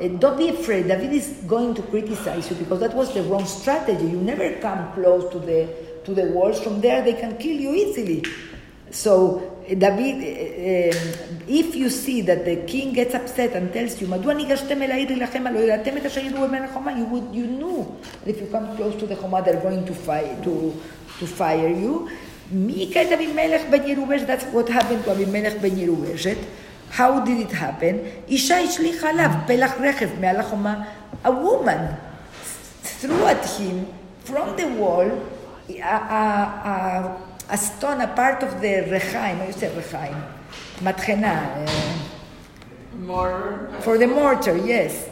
Eh, 0.00 0.08
don't 0.18 0.36
be 0.36 0.48
afraid. 0.48 0.88
David 0.88 1.12
is 1.12 1.28
going 1.46 1.74
to 1.74 1.82
criticize 1.82 2.50
you 2.50 2.56
because 2.56 2.80
that 2.80 2.94
was 2.94 3.14
the 3.14 3.22
wrong 3.22 3.46
strategy. 3.46 4.04
You 4.06 4.18
never 4.20 4.52
come 4.58 4.92
close 4.92 5.30
to 5.32 5.38
the 5.38 5.68
to 6.04 6.14
the 6.14 6.24
walls. 6.34 6.60
From 6.60 6.80
there, 6.80 7.02
they 7.02 7.14
can 7.14 7.36
kill 7.38 7.54
you 7.54 7.74
easily. 7.74 8.24
So 8.90 9.62
eh, 9.68 9.74
David, 9.74 10.18
uh, 10.18 10.94
if 11.46 11.74
you 11.76 11.90
see 11.90 12.22
that 12.22 12.44
the 12.44 12.56
king 12.66 12.92
gets 12.92 13.14
upset 13.14 13.54
and 13.54 13.72
tells 13.72 14.00
you, 14.00 14.08
you 14.08 14.16
would, 17.06 17.34
you 17.34 17.46
knew 17.46 17.96
if 18.26 18.40
you 18.40 18.46
come 18.50 18.76
close 18.76 18.96
to 18.96 19.06
the 19.06 19.14
chomah, 19.14 19.44
they're 19.44 19.60
going 19.60 19.84
to 19.86 19.94
fire 19.94 20.36
to 20.42 20.74
to 21.18 21.26
fire 21.26 21.68
you. 21.68 22.10
That's 22.50 24.44
what 24.52 24.68
happened 24.68 25.04
to 25.04 25.10
Abimelech 25.12 25.62
ben 25.62 25.76
Yerubeshet. 25.76 26.38
How 26.94 27.24
did 27.24 27.40
it 27.40 27.50
happen? 27.50 28.06
Isha 28.28 28.54
ishlicha 28.54 29.10
alav 29.10 29.48
pelach 29.48 29.74
rechev 29.82 30.16
me'alachoma. 30.20 30.86
A 31.24 31.32
woman 31.32 31.96
threw 32.82 33.26
at 33.26 33.44
him 33.58 33.88
from 34.20 34.56
the 34.56 34.68
wall 34.68 35.10
a, 35.68 35.80
a, 35.80 35.90
a, 36.70 37.20
a 37.50 37.58
stone, 37.58 38.00
a 38.00 38.06
part 38.06 38.44
of 38.44 38.60
the 38.60 38.86
rechaim. 38.94 39.44
You 39.44 39.52
say 39.52 39.74
rechaim, 39.74 40.14
matchena. 40.86 41.66
Uh, 41.66 41.98
mortar. 42.98 43.72
For 43.80 43.98
the 43.98 44.06
mortar, 44.06 44.56
yes. 44.56 45.08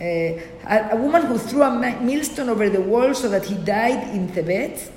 Uh, 0.00 0.04
a, 0.04 0.90
a, 0.92 0.96
woman 0.96 1.26
who 1.26 1.38
threw 1.38 1.64
a 1.64 2.00
millstone 2.00 2.48
over 2.50 2.70
the 2.70 2.80
wall 2.80 3.14
so 3.14 3.28
that 3.28 3.44
he 3.44 3.56
died 3.56 4.14
in 4.14 4.28
Thebez. 4.28 4.92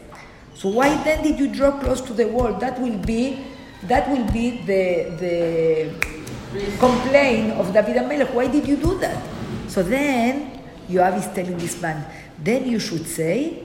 So 0.54 0.69
why 0.69 0.95
then 1.04 1.23
did 1.23 1.39
you 1.39 1.47
draw 1.47 1.71
close 1.80 2.02
to 2.02 2.13
the 2.13 2.28
wall? 2.28 2.54
That 2.54 2.80
will 2.80 2.99
be 2.99 3.43
that 3.88 4.10
will 4.10 4.26
be 4.32 4.62
the 4.65 5.12
the 5.19 6.74
complaint 6.80 7.52
of 7.60 7.74
David 7.74 7.98
Amelech. 7.98 8.34
Why 8.34 8.48
did 8.48 8.67
you 8.67 8.78
do 8.78 8.98
that? 9.00 9.17
So 9.67 9.84
then 9.84 10.60
Yoav 10.89 11.17
is 11.17 11.28
telling 11.34 11.58
this 11.58 11.82
man. 11.82 12.06
Then 12.38 12.67
you 12.69 12.80
should 12.80 13.08
say, 13.08 13.63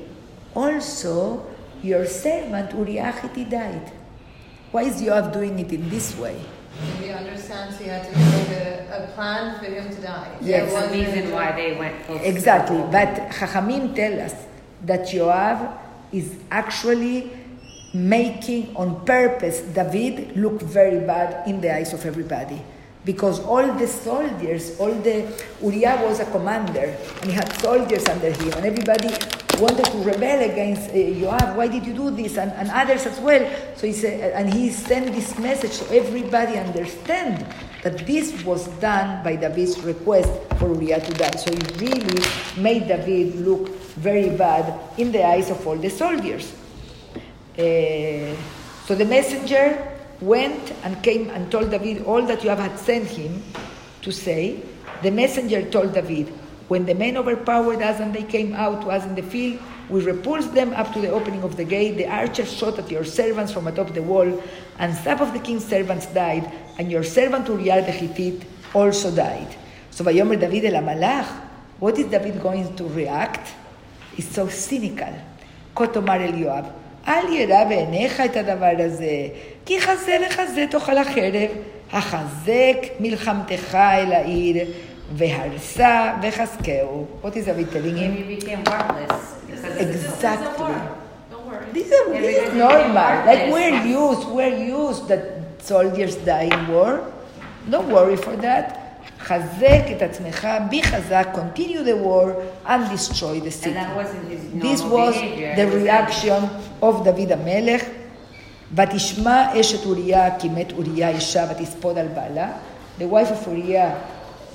also 0.54 1.44
your 1.82 2.06
servant 2.06 2.72
Uriah 2.74 3.12
Hitti 3.12 3.44
died. 3.44 3.92
Why 4.70 4.82
is 4.84 5.00
Yoav 5.02 5.32
doing 5.32 5.58
it 5.58 5.72
in 5.72 5.88
this 5.88 6.16
way? 6.18 6.36
He 7.00 7.10
understands 7.10 7.78
he 7.78 7.86
had 7.86 8.04
to 8.06 8.12
make 8.14 8.50
a, 8.54 9.04
a 9.10 9.14
plan 9.14 9.58
for 9.58 9.64
him 9.66 9.88
to 9.90 10.00
die. 10.00 10.30
Yes. 10.40 10.40
There 10.40 10.60
That's 10.60 10.72
the 10.72 10.74
wasn't- 10.80 11.14
reason 11.16 11.32
why 11.32 11.52
they 11.52 11.76
went 11.76 12.06
close. 12.06 12.20
Exactly, 12.22 12.78
but 12.92 13.30
Chachamim 13.32 13.94
tell 13.94 14.20
us 14.20 14.34
that 14.84 15.00
Yoav 15.08 15.76
is 16.12 16.36
actually 16.50 17.32
making 17.92 18.76
on 18.76 19.04
purpose 19.04 19.60
David 19.60 20.36
look 20.36 20.60
very 20.60 21.00
bad 21.00 21.48
in 21.48 21.60
the 21.60 21.74
eyes 21.74 21.92
of 21.92 22.04
everybody. 22.04 22.60
Because 23.04 23.40
all 23.40 23.66
the 23.72 23.86
soldiers, 23.86 24.78
all 24.78 24.92
the 24.92 25.24
Uriah 25.62 25.98
was 26.02 26.20
a 26.20 26.26
commander, 26.26 26.94
and 27.22 27.24
he 27.24 27.32
had 27.32 27.50
soldiers 27.60 28.04
under 28.06 28.30
him, 28.30 28.52
and 28.52 28.66
everybody 28.66 29.08
wanted 29.58 29.86
to 29.86 29.98
rebel 29.98 30.50
against 30.50 30.90
uh, 30.90 30.94
Yoav. 30.94 31.56
Why 31.56 31.68
did 31.68 31.86
you 31.86 31.94
do 31.94 32.10
this? 32.10 32.36
And, 32.36 32.52
and 32.52 32.70
others 32.70 33.06
as 33.06 33.18
well. 33.20 33.48
So 33.76 33.86
he 33.86 33.92
said, 33.92 34.32
and 34.32 34.52
he 34.52 34.70
sent 34.70 35.14
this 35.14 35.38
message 35.38 35.72
so 35.72 35.86
everybody 35.86 36.58
understand 36.58 37.46
that 37.82 37.98
this 38.06 38.44
was 38.44 38.68
done 38.80 39.22
by 39.24 39.36
David's 39.36 39.80
request 39.80 40.30
for 40.58 40.74
Uriah 40.74 41.00
to 41.00 41.14
die. 41.14 41.30
So 41.30 41.50
it 41.50 41.80
really 41.80 42.22
made 42.60 42.88
David 42.88 43.36
look 43.36 43.68
very 43.96 44.36
bad 44.36 44.78
in 44.98 45.12
the 45.12 45.24
eyes 45.24 45.50
of 45.50 45.66
all 45.66 45.76
the 45.76 45.88
soldiers. 45.88 46.52
Uh, 47.58 48.36
so 48.86 48.94
the 48.94 49.04
messenger 49.04 49.76
went 50.20 50.72
and 50.84 51.02
came 51.02 51.28
and 51.30 51.50
told 51.50 51.72
David 51.72 52.04
all 52.04 52.22
that 52.22 52.42
Joab 52.42 52.58
had 52.58 52.78
sent 52.78 53.08
him 53.08 53.42
to 54.02 54.12
say. 54.12 54.62
The 55.02 55.10
messenger 55.10 55.68
told 55.68 55.92
David, 55.92 56.28
When 56.68 56.86
the 56.86 56.94
men 56.94 57.16
overpowered 57.16 57.82
us 57.82 57.98
and 57.98 58.14
they 58.14 58.22
came 58.22 58.54
out 58.54 58.82
to 58.82 58.90
us 58.90 59.04
in 59.04 59.16
the 59.16 59.22
field, 59.22 59.60
we 59.88 60.04
repulsed 60.04 60.54
them 60.54 60.72
up 60.74 60.92
to 60.92 61.00
the 61.00 61.10
opening 61.10 61.42
of 61.42 61.56
the 61.56 61.64
gate. 61.64 61.96
The 61.96 62.06
archers 62.06 62.52
shot 62.52 62.78
at 62.78 62.90
your 62.90 63.04
servants 63.04 63.52
from 63.52 63.66
atop 63.66 63.92
the 63.92 64.02
wall, 64.02 64.40
and 64.78 64.94
some 64.96 65.20
of 65.20 65.32
the 65.32 65.40
king's 65.40 65.64
servants 65.64 66.06
died, 66.06 66.52
and 66.78 66.90
your 66.90 67.02
servant 67.02 67.48
Uriah 67.48 67.84
the 67.84 67.90
Hittite 67.90 68.46
also 68.72 69.10
died. 69.10 69.56
So 69.90 70.04
Vayomer 70.04 70.38
David 70.38 70.66
el 70.66 70.82
Amalach, 70.82 71.26
what 71.80 71.98
is 71.98 72.06
David 72.06 72.40
going 72.40 72.76
to 72.76 72.84
react? 72.84 73.52
It's 74.16 74.28
so 74.28 74.48
cynical. 74.48 75.14
Kotomar 75.74 76.20
el 76.20 76.34
Yoab, 76.34 76.72
אל 77.08 77.32
ירא 77.32 77.64
בעיניך 77.64 78.20
את 78.20 78.36
הדבר 78.36 78.74
הזה, 78.78 79.28
כי 79.66 79.80
חזה 79.80 80.16
לחזה 80.26 80.64
תאכל 80.70 80.98
החרב, 80.98 81.50
החזק 81.92 82.76
מלחמתך 83.00 83.74
אל 83.74 84.12
העיר, 84.12 84.56
והרסה 85.16 86.12
וחזקהו. 86.22 87.06
What 87.22 87.26
is 87.28 87.46
David 87.46 87.72
telling 87.72 87.96
him? 87.96 88.12
He 88.16 88.36
became 88.36 88.64
this. 88.64 89.34
Exactly. 89.80 90.74
This 91.72 91.86
is, 91.86 92.06
this 92.24 92.36
is 92.44 92.54
normal. 92.54 93.14
Like 93.28 93.52
we're 93.52 93.82
used, 93.84 94.28
we're 94.28 94.58
used 94.82 95.08
that 95.08 95.22
soldiers 95.62 96.16
die 96.16 96.48
in 96.54 96.68
war. 96.68 97.00
Don't 97.70 97.90
worry 97.90 98.16
for 98.16 98.36
that. 98.36 98.87
חזק 99.27 99.83
את 99.97 100.01
עצמך, 100.01 100.47
be 100.71 100.83
חזק, 100.85 101.27
continue 101.33 101.83
the 101.85 101.95
war 102.05 102.27
and 102.67 102.89
destroy 102.97 103.39
the 103.39 103.45
And 103.45 103.53
city. 103.53 103.73
that 103.73 103.95
wasn't 103.95 104.27
his 104.29 104.43
normal 104.53 104.71
This 104.71 104.81
was 104.81 105.13
behavior. 105.15 105.55
the 105.55 105.61
It 105.61 105.73
was 105.73 105.83
reaction 105.83 106.41
of 106.81 107.03
דוד 107.03 107.31
המלך. 107.31 107.81
ותשמע 108.75 109.59
אשת 109.59 109.85
אוריה 109.85 110.39
כי 110.39 110.49
מת 110.49 110.71
אוריה 110.71 111.09
אישה 111.09 111.45
ותספוד 111.51 111.97
על 111.97 112.07
בעלה. 112.07 112.47
The 112.99 113.03
wife 113.03 113.29
of 113.31 113.47
Uriah 113.47 113.91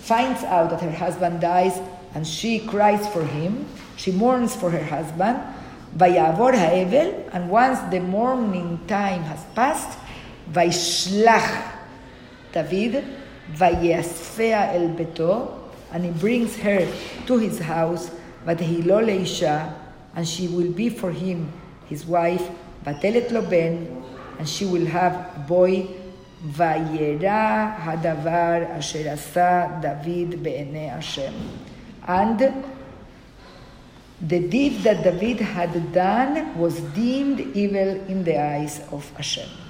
finds 0.09 0.43
out 0.45 0.71
that 0.71 0.81
her 0.81 0.97
husband 1.05 1.41
dies 1.41 1.75
and 2.15 2.27
she 2.27 2.59
cries 2.73 3.07
for 3.15 3.23
him. 3.23 3.53
She 3.97 4.11
mourns 4.13 4.55
for 4.61 4.71
her 4.71 4.85
husband. 4.95 5.37
ויעבור 5.97 6.49
האבל, 6.51 7.07
and 7.33 7.51
once 7.51 7.79
the 7.91 8.01
mourning 8.01 8.79
time 8.89 9.23
has 9.33 9.59
passed, 9.59 9.97
וישלח 10.53 11.53
דוד, 12.55 12.95
ויאספיה 13.57 14.73
אל 14.73 14.87
ביתו, 14.97 15.49
and 15.93 15.99
he 16.05 16.23
brings 16.23 16.57
her 16.63 16.87
to 17.27 17.33
his 17.39 17.61
house, 17.61 18.11
ותהי 18.47 18.83
לו 18.83 19.01
לאישה, 19.01 19.67
and 20.17 20.27
she 20.27 20.49
will 20.49 20.73
be 20.77 20.91
for 20.91 21.11
him 21.11 21.51
his 21.91 22.07
wife, 22.09 22.43
ותלת 22.85 23.33
לו 23.33 23.43
בן, 23.43 23.75
and 24.39 24.49
she 24.49 24.65
will 24.65 24.87
have 24.87 25.15
a 25.37 25.49
boy, 25.49 25.87
וירא 26.47 27.71
הדבר 27.79 28.59
אשר 28.79 29.11
עשה 29.11 29.67
דוד 29.81 30.43
בעיני 30.43 30.91
השם. 30.91 31.33
And 32.07 32.41
the 34.21 34.41
deed 34.41 34.83
that 34.85 35.05
David 35.05 35.41
had 35.41 35.93
done 35.93 36.59
was 36.59 36.81
deemed 36.95 37.41
evil 37.55 38.01
in 38.09 38.25
the 38.25 38.37
eyes 38.37 38.81
of 38.91 39.11
Hashem. 39.17 39.62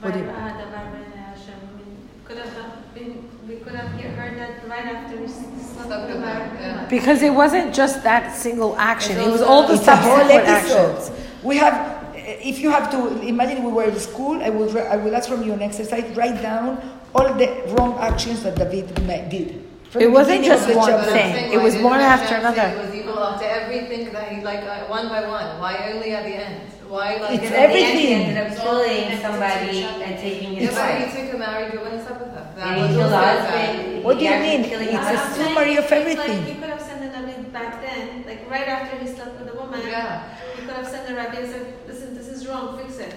What 0.00 0.12
do 0.14 0.18
you- 0.20 0.24
the 0.26 0.32
Rabbi 0.32 1.02
Hashem. 1.16 1.58
Mean, 1.76 1.96
could 2.24 2.38
have 2.38 2.94
been, 2.94 3.24
we 3.48 3.56
could 3.56 3.74
have 3.74 3.88
heard 4.00 4.38
that 4.38 4.68
right 4.68 4.86
after 4.94 5.16
we 5.16 5.24
s- 5.24 5.32
slept 5.72 5.86
Slept 5.88 6.06
with 6.08 6.16
with 6.20 6.24
our- 6.24 6.34
her, 6.34 6.60
yeah. 6.60 6.84
Because 6.88 7.22
it 7.22 7.34
wasn't 7.34 7.74
just 7.74 8.02
that 8.04 8.34
single 8.36 8.76
action; 8.78 9.18
it 9.18 9.30
was 9.30 9.42
all 9.42 9.66
the 9.66 9.74
It's 9.74 9.84
subsequent 9.84 10.30
actions. 10.48 11.10
We 11.42 11.56
have, 11.58 11.76
if 12.14 12.60
you 12.60 12.70
have 12.70 12.90
to 12.92 13.20
imagine 13.22 13.64
we 13.64 13.72
were 13.72 13.84
in 13.84 13.98
school, 13.98 14.42
I 14.42 14.50
will, 14.50 14.68
I 14.78 14.96
will 14.96 15.14
ask 15.16 15.28
from 15.28 15.42
you 15.42 15.52
an 15.52 15.62
exercise, 15.62 16.04
write 16.16 16.40
down 16.42 16.78
all 17.14 17.32
the 17.34 17.48
wrong 17.74 17.98
actions 18.00 18.42
that 18.44 18.56
David 18.56 18.94
did. 19.30 19.64
From 19.90 20.02
It 20.02 20.10
wasn't 20.12 20.44
just 20.44 20.68
one 20.74 20.86
chapter. 20.90 21.10
thing. 21.12 21.52
It 21.52 21.56
why 21.56 21.64
was 21.64 21.74
one 21.78 22.00
after 22.00 22.34
another. 22.34 22.66
It 22.76 22.78
was 22.86 22.94
evil 22.94 23.18
after 23.24 23.46
everything 23.46 24.12
that 24.12 24.28
he 24.28 24.42
like 24.44 24.62
uh, 24.62 24.84
one 24.86 25.08
by 25.08 25.22
one. 25.26 25.58
Why 25.58 25.90
only 25.94 26.12
at 26.12 26.24
the 26.24 26.34
end? 26.44 26.56
Why 26.88 27.16
like 27.16 27.30
It's 27.34 27.42
Because 27.42 27.52
end, 27.52 27.72
he 27.72 27.84
everything. 27.84 28.22
ended 28.22 28.52
up 28.52 28.58
killing 28.58 29.20
somebody 29.20 29.82
and 29.84 30.18
taking 30.18 30.52
Yeah, 30.54 30.60
his 30.60 30.74
but 30.74 30.94
he 30.96 31.04
wife. 31.04 31.16
took 31.16 31.34
a 31.34 31.38
married 31.38 31.74
woman 31.74 31.92
and 31.94 32.02
slept 32.06 32.20
with 32.20 32.32
her. 32.34 32.46
That 32.56 32.66
And 32.66 32.76
he 32.76 32.82
was 32.86 32.96
killed 32.96 33.12
the 33.12 33.16
also 33.16 33.26
bad. 33.26 33.74
husband. 33.76 34.04
What 34.04 34.18
do 34.18 34.24
you 34.24 34.30
mean? 34.30 34.64
killing 34.64 34.88
It's 34.88 34.92
the 35.08 35.14
a 35.14 35.16
husband. 35.16 35.46
summary 35.48 35.76
of 35.76 35.92
everything. 35.92 36.38
Like 36.38 36.48
you 36.48 36.54
could 36.60 36.70
have 36.70 36.80
sent 36.80 37.00
the 37.02 37.08
David 37.18 37.52
back 37.52 37.82
then, 37.84 38.24
like 38.26 38.50
right 38.50 38.68
after 38.68 38.96
he 38.96 39.06
slept 39.06 39.38
with 39.38 39.48
the 39.52 39.56
woman. 39.60 39.80
Yeah. 39.86 40.22
You 40.56 40.62
could 40.66 40.76
have 40.76 40.88
sent 40.88 41.06
the 41.06 41.14
rabbi 41.14 41.36
and 41.40 41.50
said, 41.50 41.66
"Listen, 41.86 42.14
this 42.16 42.28
is 42.28 42.46
wrong. 42.48 42.78
Fix 42.78 42.98
it." 42.98 43.14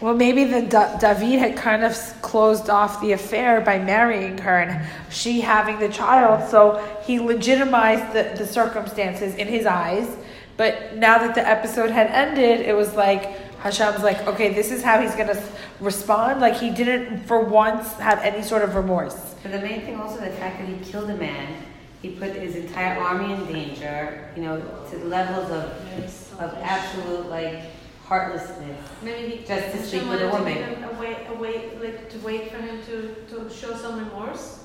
Well, 0.00 0.14
maybe 0.14 0.44
the 0.44 0.62
Da- 0.62 0.96
David 0.98 1.38
had 1.38 1.56
kind 1.56 1.84
of 1.84 1.94
closed 2.20 2.68
off 2.68 3.00
the 3.00 3.12
affair 3.12 3.60
by 3.60 3.78
marrying 3.78 4.36
her 4.38 4.58
and 4.60 4.84
she 5.08 5.40
having 5.40 5.78
the 5.78 5.88
child, 5.88 6.48
so 6.50 6.82
he 7.06 7.20
legitimized 7.20 8.12
the, 8.12 8.34
the 8.36 8.46
circumstances 8.46 9.34
in 9.36 9.46
his 9.46 9.66
eyes. 9.66 10.08
But 10.56 10.96
now 10.96 11.18
that 11.18 11.34
the 11.34 11.46
episode 11.46 11.90
had 11.90 12.08
ended, 12.08 12.60
it 12.60 12.74
was 12.76 12.94
like 12.94 13.58
Hashem's 13.58 14.02
like, 14.02 14.26
okay, 14.26 14.52
this 14.54 14.70
is 14.70 14.82
how 14.82 15.00
he's 15.00 15.14
gonna 15.14 15.42
respond. 15.80 16.40
Like 16.40 16.56
he 16.56 16.70
didn't, 16.70 17.24
for 17.24 17.40
once, 17.40 17.92
have 17.94 18.20
any 18.20 18.42
sort 18.42 18.62
of 18.62 18.74
remorse. 18.74 19.34
But 19.42 19.52
the 19.52 19.60
main 19.60 19.80
thing 19.82 19.96
also, 20.00 20.20
the 20.20 20.30
fact 20.30 20.58
that 20.60 20.68
he 20.68 20.76
killed 20.84 21.10
a 21.10 21.16
man, 21.16 21.62
he 22.02 22.10
put 22.10 22.32
his 22.32 22.54
entire 22.56 23.00
army 23.00 23.32
in 23.34 23.46
danger, 23.46 24.28
you 24.36 24.42
know, 24.42 24.60
to 24.90 24.98
the 24.98 25.06
levels 25.06 25.50
of, 25.50 26.40
of 26.40 26.54
absolute, 26.62 27.26
like, 27.30 27.62
heartlessness. 28.04 28.78
Maybe 29.02 29.36
he 29.36 29.44
Just 29.44 29.48
to 29.48 29.56
Hashem 29.56 29.82
sleep 29.84 30.02
with 30.08 30.20
a 30.22 30.28
wanted 30.28 30.54
to 30.54 30.60
woman. 30.60 30.68
give 30.70 30.78
him 30.78 30.96
A 30.96 31.00
wait, 31.00 31.16
a 31.28 31.34
wait, 31.34 31.82
like 31.82 32.10
to 32.10 32.18
wait 32.18 32.52
for 32.52 32.58
him 32.58 32.82
to, 32.84 33.14
to 33.30 33.50
show 33.54 33.74
some 33.74 33.98
remorse. 33.98 34.64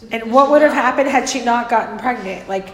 To 0.00 0.08
And 0.12 0.32
what 0.32 0.50
would 0.50 0.62
have 0.62 0.72
happened 0.72 1.08
had 1.08 1.28
she 1.28 1.44
not 1.44 1.70
gotten 1.70 1.98
pregnant? 1.98 2.48
Like, 2.48 2.72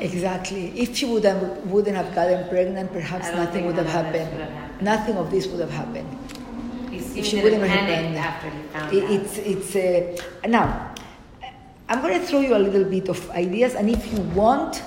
Exactly. 0.00 0.72
If 0.78 0.96
she 0.96 1.06
would 1.06 1.24
have, 1.24 1.42
wouldn't 1.66 1.96
have 1.96 2.14
gotten 2.14 2.48
pregnant, 2.48 2.92
perhaps 2.92 3.30
nothing 3.32 3.66
would 3.66 3.76
have 3.76 3.86
happened. 3.86 4.30
would 4.32 4.40
have 4.40 4.50
happened. 4.50 4.82
Nothing 4.82 5.16
of 5.16 5.30
this 5.30 5.46
would 5.46 5.60
have 5.60 5.70
happened. 5.70 6.08
If 6.92 7.24
she 7.24 7.40
wouldn't 7.42 7.62
have 7.62 7.70
panic 7.88 8.04
done 8.04 8.14
that. 8.14 8.26
after 8.34 8.50
he 8.50 8.62
found 8.72 8.92
It- 8.92 9.10
It's, 9.10 9.38
it's, 9.38 9.76
uh, 9.76 10.48
now, 10.48 10.92
I'm 11.88 12.02
going 12.02 12.20
to 12.20 12.26
throw 12.26 12.40
you 12.40 12.54
a 12.56 12.58
little 12.58 12.84
bit 12.84 13.08
of 13.08 13.30
ideas, 13.30 13.74
and 13.74 13.88
if 13.88 14.12
you 14.12 14.20
want, 14.34 14.82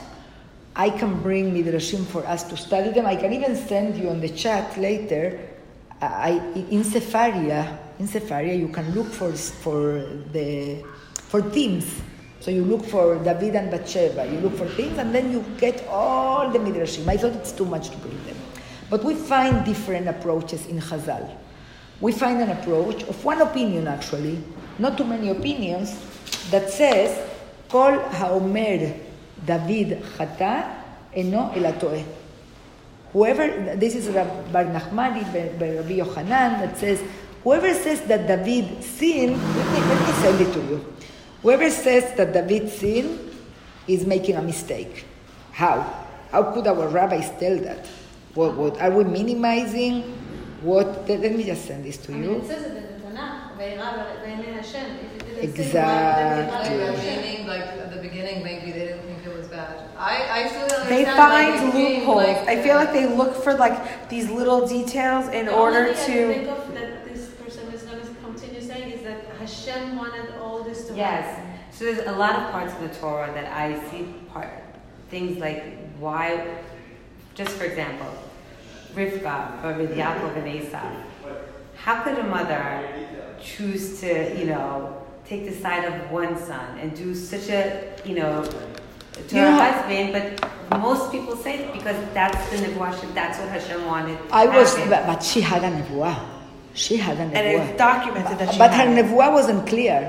I 0.76 0.90
can 0.90 1.20
bring 1.22 1.54
midrashim 1.54 2.06
for 2.06 2.26
us 2.28 2.44
to 2.44 2.58
study 2.58 2.92
them. 2.92 3.06
I 3.06 3.16
can 3.16 3.34
even 3.34 3.56
send 3.56 3.98
you 3.98 4.10
on 4.10 4.20
the 4.22 4.30
chat 4.30 4.78
later. 4.78 5.40
I, 6.02 6.40
in 6.70 6.84
Sefaria, 6.84 7.78
in 8.00 8.08
Sefaria, 8.08 8.58
you 8.58 8.70
can 8.70 8.94
look 8.96 9.08
for 9.08 9.32
for 9.34 10.06
the 10.32 10.84
for 11.28 11.42
themes. 11.42 11.86
So 12.42 12.52
you 12.52 12.64
look 12.64 12.86
for 12.86 13.16
David 13.18 13.56
and 13.56 13.70
Bathsheba. 13.70 14.26
You 14.26 14.40
look 14.40 14.56
for 14.56 14.68
things, 14.68 14.98
and 14.98 15.14
then 15.14 15.32
you 15.32 15.44
get 15.60 15.86
all 15.88 16.50
the 16.50 16.60
midrashim. 16.60 17.08
I 17.08 17.18
thought 17.18 17.34
it's 17.34 17.52
too 17.52 17.66
much 17.66 17.90
to 17.90 17.98
bring 17.98 18.18
them, 18.26 18.38
but 18.90 19.04
we 19.04 19.14
find 19.14 19.66
different 19.66 20.08
approaches 20.08 20.66
in 20.68 20.80
Chazal. 20.80 21.36
We 22.00 22.14
find 22.14 22.42
an 22.42 22.50
approach 22.52 23.04
of 23.04 23.26
one 23.26 23.42
opinion, 23.42 23.88
actually, 23.88 24.42
not 24.80 24.98
too 24.98 25.04
many 25.04 25.30
opinions, 25.30 26.00
that 26.50 26.70
says, 26.72 27.20
"Kol 27.68 28.00
haomer 28.00 28.96
David 29.46 30.02
chata 30.18 30.64
eno 31.14 31.52
el 31.54 31.74
hatoeh." 31.74 32.06
Whoever, 33.12 33.76
this 33.76 33.96
is 33.96 34.08
Rab- 34.10 34.52
Bar 34.54 34.66
Nachmani, 34.66 35.26
Rabbi 35.34 35.98
Yochanan, 35.98 36.62
that 36.62 36.78
says, 36.78 37.02
whoever 37.44 37.74
says 37.74 38.02
that 38.02 38.28
David 38.28 38.84
sinned, 38.84 39.36
let 39.36 40.08
me 40.08 40.14
send 40.22 40.40
it 40.40 40.54
to 40.54 40.60
you. 40.70 40.86
Whoever 41.42 41.70
says 41.70 42.16
that 42.18 42.34
David 42.34 42.70
sinned 42.70 43.20
is 43.88 44.06
making 44.06 44.36
a 44.36 44.42
mistake. 44.42 45.06
How? 45.52 46.06
How 46.32 46.52
could 46.52 46.68
our 46.68 46.88
rabbis 46.88 47.30
tell 47.40 47.58
that? 47.60 47.88
What, 48.36 48.56
what 48.56 48.82
are 48.82 48.92
we 48.92 49.04
minimizing? 49.04 50.04
What? 50.62 51.08
Let, 51.10 51.22
me 51.34 51.44
just 51.44 51.66
send 51.66 51.86
this 51.86 51.98
to 52.06 52.12
I 52.12 52.16
mean, 52.16 52.24
you. 52.30 52.36
it 52.38 52.46
says 52.48 52.64
it 52.66 52.76
in 52.78 52.84
the 53.02 53.08
Tanakh. 53.08 53.58
"Ve'irav 53.58 54.24
b'nei 54.24 54.54
Hashem." 54.60 54.86
If 54.98 55.16
it 55.16 55.20
didn't 55.20 55.36
say 55.36 55.62
Exactly. 55.62 56.44
"Ve'irav 56.44 56.52
Like, 56.52 56.70
b'nei 56.70 56.96
Hashem." 56.96 57.24
meaning, 57.24 57.48
like 57.48 57.62
at 57.62 57.94
the 57.96 58.02
beginning, 58.02 58.44
maybe 58.44 58.72
they 58.72 58.80
didn't 58.88 59.04
think 59.04 59.26
it 59.26 59.36
was 59.38 59.48
bad. 59.48 59.90
I, 59.98 60.44
I 60.44 60.48
still 60.50 60.86
they 60.90 61.06
find 61.06 61.56
like, 61.66 61.74
loopholes. 61.74 62.16
like, 62.18 62.38
I 62.48 62.62
feel 62.62 62.76
like 62.76 62.92
they 62.94 63.08
look 63.08 63.36
for 63.44 63.54
like 63.54 64.10
these 64.10 64.30
little 64.30 64.68
details 64.68 65.28
in 65.30 65.48
order 65.50 65.88
only 65.88 65.94
thing 65.94 66.30
I 66.30 66.34
can 66.34 66.44
to. 66.44 66.48
think 66.48 66.58
of 66.60 66.74
that 66.76 67.06
this 67.08 67.30
person 67.42 67.68
is 67.74 67.82
going 67.84 68.02
to 68.02 68.14
continue 68.24 68.62
saying 68.62 68.92
is 68.92 69.02
that 69.04 69.26
Hashem 69.40 69.96
wanted 69.98 70.29
Yes. 71.00 71.40
So 71.72 71.86
there's 71.86 72.06
a 72.08 72.12
lot 72.12 72.36
of 72.36 72.52
parts 72.52 72.74
of 72.74 72.82
the 72.82 72.94
Torah 73.00 73.32
that 73.34 73.48
I 73.54 73.80
see 73.90 74.04
part 74.34 74.50
things 75.10 75.38
like 75.40 75.64
why, 75.98 76.24
just 77.36 77.52
for 77.52 77.64
example, 77.64 78.12
Rivka 78.94 79.64
or 79.64 79.74
with 79.80 79.96
Yaakov 79.96 80.36
and 80.36 80.48
Esav. 80.60 80.92
How 81.76 82.04
could 82.04 82.18
a 82.20 82.24
mother 82.24 82.64
choose 83.42 84.00
to, 84.02 84.38
you 84.38 84.46
know, 84.48 85.02
take 85.26 85.46
the 85.46 85.54
side 85.64 85.86
of 85.90 86.12
one 86.12 86.38
son 86.38 86.78
and 86.80 86.94
do 86.96 87.16
such 87.16 87.48
a, 87.50 87.96
you 88.04 88.16
know, 88.16 88.44
to 89.30 89.36
her 89.36 89.42
Yeah. 89.42 89.72
husband? 89.72 90.06
But 90.16 90.80
most 90.82 91.12
people 91.14 91.36
say 91.38 91.54
it 91.60 91.74
because 91.78 91.96
that's 92.14 92.42
the 92.52 92.58
nevuah. 92.58 93.14
That's 93.16 93.40
what 93.40 93.50
Hashem 93.50 93.86
wanted. 93.86 94.18
I 94.32 94.46
was, 94.48 94.76
but, 94.92 95.08
but 95.08 95.24
she 95.24 95.40
had 95.42 95.64
a 95.64 95.72
nevuah. 95.78 96.20
She 96.74 96.98
had 96.98 97.16
a 97.18 97.26
nevuah. 97.26 97.36
And 97.40 97.46
it's 97.70 97.78
documented 97.78 98.38
that 98.40 98.52
she 98.54 98.60
But 98.60 98.72
had 98.72 98.88
her 98.90 98.94
it. 98.98 99.06
nevuah 99.06 99.32
wasn't 99.32 99.66
clear. 99.66 100.00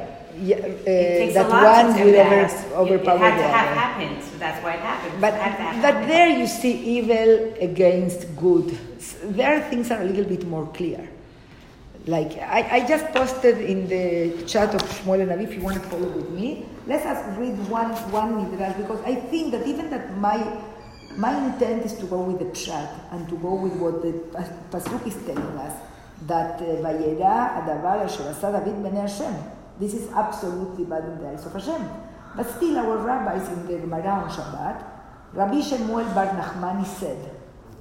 Yeah, 0.40 0.56
uh, 0.56 1.32
that 1.36 1.48
one 1.50 1.88
will 2.00 2.16
over, 2.16 2.48
overpower 2.82 3.16
It 3.16 3.20
had 3.20 3.38
the 3.38 3.42
to 3.42 3.48
have 3.48 3.68
other. 3.68 3.80
happened, 3.80 4.22
so 4.24 4.38
that's 4.38 4.64
why 4.64 4.74
it 4.74 4.80
happened. 4.80 5.20
But, 5.20 5.34
It 5.34 5.82
but 5.82 6.06
there 6.08 6.28
you 6.30 6.46
see 6.46 6.72
evil 6.96 7.52
against 7.60 8.34
good. 8.36 8.78
There 9.24 9.60
things 9.68 9.90
are 9.90 10.00
a 10.00 10.04
little 10.04 10.24
bit 10.24 10.46
more 10.46 10.66
clear. 10.72 11.08
Like 12.06 12.38
I, 12.38 12.60
I 12.76 12.86
just 12.88 13.06
posted 13.12 13.60
in 13.60 13.86
the 13.86 14.42
chat 14.46 14.74
of 14.74 14.80
Shmuel 14.82 15.20
and 15.20 15.32
Avi, 15.32 15.44
if 15.44 15.54
you 15.54 15.60
want 15.60 15.76
to 15.82 15.84
follow 15.90 16.08
with 16.08 16.30
me, 16.30 16.64
let 16.86 17.04
us 17.04 17.20
read 17.38 17.56
one 17.68 17.92
one 18.10 18.30
midrash 18.40 18.76
because 18.78 19.00
I 19.04 19.14
think 19.16 19.52
that 19.52 19.66
even 19.66 19.90
that 19.90 20.16
my 20.16 20.38
My 21.18 21.34
intent 21.44 21.84
is 21.84 21.94
to 21.98 22.06
go 22.06 22.20
with 22.22 22.38
the 22.38 22.50
chat 22.54 22.88
and 23.10 23.28
to 23.28 23.36
go 23.42 23.54
with 23.54 23.74
what 23.82 24.00
the 24.00 24.12
pasuk 24.70 25.02
is 25.10 25.18
telling 25.26 25.58
us 25.58 25.74
that 26.30 26.62
uh, 26.62 26.78
vayera 26.86 27.34
adavar 27.58 27.96
asher 28.06 28.30
asa 28.30 28.52
David 28.64 28.78
bnei 28.84 29.02
Hashem. 29.02 29.34
This 29.79 29.93
is 29.93 30.09
absolutely 30.11 30.85
bad 30.85 31.03
in 31.05 31.21
the 31.21 31.29
eyes 31.29 31.45
of 31.45 31.53
Hashem. 31.53 31.89
But 32.35 32.49
still, 32.49 32.77
our 32.77 32.97
rabbis 32.97 33.47
in 33.49 33.67
the 33.67 33.77
Gemara 33.79 34.23
on 34.23 34.29
Shabbat, 34.29 34.83
Rabbi 35.33 35.61
Shemuel 35.61 36.05
Bar 36.13 36.27
Nachmani 36.27 36.85
said 36.85 37.31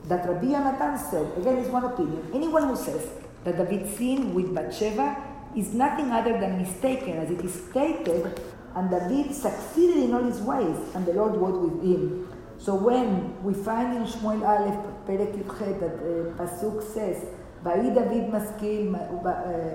that 0.09 0.29
Rabbi 0.29 0.47
Yonatan 0.47 0.99
said, 0.99 1.39
again, 1.39 1.59
it's 1.59 1.68
one 1.68 1.85
opinion. 1.85 2.31
Anyone 2.35 2.68
who 2.68 2.77
says 2.77 3.09
that 3.45 3.57
David 3.57 3.89
sinned 3.97 4.35
with 4.35 4.55
Bathsheba 4.55 5.16
is 5.57 5.72
nothing 5.72 6.11
other 6.11 6.39
than 6.39 6.59
mistaken, 6.59 7.18
as 7.18 7.31
it 7.31 7.41
is 7.45 7.55
stated, 7.70 8.41
and 8.75 8.91
David 8.91 9.33
succeeded 9.33 10.05
in 10.05 10.14
all 10.14 10.25
his 10.25 10.41
ways, 10.41 10.77
and 10.95 11.07
the 11.07 11.12
Lord 11.12 11.37
was 11.37 11.55
with 11.59 11.83
him. 11.83 12.29
So 12.59 12.75
when 12.75 13.41
we 13.43 13.55
find 13.55 13.97
in 13.97 14.05
Shmuel 14.05 14.43
Aleph, 14.43 14.79
Perek 15.07 15.37
Yudchet, 15.37 15.79
that 15.81 15.95
uh, 15.95 16.43
Pasuk 16.43 16.83
says, 16.83 17.25
ויהי 17.64 17.91
דוד 17.91 18.29
משכיל, 18.33 18.95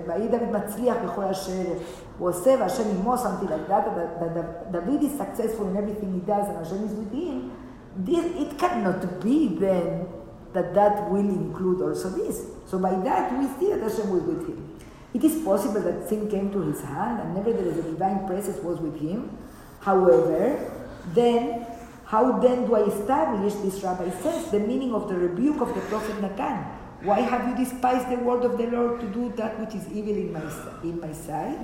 ויהי 0.06 0.28
דוד 0.28 0.50
מצליח 0.52 0.96
בכל 1.04 1.24
אשר 1.24 1.72
was 2.19 2.43
saved, 2.43 2.61
Hashem 2.61 2.87
is 2.87 2.99
more 2.99 3.17
something 3.17 3.49
like 3.49 3.67
that, 3.67 3.85
that, 3.95 4.19
that, 4.19 4.71
that 4.71 4.85
David 4.85 5.03
is 5.03 5.17
successful 5.17 5.69
in 5.69 5.77
everything 5.77 6.13
he 6.13 6.19
does 6.19 6.47
and 6.47 6.57
Hashem 6.57 6.83
is 6.85 6.93
with 6.93 7.13
him, 7.13 7.51
this, 7.97 8.25
it 8.35 8.57
cannot 8.57 9.21
be 9.23 9.47
then 9.47 10.07
that 10.53 10.73
that 10.73 11.09
will 11.09 11.27
include 11.27 11.81
also 11.81 12.09
this. 12.09 12.45
So 12.65 12.79
by 12.79 12.91
that 13.03 13.37
we 13.37 13.47
see 13.59 13.73
that 13.73 13.81
Hashem 13.81 14.09
was 14.09 14.23
with 14.23 14.47
him. 14.47 14.79
It 15.13 15.23
is 15.23 15.43
possible 15.43 15.81
that 15.81 16.09
sin 16.09 16.29
came 16.29 16.51
to 16.51 16.61
his 16.61 16.81
hand 16.81 17.21
and 17.21 17.35
nevertheless 17.35 17.77
the 17.77 17.83
divine 17.83 18.27
presence 18.27 18.61
was 18.63 18.79
with 18.79 18.99
him. 18.99 19.37
However, 19.81 20.71
then 21.13 21.65
how 22.05 22.39
then 22.39 22.65
do 22.65 22.75
I 22.75 22.83
establish, 22.83 23.53
this 23.55 23.83
rabbi 23.83 24.09
says, 24.21 24.51
the 24.51 24.59
meaning 24.59 24.93
of 24.93 25.09
the 25.09 25.15
rebuke 25.15 25.61
of 25.61 25.73
the 25.73 25.81
prophet 25.81 26.21
Natan? 26.21 26.63
Why 27.03 27.19
have 27.21 27.47
you 27.47 27.63
despised 27.63 28.09
the 28.09 28.17
word 28.17 28.45
of 28.45 28.57
the 28.57 28.67
Lord 28.67 28.99
to 29.01 29.07
do 29.07 29.33
that 29.37 29.59
which 29.59 29.75
is 29.75 29.87
evil 29.91 30.15
in 30.15 30.33
my, 30.33 30.41
in 30.83 30.99
my 30.99 31.11
sight? 31.11 31.59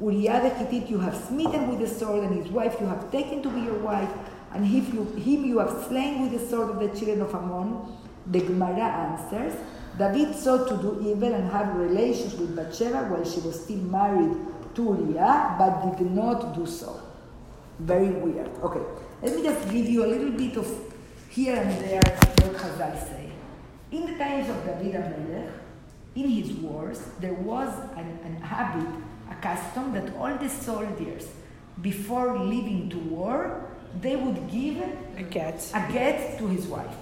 Uriah 0.00 0.40
the 0.42 0.50
Hittite 0.50 0.88
you 0.88 0.98
have 0.98 1.16
smitten 1.16 1.68
with 1.68 1.80
the 1.80 1.86
sword, 1.86 2.24
and 2.24 2.42
his 2.42 2.50
wife 2.50 2.76
you 2.80 2.86
have 2.86 3.10
taken 3.10 3.42
to 3.42 3.50
be 3.50 3.60
your 3.60 3.78
wife, 3.78 4.10
and 4.54 4.66
you, 4.66 5.04
him 5.16 5.44
you 5.44 5.58
have 5.58 5.86
slain 5.86 6.22
with 6.22 6.32
the 6.32 6.48
sword 6.48 6.70
of 6.70 6.78
the 6.78 6.88
children 6.98 7.22
of 7.22 7.34
Ammon. 7.34 7.96
The 8.26 8.40
Gemara 8.40 8.84
answers, 8.84 9.54
David 9.98 10.34
sought 10.34 10.68
to 10.68 10.76
do 10.76 10.98
evil 11.00 11.34
and 11.34 11.50
have 11.50 11.74
relations 11.76 12.34
with 12.34 12.56
Bathsheba 12.56 13.08
while 13.08 13.24
she 13.24 13.40
was 13.40 13.64
still 13.64 13.78
married 13.78 14.36
to 14.74 14.82
Uriah, 14.82 15.56
but 15.58 15.96
did 15.98 16.10
not 16.10 16.54
do 16.54 16.66
so. 16.66 17.00
Very 17.78 18.10
weird. 18.10 18.50
Okay, 18.62 18.80
let 19.22 19.36
me 19.36 19.42
just 19.42 19.68
give 19.70 19.86
you 19.88 20.04
a 20.04 20.08
little 20.08 20.30
bit 20.30 20.56
of 20.56 20.66
here 21.28 21.56
and 21.56 21.70
there 21.84 22.02
what 22.42 22.56
Chazal 22.56 23.08
say. 23.08 23.32
In 23.90 24.06
the 24.06 24.18
times 24.18 24.48
of 24.48 24.64
David 24.64 24.94
Amelech, 24.94 25.50
in 26.14 26.28
his 26.28 26.52
wars, 26.52 27.02
there 27.20 27.34
was 27.34 27.68
an, 27.96 28.18
an 28.24 28.36
habit, 28.36 28.88
a 29.30 29.34
custom 29.36 29.92
that 29.92 30.14
all 30.16 30.36
the 30.36 30.48
soldiers, 30.48 31.28
before 31.80 32.38
leaving 32.38 32.88
to 32.90 32.98
war, 32.98 33.64
they 34.00 34.16
would 34.16 34.50
give 34.50 34.78
A 35.16 35.22
get. 35.22 35.70
a 35.74 35.92
get 35.92 36.38
to 36.38 36.48
his 36.48 36.66
wife. 36.66 36.94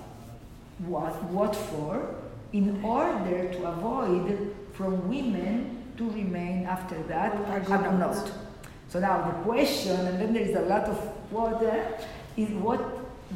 What, 0.78 1.22
what 1.24 1.54
for? 1.54 2.14
In 2.52 2.82
order 2.84 3.52
to 3.52 3.64
avoid 3.66 4.54
from 4.72 5.08
women 5.08 5.84
to 5.96 6.10
remain 6.10 6.66
after 6.66 7.00
that 7.04 7.34
agonot. 7.46 8.32
So 8.88 8.98
now 8.98 9.30
the 9.30 9.42
question, 9.44 9.94
and 10.06 10.20
then 10.20 10.32
there 10.32 10.42
is 10.42 10.56
a 10.56 10.62
lot 10.62 10.84
of 10.84 10.98
water, 11.30 11.86
is 12.36 12.50
what, 12.50 12.80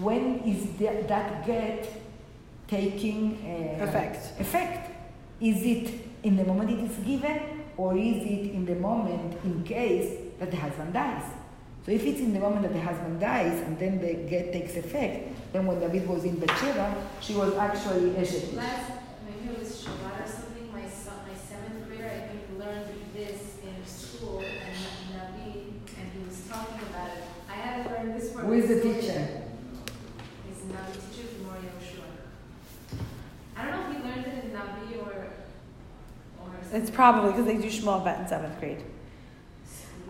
when 0.00 0.40
is 0.40 0.66
that, 0.78 1.06
that 1.06 1.46
get 1.46 1.86
taking 2.66 3.38
uh, 3.44 3.84
Effect. 3.84 4.40
Effect. 4.40 4.90
Is 5.40 5.62
it 5.62 6.00
in 6.22 6.36
the 6.36 6.44
moment 6.44 6.70
it 6.70 6.78
is 6.80 6.96
given, 7.04 7.53
or 7.76 7.96
is 7.96 8.22
it 8.22 8.52
in 8.52 8.64
the 8.66 8.74
moment 8.76 9.38
in 9.44 9.62
case 9.64 10.18
that 10.38 10.50
the 10.50 10.56
husband 10.56 10.92
dies? 10.92 11.24
So 11.84 11.92
if 11.92 12.02
it's 12.04 12.20
in 12.20 12.32
the 12.32 12.40
moment 12.40 12.62
that 12.62 12.72
the 12.72 12.80
husband 12.80 13.20
dies 13.20 13.60
and 13.60 13.78
then 13.78 14.00
the 14.00 14.14
get 14.28 14.52
takes 14.52 14.76
effect, 14.76 15.52
then 15.52 15.66
when 15.66 15.80
David 15.80 16.08
was 16.08 16.24
in 16.24 16.36
Bathsheba, 16.38 16.96
she 17.20 17.34
was 17.34 17.54
actually 17.56 18.10
Eshet. 18.12 18.54
Last, 18.54 18.90
maybe 19.28 19.52
it 19.52 19.58
was 19.58 19.84
Shabbat 19.84 20.24
or 20.24 20.26
something, 20.26 20.72
my 20.72 20.88
son, 20.88 21.14
my 21.28 21.36
seventh 21.36 21.86
grader, 21.88 22.06
I 22.06 22.28
think, 22.28 22.42
learned 22.58 22.88
this 23.12 23.58
in 23.62 23.86
school, 23.86 24.38
and 24.40 25.12
Nabi, 25.12 25.76
and 25.98 26.06
he 26.14 26.26
was 26.26 26.40
talking 26.48 26.80
about 26.88 27.08
it. 27.18 27.24
I 27.50 27.52
had 27.52 27.84
to 27.84 27.90
learn 27.92 28.18
this 28.18 28.32
for 28.32 28.38
Who 28.40 28.52
is 28.54 28.68
the 28.68 28.74
historian. 28.76 29.00
teacher? 29.00 29.42
He's 30.48 30.60
a 30.64 30.72
Nabi 30.72 30.92
teacher 30.94 31.28
from 31.28 31.44
Mori 31.46 31.58
Yoshua. 31.68 32.08
I 33.56 33.64
don't 33.66 33.72
know 33.72 33.90
if 33.90 33.96
he 33.96 34.02
learned 34.02 34.26
it 34.26 34.44
in 34.44 34.50
Nabi 34.52 34.96
or, 35.04 35.26
or. 36.40 36.48
It's 36.74 36.90
probably 36.90 37.30
because 37.30 37.46
they 37.46 37.56
do 37.56 37.68
Shmuel 37.68 38.04
Bet 38.04 38.18
in 38.20 38.26
seventh 38.26 38.58
grade. 38.58 38.82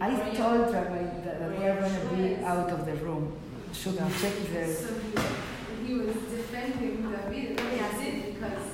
I 0.01 0.09
told 0.31 0.73
Rabbi 0.73 1.05
that 1.25 1.39
that 1.39 1.59
we 1.59 1.67
are 1.67 1.79
going 1.79 1.95
to 1.95 2.17
be 2.17 2.45
out 2.45 2.71
of 2.71 2.87
the 2.87 2.95
room. 3.05 3.37
Should 3.75 3.93
we 3.93 3.99
check 4.21 4.35
the... 4.53 4.73
So 4.73 4.89
he, 4.95 5.87
he 5.87 5.95
was 5.95 6.15
defending 6.15 7.03
David, 7.03 7.61
and 7.61 7.61
really 7.61 7.81
I 7.81 8.03
did 8.03 8.35
because 8.35 8.67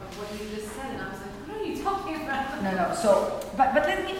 of 0.00 0.08
what 0.18 0.40
you 0.40 0.54
just 0.54 0.72
said, 0.76 0.92
and 0.92 1.02
I 1.02 1.08
was 1.10 1.20
like, 1.20 1.48
what 1.48 1.60
are 1.60 1.64
you 1.64 1.82
talking 1.82 2.22
about? 2.22 2.62
No, 2.62 2.70
no. 2.70 2.94
So, 2.94 3.40
but, 3.56 3.74
but 3.74 3.82
let 3.86 4.04
me, 4.04 4.18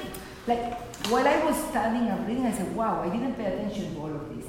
like, 0.48 0.80
while 1.08 1.28
I 1.28 1.44
was 1.44 1.56
studying 1.68 2.08
and 2.08 2.26
reading, 2.26 2.44
I 2.44 2.52
said, 2.52 2.74
wow, 2.74 3.02
I 3.02 3.08
didn't 3.08 3.34
pay 3.34 3.46
attention 3.46 3.94
to 3.94 4.00
all 4.00 4.14
of 4.14 4.36
this. 4.36 4.46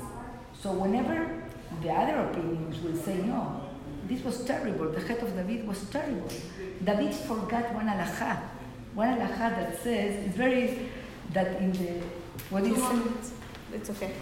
So 0.59 0.71
whenever 0.71 1.43
the 1.83 1.91
other 1.91 2.21
opinions 2.31 2.81
will 2.81 2.95
say, 2.95 3.17
no, 3.17 3.66
this 4.07 4.23
was 4.23 4.43
terrible, 4.45 4.89
the 4.89 4.99
head 5.01 5.19
of 5.19 5.35
David 5.35 5.67
was 5.67 5.83
terrible. 5.89 6.29
David 6.83 7.13
forgot 7.13 7.73
one 7.73 7.87
halacha. 7.87 8.39
One 8.93 9.09
halacha 9.09 9.55
that 9.57 9.81
says, 9.83 10.25
it's 10.25 10.35
very, 10.35 10.89
that 11.33 11.61
in 11.61 11.71
the, 11.73 12.01
what 12.49 12.63
is 12.63 12.77
it? 12.77 13.33
It's 13.73 13.89
okay. 13.89 14.13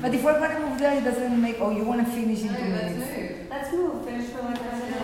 But 0.00 0.14
if 0.14 0.22
we're 0.24 0.38
going 0.38 0.50
to 0.50 0.60
move 0.66 0.78
there, 0.78 0.96
it 0.98 1.04
doesn't 1.04 1.40
make, 1.42 1.56
oh, 1.60 1.70
you 1.70 1.84
want 1.84 2.06
to 2.06 2.10
finish 2.10 2.42
in 2.42 2.48
two 2.48 2.64
minutes. 2.64 3.50
Let's 3.50 3.72
move. 3.72 4.04
Finish 4.04 4.30
for 4.30 4.42
like 4.42 4.58
halacha 4.58 4.96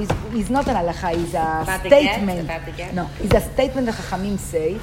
is, 0.00 0.10
is 0.34 0.50
not 0.50 0.66
an 0.68 0.76
halacha, 0.76 1.14
it's 1.14 1.34
a 1.34 1.62
About 1.62 1.82
the 1.82 1.88
get? 1.88 2.14
statement. 2.14 2.48
The? 2.48 2.92
No, 2.92 3.10
it's 3.20 3.34
a 3.34 3.40
statement 3.40 3.86
the 3.86 3.92
Chachamim 3.92 4.38
say, 4.38 4.80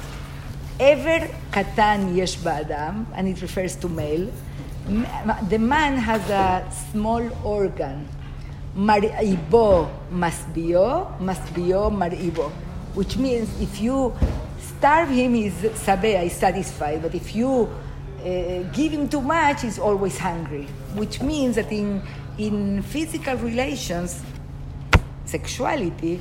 ever 0.80 1.28
katan 1.50 2.16
yesh 2.16 2.36
ba'adam, 2.36 3.06
and 3.14 3.28
it 3.28 3.42
refers 3.42 3.76
to 3.76 3.88
male, 3.88 4.30
the 5.48 5.58
man 5.58 5.96
has 5.96 6.28
a 6.30 6.68
small 6.90 7.22
organ, 7.44 8.08
mar'ibo 8.76 9.88
masbio, 10.10 11.18
masbio 11.20 11.90
mar'ibo, 11.90 12.50
which 12.94 13.16
means 13.16 13.48
if 13.60 13.80
you 13.80 14.12
starve 14.58 15.08
him, 15.10 15.34
he's 15.34 15.54
sabea, 15.54 16.28
satisfied, 16.30 17.02
but 17.02 17.14
if 17.14 17.34
you 17.34 17.70
uh, 18.20 18.62
give 18.72 18.92
him 18.92 19.08
too 19.08 19.20
much, 19.20 19.62
he's 19.62 19.78
always 19.78 20.18
hungry, 20.18 20.64
which 20.94 21.20
means 21.22 21.56
that 21.56 21.70
in, 21.70 22.02
in 22.38 22.82
physical 22.82 23.36
relations, 23.36 24.22
sexuality, 25.24 26.20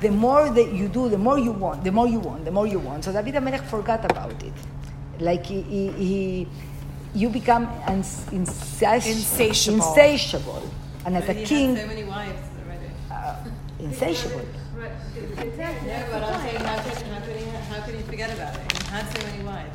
the 0.00 0.10
more 0.10 0.50
that 0.50 0.72
you 0.72 0.88
do, 0.88 1.08
the 1.08 1.18
more 1.18 1.38
you 1.38 1.52
want, 1.52 1.84
the 1.84 1.92
more 1.92 2.06
you 2.06 2.18
want, 2.18 2.44
the 2.44 2.50
more 2.50 2.66
you 2.66 2.78
want. 2.78 3.04
So 3.04 3.12
David 3.12 3.34
Amelech 3.34 3.64
forgot 3.64 4.04
about 4.04 4.42
it. 4.42 4.52
Like 5.18 5.46
he, 5.46 5.62
he, 5.62 5.90
he 5.92 6.48
you 7.16 7.28
become 7.30 7.64
uns- 7.88 8.24
insati- 8.30 9.06
Insatiable. 9.16 9.76
insatiable. 9.88 10.62
And 11.04 11.16
as 11.16 11.28
a 11.28 11.32
He 11.32 11.38
had 11.40 11.48
king, 11.48 11.76
so 11.76 11.86
many 11.86 12.04
wives 12.04 12.42
already. 12.60 12.90
uh, 13.10 13.36
insatiable. 13.88 14.42
Right, 14.76 14.90
exactly. 15.48 15.88
No, 15.88 16.04
but 16.12 16.22
I'm 16.22 16.40
saying, 16.42 16.56
how 16.68 16.76
could, 16.82 16.92
how 17.12 17.20
could 17.24 17.36
he, 17.36 17.44
how 17.72 17.80
could 17.86 17.94
he 17.94 18.02
forget 18.02 18.30
about 18.36 18.54
it? 18.56 18.72
He 18.76 18.88
had 18.90 19.06
so 19.16 19.26
many 19.26 19.42
wives. 19.42 19.70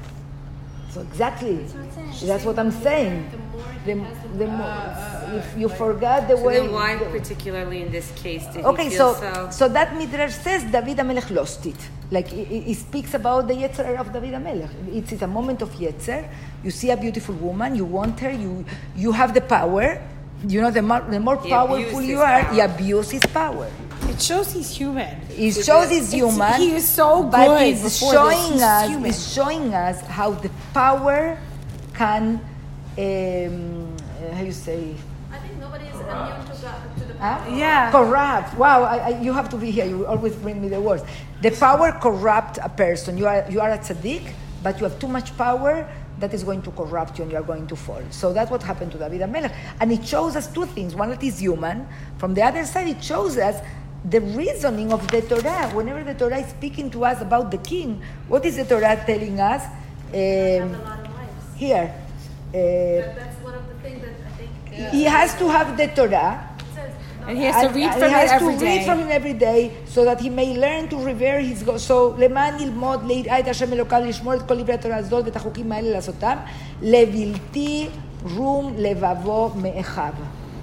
So 0.94 1.02
exactly, 1.02 1.56
That's 1.56 1.74
what 1.74 1.80
I'm 1.80 1.92
saying. 2.12 2.28
That's 2.30 2.46
what 2.46 2.60
I'm 2.60 2.70
the 2.70 2.82
saying. 2.84 3.18
more- 3.24 3.64
The, 3.86 3.94
The 3.94 3.96
more 3.96 4.08
the 4.34 4.38
the 4.38 4.48
more. 4.48 4.58
more, 4.58 4.68
uh, 4.68 5.39
if 5.42 5.48
you 5.58 5.68
forgot 5.70 6.28
the 6.28 6.38
So 6.38 6.44
way. 6.46 6.58
then 6.60 6.72
why 6.72 6.98
the- 6.98 7.06
particularly 7.18 7.82
in 7.82 7.89
this 7.92 8.12
case 8.24 8.46
did 8.54 8.64
Okay, 8.72 8.89
he 8.89 8.96
so, 9.02 9.14
feel 9.16 9.34
so? 9.34 9.50
so 9.60 9.64
that 9.70 9.96
midrash 9.98 10.36
says 10.46 10.62
David 10.76 10.98
Amelech 11.04 11.30
lost 11.39 11.66
it. 11.66 11.82
Like 12.12 12.28
he, 12.28 12.43
he- 12.43 12.59
he 12.62 12.74
speaks 12.74 13.14
about 13.14 13.47
the 13.47 13.53
yetzer 13.55 13.97
of 13.97 14.12
David 14.12 14.34
Amelech. 14.34 14.70
It 14.93 15.12
is 15.14 15.22
a 15.22 15.28
moment 15.28 15.62
of 15.62 15.70
yetzer. 15.80 16.28
You 16.64 16.70
see 16.72 16.89
a 16.91 16.97
beautiful 16.97 17.36
woman, 17.36 17.76
you 17.76 17.86
want 17.86 18.20
her, 18.20 18.32
you 18.32 18.66
you 18.95 19.12
have 19.14 19.34
the 19.34 19.41
power. 19.41 20.01
You 20.47 20.59
know, 20.59 20.72
the 20.72 20.82
more, 20.82 21.01
the 21.01 21.20
more 21.20 21.38
powerful 21.38 22.01
you 22.01 22.20
are, 22.20 22.41
power. 22.43 22.53
he 22.53 22.59
abuses 22.59 23.12
his 23.12 23.26
power. 23.28 23.70
It 24.09 24.20
shows 24.20 24.51
he's 24.51 24.76
human. 24.76 25.22
It 25.30 25.53
shows 25.64 25.89
he's 25.89 26.12
human. 26.12 26.53
he 26.59 26.74
is 26.76 26.88
so 26.89 27.24
but 27.24 27.45
good 27.47 27.62
it's 27.68 27.84
before 27.84 28.14
showing 28.14 28.53
this, 28.57 28.62
us, 28.64 28.89
human. 28.89 29.09
it's 29.09 29.34
showing 29.34 29.74
us 29.74 30.01
how 30.01 30.32
the 30.32 30.49
power 30.74 31.38
can, 31.93 32.41
um, 32.97 33.95
how 34.34 34.41
you 34.41 34.51
say, 34.51 34.95
I 35.32 35.38
think 35.38 35.57
nobody 35.59 35.86
is 35.86 35.95
immune 35.95 36.41
to, 36.49 36.55
God, 36.59 36.97
to 36.97 37.03
the 37.05 37.14
Huh? 37.22 37.45
Yeah. 37.55 37.91
Corrupt. 37.91 38.57
Wow, 38.57 38.84
I, 38.84 38.97
I, 38.97 39.09
you 39.22 39.34
have 39.34 39.47
to 39.49 39.57
be 39.57 39.70
here. 39.70 39.86
You 39.86 40.07
always 40.07 40.36
bring 40.36 40.59
me 40.62 40.70
the 40.70 40.82
words. 40.82 41.03
The 41.42 41.52
power 41.52 41.92
corrupt 41.94 42.60
a 42.62 42.70
person. 42.70 43.18
You 43.18 43.28
are 43.28 43.46
you 43.50 43.60
are 43.62 43.72
a 43.72 43.78
tzaddik, 43.80 44.34
but 44.64 44.80
you 44.80 44.84
have 44.88 45.00
too 45.00 45.08
much 45.08 45.36
power. 45.38 45.88
that 46.22 46.34
is 46.36 46.44
going 46.44 46.62
to 46.62 46.72
corrupt 46.72 47.18
you 47.18 47.24
and 47.24 47.32
you 47.32 47.38
are 47.39 47.44
going 47.54 47.66
to 47.66 47.76
fall. 47.76 48.02
So 48.12 48.32
that's 48.32 48.52
what 48.52 48.62
happened 48.62 48.92
to 48.92 48.98
David 49.00 49.28
Melech. 49.28 49.54
And 49.80 49.92
it 49.92 50.06
shows 50.06 50.36
us 50.36 50.46
two 50.54 50.66
things. 50.68 50.94
One, 50.94 51.10
that 51.10 51.24
is 51.24 51.39
human. 51.39 51.88
From 52.20 52.36
the 52.36 52.44
other 52.44 52.64
side, 52.66 52.88
it 52.89 53.04
shows 53.04 53.38
us 53.38 53.58
the 54.06 54.22
reasoning 54.22 54.94
of 54.94 55.02
the 55.10 55.22
Torah. 55.24 55.70
Whenever 55.74 56.04
the 56.04 56.14
Torah 56.14 56.38
is 56.38 56.50
speaking 56.52 56.92
to 56.92 57.06
us 57.06 57.22
about 57.22 57.50
the 57.50 57.58
king, 57.58 58.02
what 58.28 58.46
is 58.46 58.56
the 58.58 58.66
Torah 58.66 59.02
telling 59.04 59.39
us? 59.39 59.66
Um, 59.66 59.74
a 60.14 60.78
lot 60.86 61.00
of 61.00 61.10
wives. 61.10 61.58
here. 61.58 61.89
Uh, 61.89 62.54
That, 62.54 63.16
that's 63.16 63.39
one 63.44 63.56
of 63.56 63.66
the 63.68 63.76
things 63.82 64.02
that 64.06 64.14
I 64.14 64.32
think 64.38 64.52
he 64.94 65.04
has 65.06 65.34
to 65.42 65.50
have 65.50 65.76
the 65.76 65.88
Torah. 65.88 66.51
it 67.20 67.20
says. 67.20 67.20
No, 67.20 67.29
And 67.29 67.39
he 67.39 67.45
has 67.45 67.55
to 67.62 67.66
And- 67.66 67.77
read 67.77 67.91
and 67.91 67.99
from 68.01 68.09
he 68.09 68.14
has 68.14 68.31
it 68.31 68.35
every 68.37 68.55
to 68.57 68.64
read 68.64 68.79
day. 68.81 68.87
from 68.89 68.99
it 69.05 69.11
every 69.18 69.37
day, 69.49 69.61
so 69.95 70.05
that 70.09 70.18
he 70.24 70.31
may 70.31 70.49
learn 70.64 70.83
to 70.93 70.97
revere 71.11 71.41
his 71.41 71.62
God. 71.62 71.81
So, 71.81 72.14
למען 72.18 72.61
ילמוד 72.61 73.01
ליראה 73.07 73.39
את 73.39 73.49
השם 73.49 73.72
אלוקיו 73.72 74.01
לשמור 74.07 74.35
את 74.35 74.43
כל 74.49 74.57
דברי 74.62 74.74
התורה 74.74 74.97
הזאת 74.97 75.24
ואת 75.24 75.37
החוקים 75.37 75.72
האלה 75.72 75.91
לעשותם, 75.91 76.37
לבלתי 76.83 77.89
רום 78.37 78.72
לבבו 78.77 79.51
מאחיו. 79.57 80.12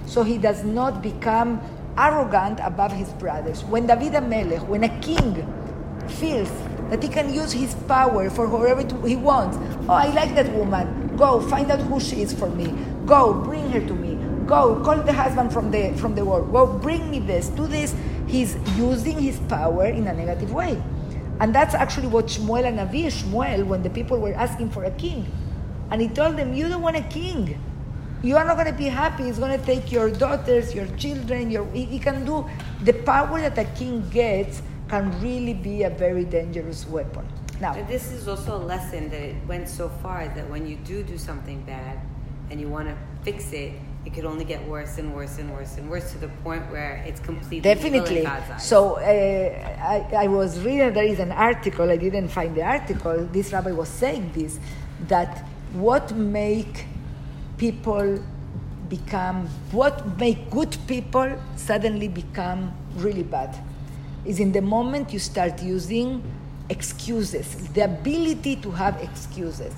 So 0.08 0.24
he 0.24 0.38
does 0.38 0.64
not 0.80 0.94
become 1.02 1.50
arrogant 1.98 2.58
above 2.72 2.92
his 3.02 3.10
brothers. 3.24 3.60
When 3.72 3.86
David 3.92 4.14
HaMelech, 4.14 4.64
when 4.74 4.84
a 4.84 4.94
king 5.08 5.32
feels 6.22 6.52
that 6.90 7.02
he 7.06 7.10
can 7.18 7.28
use 7.42 7.52
his 7.64 7.72
power 7.94 8.24
for 8.36 8.46
whoever 8.54 8.84
to- 8.92 9.02
he 9.12 9.16
wants. 9.30 9.56
Oh, 9.90 9.94
I 10.06 10.10
like 10.20 10.32
that 10.40 10.50
woman. 10.60 10.86
Go 11.24 11.30
find 11.54 11.68
out 11.74 11.82
who 11.90 11.98
she 12.08 12.18
is 12.26 12.32
for 12.42 12.50
me. 12.60 12.68
Go 13.14 13.22
bring 13.48 13.66
her 13.74 13.82
to 13.90 13.96
me. 14.04 14.07
Go 14.49 14.81
call 14.83 15.03
the 15.03 15.13
husband 15.13 15.53
from 15.53 15.71
the 15.71 15.93
from 16.01 16.15
the 16.15 16.25
world. 16.25 16.51
Go 16.51 16.67
bring 16.67 17.11
me 17.11 17.21
this. 17.21 17.49
Do 17.49 17.67
this. 17.67 17.95
He's 18.27 18.57
using 18.77 19.19
his 19.19 19.39
power 19.41 19.87
in 19.87 20.07
a 20.07 20.13
negative 20.13 20.53
way, 20.53 20.83
and 21.41 21.55
that's 21.55 21.75
actually 21.75 22.09
what 22.09 22.27
Shmuel 22.27 22.65
and 22.65 22.79
Navi 22.79 23.07
Shmuel 23.13 23.67
when 23.67 23.83
the 23.83 23.91
people 23.91 24.19
were 24.19 24.33
asking 24.33 24.71
for 24.71 24.85
a 24.85 24.91
king, 24.93 25.31
and 25.91 26.01
he 26.01 26.09
told 26.09 26.37
them, 26.37 26.55
"You 26.55 26.69
don't 26.69 26.81
want 26.81 26.97
a 26.97 27.03
king." 27.03 27.61
You 28.21 28.37
are 28.37 28.45
not 28.45 28.57
going 28.57 28.67
to 28.67 28.73
be 28.73 28.91
happy. 28.91 29.25
He's 29.25 29.39
going 29.39 29.55
to 29.55 29.65
take 29.65 29.93
your 29.93 30.11
daughters, 30.11 30.75
your 30.75 30.87
children. 30.97 31.53
Your 31.53 31.65
he, 31.71 31.85
he 31.85 31.99
can 32.01 32.25
do 32.25 32.45
the 32.83 32.93
power 32.93 33.39
that 33.41 33.57
a 33.57 33.65
king 33.77 34.03
gets 34.11 34.63
can 34.89 35.13
really 35.21 35.55
be 35.55 35.85
a 35.85 35.91
very 35.91 36.25
dangerous 36.25 36.89
weapon. 36.89 37.29
Now, 37.61 37.75
this 37.87 38.11
is 38.11 38.27
also 38.27 38.57
a 38.57 38.65
lesson 38.65 39.11
that 39.11 39.21
it 39.21 39.37
went 39.47 39.69
so 39.69 39.89
far 40.03 40.27
that 40.27 40.49
when 40.51 40.67
you 40.67 40.77
do 40.77 41.03
do 41.03 41.19
something 41.19 41.63
bad 41.63 42.01
and 42.51 42.61
you 42.61 42.69
want 42.69 42.89
to 42.89 42.97
fix 43.23 43.53
it, 43.53 43.73
it 44.09 44.15
could 44.15 44.25
only 44.25 44.47
get 44.47 44.67
worse 44.67 44.97
and 44.97 45.15
worse 45.15 45.37
and 45.37 45.53
worse 45.53 45.77
and 45.77 45.91
worse 45.91 46.13
to 46.13 46.19
the 46.19 46.29
point 46.43 46.65
where 46.71 47.05
it's 47.07 47.21
completely 47.21 47.61
definitely. 47.61 48.27
So 48.59 48.95
uh, 48.95 49.01
I, 49.03 50.25
I 50.25 50.27
was 50.29 50.59
reading. 50.61 50.95
There 50.95 51.05
is 51.05 51.19
an 51.19 51.31
article. 51.31 51.91
I 51.91 51.99
didn't 51.99 52.29
find 52.29 52.55
the 52.55 52.63
article. 52.63 53.29
This 53.31 53.53
rabbi 53.53 53.73
was 53.73 53.91
saying 53.91 54.33
this 54.35 54.59
that 55.09 55.45
what 55.75 56.17
make 56.17 56.87
people 57.59 58.19
become 58.89 59.47
what 59.73 60.19
make 60.19 60.49
good 60.51 60.75
people 60.87 61.29
suddenly 61.57 62.09
become 62.09 62.73
really 62.97 63.23
bad 63.23 63.55
is 64.25 64.41
in 64.41 64.53
the 64.53 64.63
moment 64.63 65.13
you 65.13 65.19
start 65.19 65.63
using 65.63 66.23
excuses 66.71 67.69
the 67.75 67.85
ability 67.85 68.57
to 68.57 68.71
have 68.71 68.97
excuses 69.03 69.75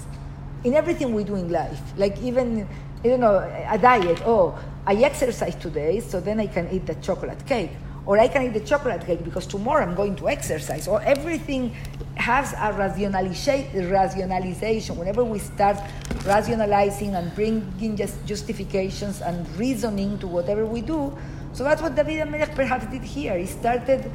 in 0.62 0.74
everything 0.74 1.12
we 1.12 1.24
do 1.24 1.34
in 1.34 1.50
life 1.50 1.80
like 1.96 2.16
even 2.22 2.68
you 3.04 3.16
know 3.16 3.38
a 3.68 3.78
diet 3.78 4.20
oh 4.26 4.58
i 4.86 4.94
exercise 4.94 5.54
today 5.56 6.00
so 6.00 6.20
then 6.20 6.40
i 6.40 6.46
can 6.46 6.68
eat 6.70 6.86
the 6.86 6.94
chocolate 6.96 7.46
cake. 7.46 7.70
Or 8.06 8.18
i 8.18 8.28
can 8.28 8.42
eat 8.42 8.54
the 8.54 8.60
chocolate 8.60 9.04
cake 9.06 9.22
because 9.24 9.46
tomorrow 9.46 9.84
i'm 9.84 9.94
going 9.94 10.16
to 10.16 10.28
exercise. 10.28 10.88
Or 10.88 11.00
everything 11.02 11.74
has 12.16 12.54
a 12.54 12.72
rationalization. 12.76 14.96
Whenever 14.96 15.22
we 15.24 15.38
start 15.38 15.78
rationalizing 16.26 17.14
and 17.14 17.32
bringing 17.34 17.96
just 17.96 18.26
justifications 18.26 19.22
and 19.22 19.48
reasoning 19.56 20.18
to 20.18 20.26
whatever 20.26 20.66
we 20.66 20.80
do 20.80 21.16
so 21.52 21.64
that's 21.64 21.82
what 21.82 21.96
david 21.96 22.26
Amelech 22.26 22.54
perhaps 22.54 22.86
did 22.86 23.02
here. 23.02 23.36
He 23.36 23.46
started 23.46 24.10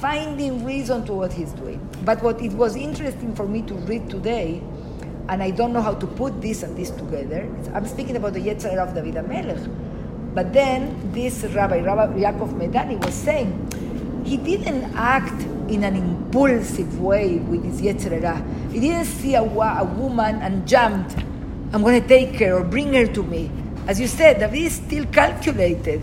finding 0.00 0.64
reason 0.64 1.04
to 1.06 1.12
what 1.12 1.32
he's 1.32 1.52
doing. 1.52 1.86
But 2.04 2.22
what 2.22 2.40
it 2.40 2.52
was 2.52 2.76
interesting 2.76 3.34
for 3.34 3.46
me 3.46 3.62
to 3.62 3.74
read 3.74 4.08
today 4.08 4.62
and 5.28 5.42
I 5.42 5.50
don't 5.50 5.72
know 5.72 5.82
how 5.82 5.94
to 5.94 6.06
put 6.06 6.40
this 6.40 6.62
and 6.62 6.76
this 6.76 6.90
together. 6.90 7.48
I'm 7.74 7.86
speaking 7.86 8.16
about 8.16 8.32
the 8.32 8.40
Yetzer 8.40 8.76
of 8.78 8.94
David 8.94 9.14
HaMelech. 9.14 10.34
But 10.34 10.52
then 10.52 11.12
this 11.12 11.44
Rabbi, 11.44 11.80
Rabbi 11.80 12.20
Yaakov 12.20 12.56
Medan 12.56 12.98
was 13.00 13.14
saying 13.14 14.22
he 14.24 14.36
didn't 14.36 14.84
act 14.94 15.42
in 15.68 15.84
an 15.84 15.96
impulsive 15.96 17.00
way 17.00 17.38
with 17.38 17.64
his 17.64 17.80
Yetzer 17.82 18.72
He 18.72 18.80
didn't 18.80 19.06
see 19.06 19.34
a, 19.34 19.42
wa- 19.42 19.80
a 19.80 19.84
woman 19.84 20.36
and 20.36 20.66
jumped, 20.66 21.16
I'm 21.72 21.82
going 21.82 22.00
to 22.00 22.08
take 22.08 22.36
her 22.40 22.54
or 22.54 22.64
bring 22.64 22.92
her 22.94 23.06
to 23.06 23.22
me. 23.22 23.50
As 23.86 24.00
you 24.00 24.06
said, 24.06 24.38
David 24.38 24.62
is 24.62 24.74
still 24.76 25.04
calculated. 25.06 26.02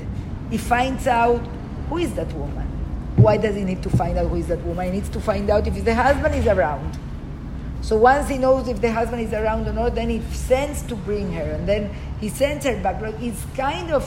He 0.52 0.58
finds 0.58 1.08
out 1.08 1.40
who 1.90 1.98
is 1.98 2.14
that 2.16 2.32
woman. 2.34 2.66
Why 3.16 3.38
does 3.38 3.56
he 3.56 3.64
need 3.64 3.82
to 3.84 3.90
find 3.90 4.18
out 4.18 4.28
who 4.28 4.36
is 4.36 4.48
that 4.48 4.62
woman? 4.64 4.86
He 4.88 4.92
needs 4.92 5.10
to 5.10 5.20
find 5.20 5.50
out 5.50 5.66
if 5.66 5.84
the 5.84 5.96
husband 5.96 6.36
is 6.36 6.48
around. 6.48 6.98
So 7.86 7.96
once 7.98 8.28
he 8.30 8.40
knows 8.40 8.68
if 8.68 8.82
the 8.82 8.92
husband 8.92 9.22
is 9.22 9.32
around 9.32 9.68
or 9.68 9.74
not, 9.74 9.94
then 9.94 10.10
he 10.10 10.20
sends 10.32 10.82
to 10.90 10.96
bring 10.96 11.32
her, 11.34 11.52
and 11.52 11.68
then 11.70 11.94
he 12.20 12.30
sends 12.30 12.66
her 12.66 12.76
back. 12.82 13.00
Like 13.00 13.20
he's 13.20 13.40
kind 13.56 13.92
of 13.92 14.04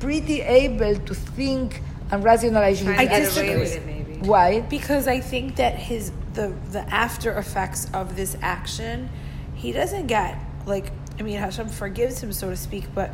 pretty 0.00 0.40
able 0.40 0.96
to 0.96 1.14
think 1.14 1.80
and 2.10 2.24
rationalize 2.24 2.80
his 2.80 2.88
Trying 2.88 3.06
to 3.08 3.14
I 3.14 3.20
disagree. 3.20 3.56
with 3.56 3.76
it, 3.76 3.86
maybe. 3.86 4.14
Why? 4.28 4.60
because 4.62 5.06
I 5.06 5.20
think 5.20 5.54
that 5.62 5.74
his 5.76 6.10
the 6.32 6.52
the 6.72 6.80
after 6.92 7.30
effects 7.38 7.86
of 7.94 8.16
this 8.16 8.36
action, 8.42 9.08
he 9.54 9.70
doesn't 9.70 10.08
get 10.08 10.36
like 10.66 10.90
I 11.16 11.22
mean 11.22 11.38
Hashem 11.38 11.68
forgives 11.68 12.20
him 12.20 12.32
so 12.32 12.50
to 12.50 12.56
speak, 12.56 12.86
but 12.96 13.12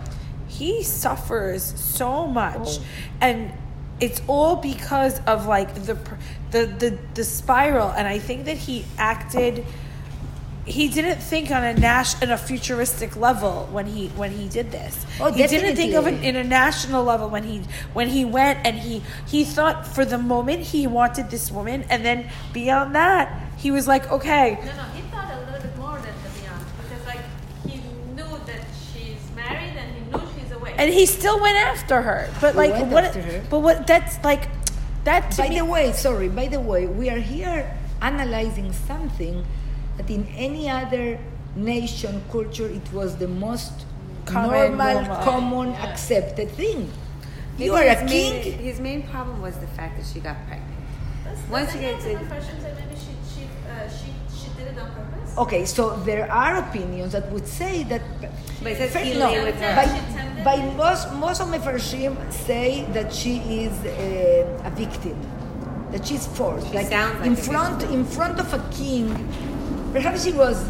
he 0.48 0.82
suffers 0.82 1.62
so 1.62 2.26
much, 2.26 2.78
Oh. 2.78 2.82
and 3.20 3.52
it's 4.00 4.22
all 4.26 4.56
because 4.56 5.20
of 5.26 5.44
like 5.46 5.74
the 5.74 5.94
the 6.52 6.64
the 6.82 6.98
the 7.12 7.24
spiral. 7.24 7.90
And 7.90 8.08
I 8.08 8.18
think 8.18 8.46
that 8.46 8.56
he 8.56 8.86
acted. 8.96 9.66
He 10.66 10.88
didn't 10.88 11.20
think 11.22 11.50
on 11.50 11.64
a 11.64 11.72
nash 11.74 12.20
on 12.22 12.30
a 12.30 12.36
futuristic 12.36 13.16
level 13.16 13.66
when 13.72 13.86
he 13.86 14.08
when 14.08 14.30
he 14.32 14.46
did 14.48 14.70
this. 14.70 15.04
Oh, 15.18 15.32
he 15.32 15.46
didn't 15.46 15.74
think 15.74 15.94
of 15.94 16.06
it 16.06 16.10
definitely. 16.20 16.28
in 16.28 16.36
a 16.36 16.44
national 16.44 17.02
level 17.02 17.28
when 17.30 17.44
he 17.44 17.62
when 17.94 18.08
he 18.08 18.24
went 18.24 18.60
and 18.66 18.78
he 18.78 19.02
he 19.26 19.42
thought 19.44 19.86
for 19.86 20.04
the 20.04 20.18
moment 20.18 20.60
he 20.62 20.86
wanted 20.86 21.30
this 21.30 21.50
woman 21.50 21.84
and 21.88 22.04
then 22.04 22.28
beyond 22.52 22.94
that 22.94 23.32
he 23.56 23.70
was 23.70 23.88
like 23.88 24.10
okay 24.12 24.58
No, 24.60 24.76
no, 24.76 24.82
he 24.94 25.00
thought 25.10 25.32
a 25.32 25.38
little 25.50 25.60
bit 25.60 25.76
more 25.78 25.96
than 25.96 26.14
the 26.22 26.30
beyond 26.40 26.64
because, 26.84 27.06
like, 27.06 27.24
he 27.66 27.78
knew 28.14 28.30
that 28.46 28.62
she's 28.92 29.18
married 29.34 29.74
and 29.76 29.88
he 29.96 30.00
knew 30.12 30.22
she's 30.38 30.52
away. 30.52 30.74
and 30.76 30.92
he 30.92 31.06
still 31.06 31.40
went 31.40 31.56
after 31.56 32.02
her 32.02 32.28
but 32.40 32.52
He 32.52 32.58
like 32.58 32.72
went 32.72 32.92
what 32.92 33.04
after 33.04 33.22
her. 33.22 33.42
but 33.48 33.58
what 33.60 33.86
that's 33.86 34.22
like 34.22 34.48
that 35.04 35.30
to 35.32 35.38
By 35.42 35.48
me 35.48 35.58
the 35.58 35.64
way, 35.64 35.92
sorry, 35.92 36.28
by 36.28 36.48
the 36.48 36.60
way, 36.60 36.86
we 36.86 37.08
are 37.08 37.18
here 37.18 37.74
analyzing 38.02 38.72
something 38.74 39.44
that 40.00 40.10
in 40.10 40.26
any 40.36 40.68
other 40.70 41.18
nation, 41.56 42.22
culture, 42.32 42.68
it 42.68 42.92
was 42.92 43.16
the 43.16 43.28
most 43.28 43.72
Common, 44.24 44.76
normal, 44.76 44.94
normal. 45.02 45.16
common, 45.24 45.68
accepted 45.88 46.50
thing. 46.52 46.90
You 47.58 47.72
Maybe 47.72 47.88
are 47.88 47.88
a 47.90 47.94
his 47.94 48.10
king. 48.10 48.32
Main, 48.32 48.58
his 48.58 48.80
main 48.80 49.02
problem 49.08 49.42
was 49.42 49.56
the 49.56 49.66
fact 49.68 49.98
that 49.98 50.06
she 50.06 50.20
got 50.20 50.36
pregnant. 50.46 50.70
That's, 51.24 51.40
Once 51.50 51.74
you 51.74 51.80
get 51.80 52.00
again 52.00 52.18
to- 52.18 52.24
the 52.24 52.30
question 52.30 52.56
maybe 52.62 52.96
she 53.04 53.12
she, 53.32 53.42
uh, 53.68 53.88
she 53.88 54.08
she 54.38 54.48
did 54.56 54.68
it 54.72 54.78
on 54.78 54.90
purpose. 54.92 55.36
Okay, 55.38 55.64
so 55.64 55.96
there 56.04 56.30
are 56.30 56.56
opinions 56.66 57.12
that 57.12 57.30
would 57.32 57.46
say 57.46 57.82
that. 57.84 58.02
But 58.62 58.72
it 58.72 58.92
says 58.92 59.18
no, 59.18 59.30
lay 59.32 59.44
with 59.44 59.56
her. 59.60 59.74
by, 59.80 59.86
by 60.44 60.56
most 60.76 61.12
most 61.14 61.40
of 61.40 61.48
Mefarshim 61.48 62.14
say 62.30 62.84
that 62.92 63.12
she 63.12 63.34
is 63.64 63.72
uh, 63.84 64.68
a 64.68 64.70
victim, 64.70 65.16
that 65.92 66.06
she's 66.06 66.26
forced. 66.26 66.68
She 66.70 66.84
sounds 66.84 67.18
like 67.18 67.26
in 67.26 67.32
a 67.32 67.36
front 67.36 67.82
in 67.96 68.04
front 68.04 68.38
of 68.38 68.48
a 68.54 68.62
king. 68.70 69.06
Perhaps 69.92 70.24
she 70.24 70.32
was 70.32 70.64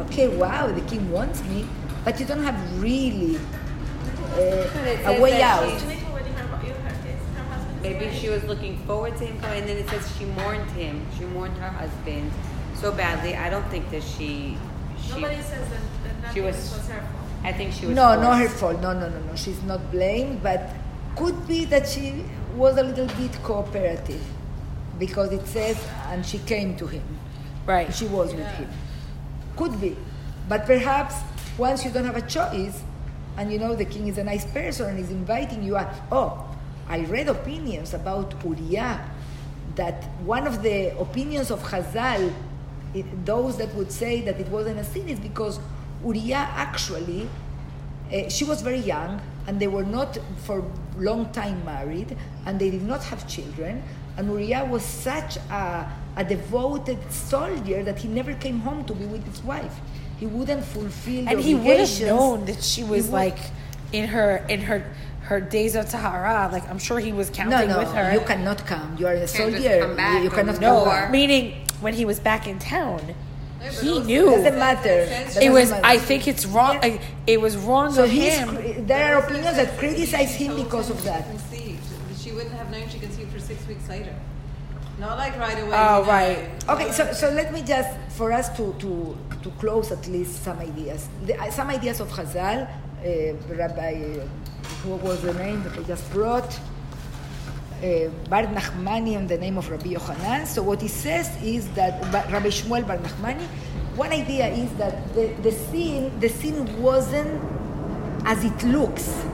okay. 0.00 0.28
Wow, 0.28 0.68
the 0.68 0.80
king 0.82 1.10
wants 1.10 1.42
me, 1.44 1.66
but 2.04 2.18
you 2.20 2.26
don't 2.26 2.42
have 2.42 2.56
really 2.82 3.36
uh, 4.34 5.10
a 5.12 5.20
way 5.20 5.42
out. 5.42 5.64
Maybe 5.66 6.02
when 6.04 6.24
her, 6.24 6.66
you 6.66 6.72
her, 6.72 6.88
her 6.88 7.44
husband 7.50 7.76
is 7.76 7.82
Maybe 7.82 8.04
away. 8.06 8.14
she 8.18 8.28
was 8.28 8.44
looking 8.44 8.78
forward 8.86 9.16
to 9.18 9.24
him 9.26 9.40
coming, 9.40 9.60
and 9.60 9.68
then 9.68 9.76
it 9.78 9.88
says 9.88 10.08
she 10.18 10.24
mourned 10.26 10.70
him. 10.72 11.04
She 11.18 11.24
mourned 11.24 11.56
her 11.58 11.68
husband 11.70 12.30
so 12.74 12.92
badly. 12.92 13.34
I 13.36 13.50
don't 13.50 13.68
think 13.70 13.90
that 13.90 14.02
she. 14.02 14.56
she 15.02 15.10
Nobody 15.20 15.36
says 15.42 15.68
that, 15.68 16.22
that 16.22 16.34
she 16.34 16.40
was- 16.40 16.56
was 16.56 16.86
her 16.88 17.00
fault. 17.00 17.16
I 17.42 17.52
think 17.52 17.72
she 17.72 17.86
was. 17.86 17.96
No, 17.96 18.20
not 18.20 18.38
her 18.38 18.48
fault. 18.48 18.80
No, 18.80 18.92
no, 18.92 19.08
no, 19.08 19.18
no. 19.20 19.34
She's 19.34 19.62
not 19.64 19.90
blamed, 19.90 20.42
but 20.42 20.70
could 21.16 21.46
be 21.48 21.64
that 21.66 21.88
she 21.88 22.24
was 22.54 22.76
a 22.76 22.82
little 22.82 23.06
bit 23.16 23.32
cooperative 23.42 24.22
because 24.98 25.32
it 25.32 25.46
says, 25.46 25.76
and 26.08 26.24
she 26.24 26.38
came 26.40 26.76
to 26.76 26.86
him. 26.86 27.02
Right 27.66 27.92
She 27.94 28.06
was 28.06 28.34
with 28.34 28.46
him. 28.46 28.68
Could 29.56 29.80
be. 29.80 29.96
But 30.48 30.66
perhaps 30.66 31.14
once 31.58 31.84
you 31.84 31.90
don't 31.90 32.04
have 32.04 32.16
a 32.16 32.26
choice, 32.26 32.82
and 33.36 33.52
you 33.52 33.58
know 33.58 33.74
the 33.74 33.84
king 33.84 34.08
is 34.08 34.18
a 34.18 34.24
nice 34.24 34.44
person 34.44 34.90
and 34.90 34.98
is 34.98 35.10
inviting 35.10 35.62
you 35.62 35.76
out. 35.76 35.92
Oh, 36.10 36.46
I 36.88 37.00
read 37.00 37.28
opinions 37.28 37.94
about 37.94 38.34
Uriah 38.44 39.08
that 39.76 40.04
one 40.24 40.46
of 40.46 40.62
the 40.62 40.98
opinions 40.98 41.50
of 41.50 41.62
Chazal, 41.62 42.32
it, 42.94 43.24
those 43.24 43.56
that 43.58 43.72
would 43.74 43.92
say 43.92 44.20
that 44.22 44.40
it 44.40 44.48
wasn't 44.48 44.78
a 44.78 44.84
sin, 44.84 45.08
is 45.08 45.20
because 45.20 45.60
Uriah 46.04 46.48
actually, 46.54 47.28
uh, 48.12 48.28
she 48.28 48.44
was 48.44 48.62
very 48.62 48.78
young, 48.78 49.20
and 49.46 49.60
they 49.60 49.68
were 49.68 49.84
not 49.84 50.18
for 50.44 50.64
long 50.98 51.30
time 51.32 51.64
married, 51.64 52.16
and 52.46 52.58
they 52.58 52.70
did 52.70 52.82
not 52.82 53.04
have 53.04 53.28
children. 53.28 53.82
And 54.16 54.28
Uriah 54.28 54.64
was 54.64 54.84
such 54.84 55.36
a, 55.36 55.90
a 56.16 56.24
devoted 56.24 56.98
soldier 57.12 57.82
that 57.84 57.98
he 57.98 58.08
never 58.08 58.34
came 58.34 58.60
home 58.60 58.84
to 58.84 58.94
be 58.94 59.06
with 59.06 59.24
his 59.26 59.42
wife. 59.44 59.74
He 60.18 60.26
wouldn't 60.26 60.64
fulfill 60.64 61.24
the 61.24 61.30
and 61.30 61.40
he 61.40 61.54
would 61.54 61.80
have 61.80 62.00
known 62.02 62.44
that 62.46 62.62
she 62.62 62.82
was 62.84 63.04
would- 63.06 63.12
like 63.14 63.38
in 63.92 64.06
her 64.08 64.44
in 64.48 64.60
her 64.62 64.84
her 65.22 65.40
days 65.40 65.74
of 65.76 65.88
tahara. 65.88 66.48
Like 66.52 66.68
I'm 66.68 66.78
sure 66.78 66.98
he 66.98 67.12
was 67.12 67.30
counting 67.30 67.68
No, 67.68 67.74
no, 67.74 67.78
with 67.78 67.92
her. 67.94 68.12
you 68.12 68.20
cannot 68.20 68.66
come. 68.66 68.96
You 68.98 69.06
are 69.06 69.12
a 69.14 69.28
soldier. 69.28 69.80
come 69.80 69.96
back 69.96 70.18
you, 70.18 70.24
you 70.24 70.30
cannot 70.30 70.60
no, 70.60 70.84
come 70.84 70.88
back. 70.88 71.10
meaning 71.10 71.54
when 71.80 71.94
he 71.94 72.04
was 72.04 72.18
back 72.20 72.46
in 72.46 72.58
town, 72.58 73.00
but 73.60 73.72
he 73.72 73.88
also- 73.90 74.02
knew. 74.04 74.26
Doesn't 74.26 74.58
matter. 74.58 74.98
It 75.08 75.34
That 75.34 75.42
It 75.42 75.50
was. 75.50 75.70
matter. 75.70 75.86
I 75.86 75.96
think 75.98 76.26
it's 76.28 76.44
wrong. 76.44 76.78
I- 76.82 77.00
It 77.26 77.40
was 77.40 77.56
wrong 77.56 77.92
So 77.94 78.04
of 78.04 78.10
him. 78.10 78.86
there 78.86 79.14
are 79.14 79.22
opinions 79.24 79.56
that 79.56 79.78
criticize 79.78 80.32
him 80.34 80.56
because 80.56 80.90
of 80.90 81.02
that. 81.04 81.22
Conceived. 81.30 81.78
She 82.20 82.32
wouldn't 82.32 82.54
have 82.60 82.68
known 82.70 82.88
she 82.90 82.98
conceived 82.98 83.32
for 83.32 83.40
six 83.40 83.66
weeks 83.66 83.88
later. 83.88 84.12
Not 85.00 85.16
like 85.16 85.38
right 85.38 85.58
away. 85.58 85.72
Oh, 85.72 86.02
know. 86.02 86.04
right. 86.04 86.38
Okay, 86.68 86.92
so, 86.92 87.10
so 87.14 87.30
let 87.30 87.54
me 87.54 87.62
just, 87.62 87.88
for 88.10 88.32
us 88.32 88.54
to, 88.58 88.74
to, 88.80 89.16
to 89.42 89.50
close 89.58 89.90
at 89.90 90.06
least 90.08 90.44
some 90.44 90.58
ideas. 90.58 91.08
The, 91.24 91.40
uh, 91.40 91.50
some 91.50 91.70
ideas 91.70 92.00
of 92.00 92.08
Chazal, 92.10 92.68
uh, 92.68 93.54
Rabbi, 93.54 93.94
uh, 93.94 94.26
who 94.82 94.96
was 94.96 95.22
the 95.22 95.32
name 95.32 95.62
that 95.62 95.78
I 95.78 95.82
just 95.84 96.04
brought? 96.12 96.52
Uh, 97.82 98.10
Bar 98.28 98.44
Nachmani 98.48 99.14
in 99.16 99.26
the 99.26 99.38
name 99.38 99.56
of 99.56 99.70
Rabbi 99.70 99.94
Yochanan. 99.94 100.46
So 100.46 100.62
what 100.62 100.82
he 100.82 100.88
says 100.88 101.34
is 101.42 101.66
that 101.70 102.02
Rabbi 102.30 102.48
Shmuel 102.48 102.86
Bar 102.86 102.98
Nachmani, 102.98 103.46
one 103.96 104.10
idea 104.10 104.48
is 104.48 104.70
that 104.74 105.14
the, 105.14 105.28
the 105.40 105.50
scene 105.50 106.12
the 106.20 106.28
scene 106.28 106.60
wasn't 106.82 107.40
as 108.26 108.44
it 108.44 108.62
looks. 108.64 109.24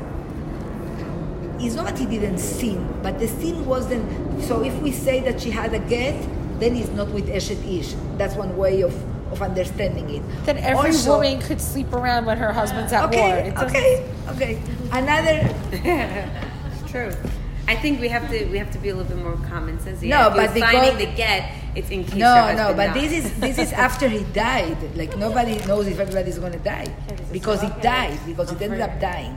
It's 1.59 1.75
not 1.75 1.87
that 1.87 1.99
he 1.99 2.07
didn't 2.07 2.39
sin, 2.39 2.87
but 3.03 3.19
the 3.19 3.29
sin 3.29 3.65
wasn't. 3.67 4.05
So 4.45 4.63
if 4.63 4.75
we 4.83 4.93
say 4.93 5.21
that 5.21 5.41
she 5.41 5.51
had 5.51 5.73
a 5.75 5.79
get, 5.79 6.15
then 6.61 6.77
it's 6.77 6.91
not 6.91 7.09
with 7.09 7.29
Eshet 7.29 7.61
Ish. 7.67 7.95
That's 8.19 8.35
one 8.35 8.57
way 8.57 8.83
of, 8.83 8.95
of 9.33 9.41
understanding 9.43 10.09
it. 10.11 10.23
Then 10.45 10.59
every 10.59 10.91
Also- 10.91 11.15
woman 11.17 11.41
could 11.41 11.61
sleep 11.61 11.93
around 11.93 12.27
when 12.27 12.39
her 12.39 12.53
husband's 12.53 12.93
at 12.93 13.03
war. 13.03 13.09
Okay, 13.09 13.49
It 13.49 13.55
doesn't- 13.55 13.69
okay, 13.77 14.05
okay. 14.31 14.63
Another 14.93 15.37
It's 16.73 16.91
true. 16.91 17.13
I 17.69 17.75
think 17.75 18.01
we 18.01 18.09
have 18.09 18.31
to 18.31 18.45
we 18.47 18.59
have 18.59 18.71
to 18.73 18.79
be 18.79 18.91
a 18.91 18.95
little 18.95 19.11
bit 19.11 19.19
more 19.23 19.37
common 19.51 19.81
sense. 19.81 20.01
No, 20.01 20.07
Yeah, 20.09 20.29
if 20.29 20.35
but 20.35 20.43
you're 20.45 20.53
because- 20.55 20.73
signing 20.73 20.99
the 20.99 21.17
get, 21.17 21.51
it's 21.75 21.91
in 21.91 22.05
case 22.05 22.15
no, 22.15 22.55
no, 22.55 22.75
but 22.75 22.95
dies. 22.95 23.11
this 23.11 23.13
is 23.25 23.41
this 23.41 23.59
is 23.59 23.73
after 23.73 24.09
he 24.09 24.23
died. 24.33 24.77
Like 24.95 25.17
nobody 25.19 25.59
knows 25.67 25.89
if 25.89 25.99
everybody's 25.99 26.39
going 26.39 26.53
to 26.53 26.61
die 26.63 26.87
because 27.33 27.61
he 27.63 27.69
died 27.83 28.19
because 28.25 28.51
he 28.51 28.57
ended 28.65 28.81
up 28.81 29.01
dying. 29.01 29.35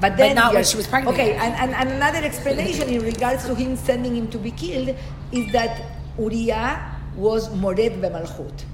But 0.00 0.16
then 0.16 0.36
not 0.36 0.52
when 0.54 0.64
she 0.64 0.76
was 0.76 0.86
pregnant. 0.86 1.14
Okay, 1.14 1.34
and, 1.34 1.54
and, 1.54 1.74
and 1.74 1.90
another 1.90 2.18
explanation 2.18 2.88
in 2.88 3.02
regards 3.02 3.46
to 3.46 3.54
him 3.54 3.76
sending 3.76 4.14
him 4.14 4.28
to 4.28 4.38
be 4.38 4.50
killed 4.50 4.94
is 5.32 5.52
that 5.52 5.82
Uriah 6.18 6.96
was 7.16 7.54
mored 7.54 7.78
b'malchut. 7.78 8.64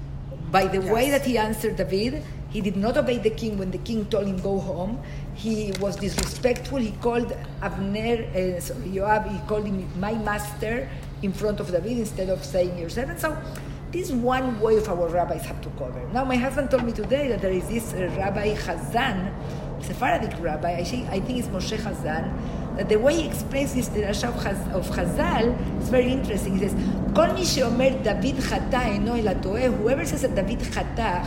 By 0.51 0.67
the 0.67 0.81
way 0.81 1.09
that 1.09 1.25
he 1.25 1.37
answered 1.37 1.77
David, 1.77 2.23
he 2.49 2.61
did 2.61 2.75
not 2.75 2.97
obey 2.97 3.17
the 3.17 3.31
king 3.31 3.57
when 3.57 3.71
the 3.71 3.79
king 3.79 4.05
told 4.05 4.27
him 4.27 4.37
go 4.37 4.59
home. 4.59 5.01
He 5.33 5.73
was 5.79 5.95
disrespectful. 5.95 6.77
He 6.77 6.91
called 7.01 7.35
Abner, 7.61 8.25
uh, 8.35 8.59
sorry, 8.59 8.91
Joab, 8.93 9.27
he 9.31 9.39
called 9.47 9.65
him 9.65 9.87
my 9.99 10.13
master 10.13 10.87
in 11.23 11.33
front 11.33 11.59
of 11.59 11.71
David 11.71 11.97
instead 11.97 12.29
of 12.29 12.43
saying 12.45 12.77
your 12.77 12.89
servant. 12.89 13.19
So 13.19 13.35
this 13.91 14.09
is 14.09 14.13
one 14.13 14.59
way 14.59 14.77
of 14.77 14.87
our 14.89 15.07
rabbis 15.07 15.45
have 15.45 15.61
to 15.61 15.69
cover. 15.71 16.07
Now 16.13 16.25
my 16.25 16.35
husband 16.35 16.69
told 16.69 16.83
me 16.83 16.91
today 16.91 17.27
that 17.29 17.41
there 17.41 17.51
is 17.51 17.67
this 17.67 17.93
uh, 17.93 18.13
Rabbi 18.17 18.53
Chazan, 18.55 19.33
Sephardic 19.82 20.32
rabbi, 20.40 20.72
I 20.76 20.84
think, 20.84 21.08
I 21.08 21.20
think 21.20 21.38
it's 21.38 21.48
Moshe 21.48 21.76
Chazan, 21.78 22.76
that 22.76 22.88
the 22.88 22.96
way 22.96 23.14
he 23.14 23.26
explains 23.26 23.74
this 23.74 23.88
דרשה 23.88 24.28
of, 24.28 24.34
Chaz, 24.34 24.72
of 24.72 24.86
Chazal 24.88 25.80
is 25.80 25.88
very 25.88 26.12
interesting. 26.12 26.58
He 26.58 26.68
says, 26.68 26.74
כל 27.14 27.32
מי 27.32 27.44
שאומר 27.44 27.88
דוד 28.02 28.40
חטא 28.40 28.80
אינו 28.86 29.16
אלא 29.16 29.32
טועה, 29.42 29.62
whoever 29.68 30.04
says 30.04 30.22
that 30.22 30.34
דוד 30.34 30.62
חטא, 30.62 31.22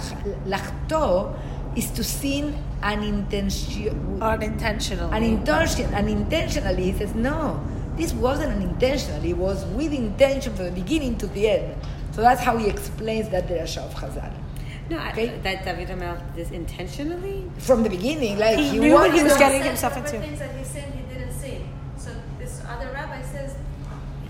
לחטוא, 0.48 1.30
is 1.76 1.90
to 1.98 2.04
sin 2.04 2.54
unintention, 2.84 4.22
unintentionally. 4.22 5.16
unintention, 5.18 5.94
unintentionally. 5.94 6.92
He 6.92 6.94
says, 7.00 7.16
no, 7.16 7.62
this 7.96 8.14
wasn't 8.14 8.52
unintentionally, 8.52 9.30
it 9.30 9.38
was 9.38 9.64
with 9.78 9.94
intention 9.94 10.54
from 10.56 10.66
the 10.66 10.72
beginning 10.72 11.18
to 11.18 11.28
the 11.28 11.50
end. 11.50 11.76
So 12.12 12.22
that's 12.22 12.42
how 12.42 12.58
he 12.58 12.68
explains 12.68 13.30
that 13.30 13.48
דרשה 13.48 13.86
of 13.86 13.94
Chazal. 13.96 14.32
no, 14.91 14.99
I- 14.99 15.11
okay. 15.11 15.39
that 15.43 15.65
David 15.65 15.91
Amel 15.91 16.17
did 16.17 16.35
this 16.37 16.51
intentionally. 16.51 17.45
From 17.59 17.83
the 17.83 17.91
beginning, 17.91 18.39
like 18.39 18.59
He 18.59 18.71
he, 18.71 18.79
knew 18.79 18.95
what 18.95 19.13
he 19.13 19.23
was 19.23 19.33
to- 19.35 19.39
getting 19.39 19.63
Said 19.63 19.69
himself 19.69 19.95
separate 19.95 20.15
into. 20.15 20.27
things 20.27 20.39
that 20.39 20.55
he 20.57 20.65
sinned, 20.65 20.93
he 20.95 21.03
didn't 21.15 21.33
sin. 21.33 21.69
So 21.99 22.11
this 22.39 22.63
other 22.69 22.91
rabbi 22.93 23.23
says 23.23 23.55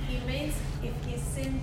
he 0.09 0.19
means 0.27 0.55
if 0.83 0.93
he 1.07 1.19
sinned 1.19 1.61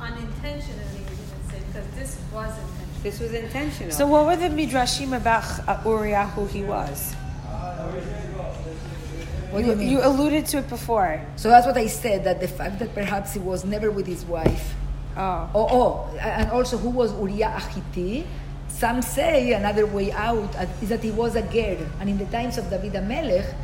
unintentionally, 0.00 0.84
he 0.92 0.98
didn't 1.04 1.50
sin 1.50 1.62
because 1.72 1.86
this 1.96 2.18
was 2.32 2.50
intentional. 2.50 3.02
This 3.02 3.20
was 3.20 3.32
intentional. 3.34 3.92
So 3.92 4.06
what 4.06 4.26
were 4.26 4.36
the 4.36 4.48
midrashim 4.48 5.16
about 5.16 5.44
uh, 5.68 5.80
Uriah, 5.84 6.26
who 6.34 6.46
he 6.46 6.62
was? 6.62 7.14
What 9.50 9.64
do 9.64 9.70
you? 9.82 9.90
You 9.90 10.00
alluded 10.04 10.46
to 10.46 10.58
it 10.58 10.68
before. 10.68 11.20
So 11.36 11.48
that's 11.48 11.66
what 11.66 11.76
I 11.76 11.86
said, 11.86 12.24
that 12.24 12.40
the 12.40 12.48
fact 12.48 12.78
that 12.80 12.94
perhaps 12.94 13.32
he 13.32 13.38
was 13.38 13.64
never 13.64 13.90
with 13.90 14.06
his 14.06 14.24
wife. 14.24 14.74
Oh. 15.16 15.50
Oh, 15.54 15.68
oh 15.70 16.18
and 16.18 16.50
also 16.50 16.76
who 16.76 16.90
was 16.90 17.12
Uriah 17.12 17.56
Achiti? 17.56 18.26
Some 18.68 19.00
say 19.00 19.52
another 19.52 19.86
way 19.86 20.12
out 20.12 20.54
is 20.82 20.90
that 20.90 21.02
he 21.02 21.10
was 21.10 21.34
a 21.36 21.42
ger. 21.42 21.78
And 22.00 22.10
in 22.10 22.18
the 22.18 22.26
times 22.26 22.58
of 22.58 22.68
David 22.68 22.92
Amelech, 22.92 23.54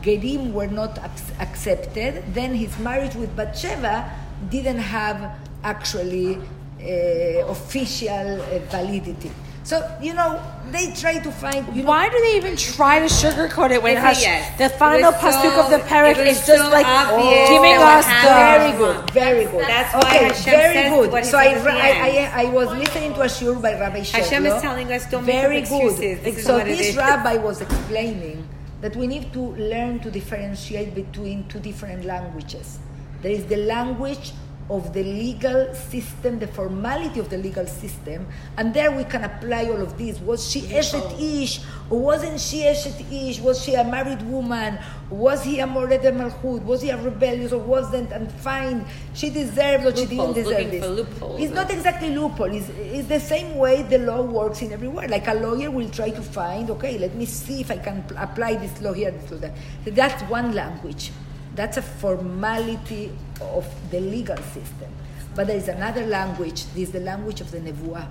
gerim 0.00 0.52
were 0.52 0.68
not 0.68 0.98
accepted. 1.40 2.22
Then 2.32 2.54
his 2.54 2.78
marriage 2.78 3.14
with 3.16 3.34
Bathsheba 3.34 4.10
didn't 4.48 4.78
have 4.78 5.36
actually 5.64 6.36
uh, 6.36 7.46
official 7.48 8.40
uh, 8.40 8.58
validity. 8.70 9.30
So, 9.62 9.86
you 10.00 10.14
know, 10.14 10.42
they 10.70 10.92
try 10.94 11.18
to 11.18 11.30
find... 11.30 11.66
You 11.76 11.82
know, 11.82 11.88
Why 11.88 12.08
do 12.08 12.18
they 12.20 12.36
even 12.36 12.56
try 12.56 12.98
to 12.98 13.04
sugarcoat 13.04 13.70
it 13.70 13.82
when 13.82 13.92
It's 13.92 13.98
a 13.98 14.00
Hash- 14.00 14.22
yes. 14.22 14.58
the 14.58 14.68
final 14.70 15.12
pasuk 15.12 15.42
so- 15.42 15.60
of 15.62 15.70
the 15.70 15.78
parak 15.86 16.16
it 16.16 16.26
is 16.26 16.46
just 16.46 16.64
so 16.64 16.70
like 16.70 16.86
obvious 16.86 17.48
oh, 17.48 17.54
giving 17.54 17.76
us 17.76 18.06
the 18.06 18.32
very 18.48 18.72
good, 18.78 19.10
very 19.10 19.44
good. 19.44 19.68
That's 19.68 19.94
why 19.94 20.00
okay, 20.00 20.24
Hashem 20.24 20.52
very 20.52 20.90
good. 20.90 21.12
what 21.12 21.26
so 21.26 21.38
I, 21.38 21.52
says 21.52 21.66
at 21.66 21.74
the 21.74 21.80
I. 21.80 22.42
I, 22.42 22.42
I 22.42 22.44
was 22.50 22.70
listening 22.70 23.12
to 23.14 23.20
a 23.22 23.26
shiur 23.26 23.60
by 23.60 23.78
Rabbi 23.78 23.98
Hashem 23.98 24.46
is 24.46 24.62
telling 24.62 24.90
us, 24.92 25.10
don't 25.10 25.26
make 25.26 25.36
up 25.36 25.42
very 25.42 25.58
excuses. 25.58 26.20
This 26.20 26.44
so 26.44 26.58
this 26.58 26.96
rabbi 26.96 27.36
was 27.36 27.60
explaining 27.60 28.48
that 28.80 28.96
we 28.96 29.06
need 29.06 29.32
to 29.34 29.40
learn 29.40 30.00
to 30.00 30.10
differentiate 30.10 30.94
between 30.94 31.46
two 31.48 31.60
different 31.60 32.06
languages. 32.06 32.78
There 33.22 33.32
is 33.32 33.44
the 33.44 33.58
language 33.58 34.32
of 34.70 34.92
the 34.94 35.02
legal 35.02 35.74
system, 35.74 36.38
the 36.38 36.46
formality 36.46 37.18
of 37.18 37.28
the 37.28 37.36
legal 37.36 37.66
system, 37.66 38.26
and 38.56 38.72
there 38.72 38.90
we 38.92 39.02
can 39.04 39.24
apply 39.24 39.64
all 39.64 39.82
of 39.82 39.98
this. 39.98 40.18
Was 40.20 40.48
she 40.48 40.62
Eshet 40.62 41.20
Ish, 41.20 41.60
or 41.90 41.98
wasn't 41.98 42.40
she 42.40 42.62
Eshet 42.62 43.00
Ish? 43.10 43.40
Was 43.40 43.62
she 43.62 43.74
a 43.74 43.82
married 43.84 44.22
woman? 44.22 44.78
Was 45.10 45.42
he 45.42 45.58
a 45.58 45.66
Mored 45.66 46.02
Malchut? 46.02 46.62
Was 46.62 46.82
he 46.82 46.90
a 46.90 46.96
rebellious 46.96 47.52
or 47.52 47.58
wasn't? 47.58 48.12
And 48.12 48.30
fine, 48.30 48.86
she 49.12 49.28
deserved 49.28 49.86
or 49.86 49.96
she 49.96 50.06
didn't 50.06 50.34
deserve 50.34 50.70
this. 50.70 50.84
loopholes. 50.86 51.40
It's 51.40 51.52
not 51.52 51.70
exactly 51.70 52.10
loophole. 52.10 52.54
It's, 52.54 52.68
it's 52.68 53.08
the 53.08 53.18
same 53.18 53.56
way 53.56 53.82
the 53.82 53.98
law 53.98 54.22
works 54.22 54.62
in 54.62 54.72
everywhere. 54.72 55.08
Like 55.08 55.26
a 55.26 55.34
lawyer 55.34 55.70
will 55.70 55.90
try 55.90 56.10
to 56.10 56.22
find, 56.22 56.70
okay, 56.70 56.96
let 56.96 57.16
me 57.16 57.26
see 57.26 57.60
if 57.60 57.72
I 57.72 57.78
can 57.78 58.04
apply 58.16 58.54
this 58.54 58.80
law 58.80 58.92
here, 58.92 59.10
this 59.10 59.30
law 59.32 59.38
there. 59.38 59.54
So 59.84 59.90
that's 59.90 60.22
one 60.30 60.52
language. 60.54 61.10
That's 61.54 61.76
a 61.76 61.82
formality 61.82 63.12
of 63.40 63.66
the 63.90 64.00
legal 64.00 64.36
system. 64.36 64.90
But 65.34 65.46
there 65.46 65.56
is 65.56 65.68
another 65.68 66.06
language. 66.06 66.64
This 66.74 66.88
is 66.88 66.90
the 66.92 67.00
language 67.00 67.40
of 67.40 67.50
the 67.50 67.58
nevuah, 67.58 68.08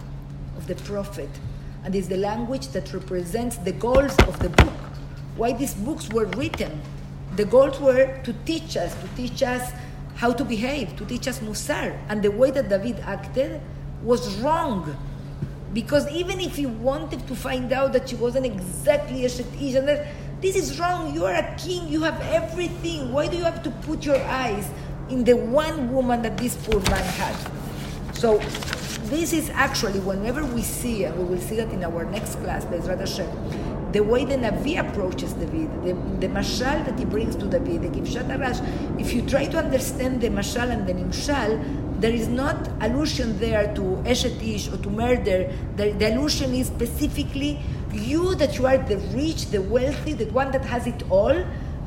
of 0.58 0.68
the 0.68 0.76
prophet, 0.76 1.30
and 1.84 1.96
it's 1.96 2.08
the 2.08 2.18
language 2.18 2.68
that 2.70 2.94
represents 2.94 3.58
the 3.58 3.72
goals 3.72 4.18
of 4.20 4.40
the 4.40 4.50
book. 4.50 4.74
Why 5.36 5.54
these 5.54 5.74
books 5.74 6.10
were 6.10 6.26
written? 6.26 6.82
The 7.36 7.46
goals 7.46 7.80
were 7.80 8.20
to 8.24 8.34
teach 8.46 8.76
us, 8.76 8.94
to 8.96 9.08
teach 9.16 9.44
us 9.44 9.72
how 10.16 10.34
to 10.34 10.44
behave, 10.44 10.98
to 10.98 11.06
teach 11.06 11.28
us 11.28 11.40
musar. 11.40 11.98
And 12.10 12.22
the 12.22 12.32
way 12.32 12.52
that 12.52 12.68
David 12.68 13.00
acted 13.00 13.62
was 14.04 14.38
wrong. 14.42 14.96
Because 15.74 16.10
even 16.10 16.40
if 16.42 16.56
he 16.56 16.66
wanted 16.66 17.26
to 17.28 17.36
find 17.36 17.72
out 17.72 17.94
that 17.94 18.10
she 18.10 18.16
wasn't 18.16 18.46
exactly 18.46 19.26
a 19.26 19.30
that 19.30 20.08
this 20.42 20.56
is 20.56 20.80
wrong, 20.80 21.14
you 21.14 21.26
are 21.26 21.34
a 21.34 21.56
king, 21.58 21.88
you 21.88 22.04
have 22.04 22.20
everything. 22.22 23.12
Why 23.12 23.28
do 23.28 23.38
you 23.38 23.44
have 23.44 23.62
to 23.64 23.72
put 23.72 24.06
your 24.06 24.22
eyes 24.24 24.70
in 25.10 25.24
the 25.24 25.36
one 25.36 25.92
woman 25.92 26.22
that 26.22 26.38
this 26.38 26.56
poor 26.56 26.80
man 26.82 27.04
had? 27.04 27.36
So 28.16 28.38
this 29.10 29.34
is 29.34 29.50
actually 29.50 30.00
whenever 30.00 30.46
we 30.46 30.62
see, 30.62 31.04
and 31.04 31.18
we 31.18 31.24
will 31.26 31.42
see 31.42 31.56
that 31.56 31.72
in 31.72 31.84
our 31.84 32.06
next 32.06 32.36
class, 32.36 32.64
Bezrat 32.66 33.00
Hashem, 33.00 33.92
the 33.92 34.02
way 34.02 34.24
the 34.24 34.36
Navi 34.36 34.80
approaches 34.80 35.34
David, 35.34 35.72
the, 35.84 35.94
the 36.26 36.34
mashal 36.34 36.86
that 36.86 36.98
he 36.98 37.06
brings 37.06 37.36
to 37.38 37.46
David, 37.46 37.82
the 37.82 37.90
Kivshat 37.90 38.28
Arash, 38.28 38.62
if 39.00 39.14
you 39.14 39.24
try 39.24 39.46
to 39.48 39.58
understand 39.58 40.22
the 40.22 40.30
mashal 40.30 40.70
and 40.70 40.88
the 40.88 40.94
nimshal, 40.94 41.89
there 42.00 42.14
is 42.14 42.28
not 42.28 42.70
allusion 42.82 43.38
there 43.40 43.74
to 43.76 43.82
Eshet 44.06 44.42
Ish 44.42 44.70
or 44.70 44.78
to 44.78 44.90
murder. 44.90 45.52
The, 45.76 45.92
the 45.92 46.16
allusion 46.16 46.54
is 46.54 46.68
specifically 46.68 47.60
you 47.92 48.36
that 48.36 48.58
you 48.58 48.68
are 48.68 48.78
the 48.78 48.98
rich, 49.16 49.48
the 49.48 49.62
wealthy, 49.62 50.14
the 50.14 50.26
one 50.26 50.52
that 50.52 50.64
has 50.66 50.88
it 50.88 51.04
all, 51.10 51.36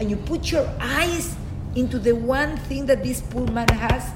and 0.00 0.10
you 0.10 0.16
put 0.16 0.50
your 0.50 0.68
eyes 0.80 1.36
into 1.74 1.98
the 1.98 2.12
one 2.12 2.56
thing 2.68 2.86
that 2.86 3.02
this 3.02 3.20
poor 3.20 3.46
man 3.48 3.68
has. 3.68 4.10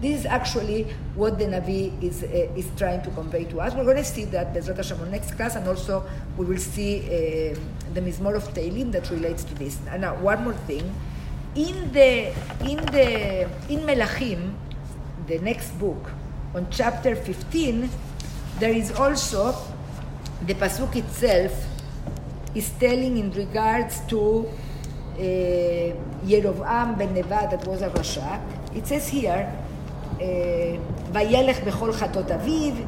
This 0.00 0.20
is 0.20 0.26
actually 0.26 0.84
what 1.14 1.38
the 1.38 1.44
Navi 1.44 2.02
is, 2.02 2.24
uh, 2.24 2.26
is 2.56 2.68
trying 2.76 3.02
to 3.02 3.10
convey 3.10 3.44
to 3.44 3.60
us. 3.60 3.74
We're 3.74 3.84
going 3.84 3.98
to 3.98 4.04
see 4.04 4.24
that 4.26 4.52
Bezrat 4.52 4.76
Hashem 4.76 5.00
on 5.00 5.10
next 5.10 5.32
class, 5.32 5.54
and 5.54 5.68
also 5.68 6.04
we 6.36 6.46
will 6.46 6.58
see 6.58 7.00
uh, 7.00 7.58
the 7.94 8.00
Mizmor 8.00 8.34
of 8.34 8.52
Tehillim 8.52 8.90
that 8.92 9.10
relates 9.10 9.44
to 9.44 9.54
this. 9.54 9.78
And 9.90 10.02
now, 10.02 10.16
one 10.16 10.42
more 10.42 10.54
thing. 10.54 10.92
In 11.54 11.92
the, 11.92 12.32
in 12.64 12.78
the, 12.86 13.42
in 13.68 13.80
Melachim, 13.80 14.54
the 15.26 15.38
next 15.38 15.70
book, 15.78 16.10
on 16.54 16.66
chapter 16.70 17.14
15, 17.14 17.88
there 18.58 18.72
is 18.72 18.92
also 18.92 19.54
the 20.46 20.54
pasuk 20.54 20.96
itself 20.96 21.52
is 22.54 22.70
telling 22.78 23.16
in 23.16 23.30
regards 23.32 24.00
to 24.06 24.46
uh, 25.14 25.22
Yerovam 26.26 26.98
ben 26.98 27.14
Nevat 27.14 27.50
that 27.50 27.66
was 27.66 27.82
a 27.82 27.88
Rasha. 27.90 28.40
It 28.76 28.86
says 28.86 29.08
here, 29.08 29.50
uh, 30.14 30.18
Vayelech 31.12 31.62
bechol 31.64 31.92
chatot 31.92 32.28
aviv. 32.28 32.86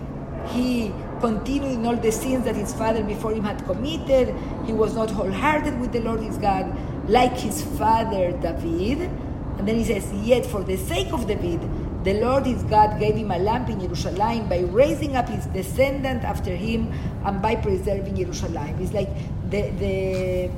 He 0.51 0.93
continued 1.21 1.73
in 1.73 1.87
all 1.87 1.97
the 1.97 2.13
sins 2.13 2.45
that 2.45 2.55
his 2.55 2.75
father 2.75 3.03
before 3.03 3.33
him 3.33 3.45
had 3.45 3.65
committed. 3.65 4.35
He 4.67 4.75
was 4.75 4.95
not 4.95 5.11
wholehearted 5.11 5.81
with 5.81 5.93
the 5.93 6.01
Lord 6.01 6.21
his 6.21 6.37
God, 6.37 6.77
like 7.09 7.33
his 7.33 7.63
father 7.79 8.33
David. 8.33 9.11
And 9.59 9.67
then 9.67 9.77
he 9.77 9.85
says, 9.85 10.13
Yet 10.13 10.45
for 10.45 10.63
the 10.63 10.77
sake 10.77 11.13
of 11.13 11.27
David, 11.27 11.61
the 12.05 12.21
Lord 12.21 12.45
his 12.45 12.63
God 12.65 13.01
gave 13.01 13.17
him 13.17 13.31
a 13.31 13.39
lamp 13.39 13.71
in 13.71 13.81
Jerusalem 13.81 14.49
by 14.49 14.61
raising 14.61 15.17
up 15.17 15.29
his 15.29 15.47
descendant 15.47 16.23
after 16.23 16.55
him 16.55 16.93
and 17.25 17.41
by 17.41 17.57
preserving 17.57 18.17
Jerusalem. 18.17 18.77
It's 18.79 18.93
like 18.93 19.09
the, 19.49 19.71
the 19.81 20.51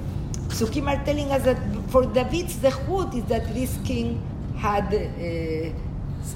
are 0.86 1.05
telling 1.05 1.30
us 1.30 1.44
that 1.44 1.59
for 1.88 2.07
David's 2.07 2.57
zechut 2.57 3.14
is 3.14 3.24
that 3.24 3.53
this 3.55 3.78
king 3.84 4.20
had 4.57 4.92
uh, 4.92 5.70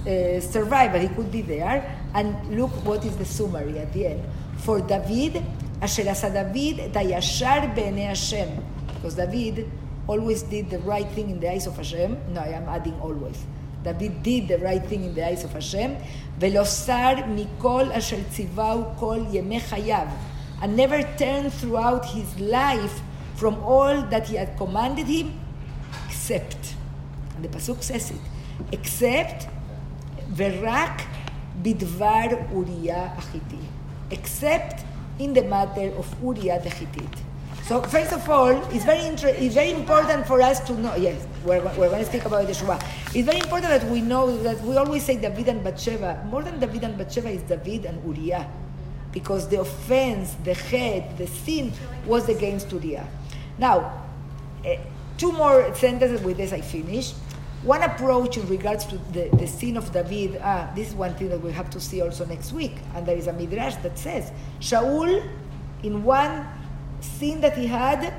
uh, 0.08 0.40
survived, 0.40 0.94
he 0.96 1.08
could 1.08 1.32
be 1.32 1.42
there. 1.42 1.96
And 2.14 2.56
look 2.56 2.70
what 2.84 3.04
is 3.04 3.16
the 3.16 3.24
summary 3.24 3.78
at 3.78 3.92
the 3.92 4.06
end. 4.06 4.24
For 4.58 4.80
David, 4.80 5.42
Asher 5.80 6.08
asa 6.08 6.30
David 6.30 6.92
dayashar 6.92 7.74
b'nei 7.74 8.08
Hashem. 8.08 8.62
Because 8.94 9.14
David 9.14 9.70
always 10.06 10.42
did 10.42 10.70
the 10.70 10.78
right 10.80 11.08
thing 11.08 11.30
in 11.30 11.40
the 11.40 11.50
eyes 11.50 11.66
of 11.66 11.76
Hashem. 11.76 12.16
No, 12.32 12.40
I 12.40 12.48
am 12.48 12.68
adding 12.68 12.94
always. 13.00 13.42
David 13.82 14.22
did 14.22 14.48
the 14.48 14.58
right 14.58 14.84
thing 14.84 15.04
in 15.04 15.14
the 15.14 15.26
eyes 15.26 15.44
of 15.44 15.52
Hashem. 15.52 15.96
Velosar 16.38 17.24
mikol 17.24 17.94
asher 17.94 18.16
tzivau 18.16 18.96
kol 18.98 19.24
yemechayav. 19.26 20.10
And 20.62 20.76
never 20.76 21.02
turned 21.16 21.52
throughout 21.54 22.04
his 22.04 22.38
life 22.38 23.00
from 23.36 23.58
all 23.64 24.02
that 24.02 24.28
he 24.28 24.36
had 24.36 24.56
commanded 24.58 25.06
him, 25.06 25.40
except, 26.06 26.74
and 27.34 27.42
the 27.42 27.48
Pasuk 27.48 27.82
says 27.82 28.10
it, 28.10 28.20
except 28.70 29.48
verak 30.30 31.00
bidvar 31.62 32.52
Uriah 32.52 33.16
achiti, 33.16 33.64
except 34.10 34.84
in 35.18 35.32
the 35.32 35.42
matter 35.44 35.90
of 35.96 36.14
Uriah 36.22 36.60
the 36.62 36.68
Hittite. 36.68 37.22
So 37.70 37.80
first 37.82 38.12
of 38.12 38.28
all, 38.28 38.50
it's 38.74 38.84
very 38.84 39.06
inter- 39.06 39.28
it's 39.28 39.54
very 39.54 39.70
important 39.70 40.26
for 40.26 40.42
us 40.42 40.58
to 40.66 40.72
know. 40.72 40.96
Yes, 40.96 41.24
we're, 41.44 41.62
we're 41.78 41.88
going 41.88 42.00
to 42.00 42.04
speak 42.04 42.24
about 42.24 42.44
the 42.44 42.52
Yeshua. 42.52 42.82
It's 43.14 43.24
very 43.24 43.38
important 43.38 43.68
that 43.70 43.88
we 43.88 44.00
know 44.00 44.36
that 44.42 44.60
we 44.62 44.76
always 44.76 45.04
say 45.04 45.18
David 45.20 45.46
and 45.46 45.62
Bathsheba. 45.62 46.26
More 46.28 46.42
than 46.42 46.58
David 46.58 46.82
and 46.82 46.98
Bathsheba 46.98 47.30
is 47.30 47.42
David 47.42 47.84
and 47.84 48.02
Uriah, 48.04 48.50
because 49.12 49.46
the 49.46 49.60
offense, 49.60 50.34
the 50.42 50.54
head, 50.54 51.16
the 51.16 51.28
sin 51.28 51.72
was 52.06 52.28
against 52.28 52.72
Uriah. 52.72 53.06
Now, 53.56 54.02
eh, 54.64 54.78
two 55.16 55.30
more 55.30 55.72
sentences 55.76 56.22
with 56.22 56.38
this 56.38 56.52
I 56.52 56.62
finish. 56.62 57.12
One 57.62 57.84
approach 57.84 58.36
in 58.36 58.48
regards 58.48 58.84
to 58.86 58.98
the, 59.12 59.28
the 59.36 59.46
sin 59.46 59.76
of 59.76 59.92
David, 59.92 60.40
ah, 60.42 60.68
this 60.74 60.88
is 60.88 60.94
one 60.96 61.14
thing 61.14 61.28
that 61.28 61.40
we 61.40 61.52
have 61.52 61.70
to 61.70 61.78
see 61.78 62.02
also 62.02 62.26
next 62.26 62.52
week. 62.52 62.78
And 62.96 63.06
there 63.06 63.16
is 63.16 63.28
a 63.28 63.32
midrash 63.32 63.76
that 63.84 63.96
says, 63.96 64.32
Shaul, 64.58 65.24
in 65.84 66.02
one 66.02 66.48
sin 67.00 67.40
that 67.40 67.56
he 67.56 67.66
had, 67.66 68.12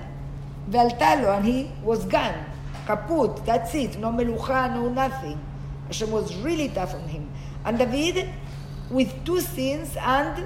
Valtalo, 0.69 1.37
and 1.37 1.45
he 1.45 1.71
was 1.83 2.05
gone, 2.05 2.45
kaput, 2.85 3.45
that's 3.45 3.73
it, 3.75 3.97
no 3.99 4.11
melucha, 4.11 4.73
no 4.73 4.89
nothing. 4.89 5.39
Hashem 5.87 6.11
was 6.11 6.35
really 6.37 6.69
tough 6.69 6.93
on 6.95 7.07
him. 7.07 7.29
And 7.65 7.77
David, 7.77 8.29
with 8.89 9.23
two 9.25 9.41
sins, 9.41 9.95
and 9.99 10.45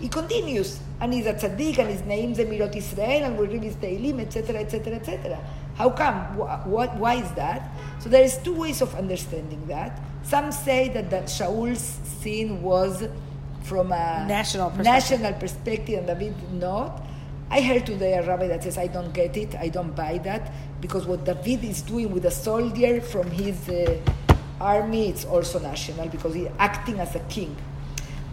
he 0.00 0.08
continues. 0.08 0.80
And 1.00 1.12
he's 1.12 1.26
a 1.26 1.34
tzaddik, 1.34 1.78
and 1.78 1.90
his 1.90 2.02
name 2.02 2.34
Zemirot 2.34 2.74
Israel, 2.76 3.24
and 3.24 3.38
we 3.38 3.46
read 3.48 3.62
his 3.62 3.76
Tehillim, 3.76 4.20
etc., 4.20 4.60
etc., 4.60 4.94
etc. 4.94 5.38
How 5.74 5.90
come? 5.90 6.14
Wh- 6.36 6.66
What, 6.66 6.96
why 6.96 7.14
is 7.16 7.30
that? 7.32 7.70
So 7.98 8.08
there 8.08 8.22
is 8.22 8.38
two 8.38 8.54
ways 8.54 8.80
of 8.80 8.94
understanding 8.94 9.66
that. 9.66 10.00
Some 10.22 10.52
say 10.52 10.88
that, 10.90 11.10
that 11.10 11.28
Shaul's 11.28 11.80
sin 11.80 12.62
was 12.62 13.04
from 13.64 13.92
a 13.92 14.24
National 14.26 14.70
perspective. 14.70 15.20
national 15.20 15.32
perspective, 15.34 15.98
and 15.98 16.06
David 16.06 16.52
not. 16.54 17.02
I 17.50 17.60
heard 17.60 17.86
today 17.86 18.14
a 18.14 18.26
rabbi 18.26 18.48
that 18.48 18.62
says, 18.62 18.78
I 18.78 18.86
don't 18.88 19.12
get 19.12 19.36
it, 19.36 19.54
I 19.54 19.68
don't 19.68 19.94
buy 19.94 20.18
that, 20.18 20.52
because 20.80 21.06
what 21.06 21.24
David 21.24 21.64
is 21.64 21.82
doing 21.82 22.12
with 22.12 22.24
a 22.24 22.30
soldier 22.30 23.00
from 23.00 23.30
his 23.30 23.68
uh, 23.68 24.00
army, 24.60 25.08
it's 25.08 25.24
also 25.24 25.58
national, 25.58 26.08
because 26.08 26.34
he's 26.34 26.48
acting 26.58 26.98
as 26.98 27.14
a 27.14 27.20
king. 27.20 27.54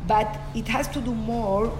But 0.08 0.40
it 0.56 0.68
has 0.70 0.88
to 0.90 1.02
do 1.02 1.14
more, 1.14 1.78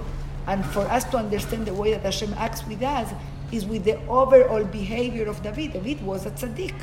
and 0.48 0.64
for 0.66 0.82
us 0.82 1.04
to 1.06 1.18
understand 1.18 1.66
the 1.66 1.74
way 1.74 1.92
that 1.92 2.04
Hashem 2.04 2.34
acts 2.38 2.66
with 2.68 2.84
us, 2.84 3.12
is 3.52 3.66
with 3.66 3.84
the 3.84 3.98
overall 4.08 4.64
behavior 4.64 5.28
of 5.28 5.42
David. 5.44 5.74
David 5.74 6.02
was 6.06 6.26
a 6.26 6.32
tzaddik. 6.32 6.74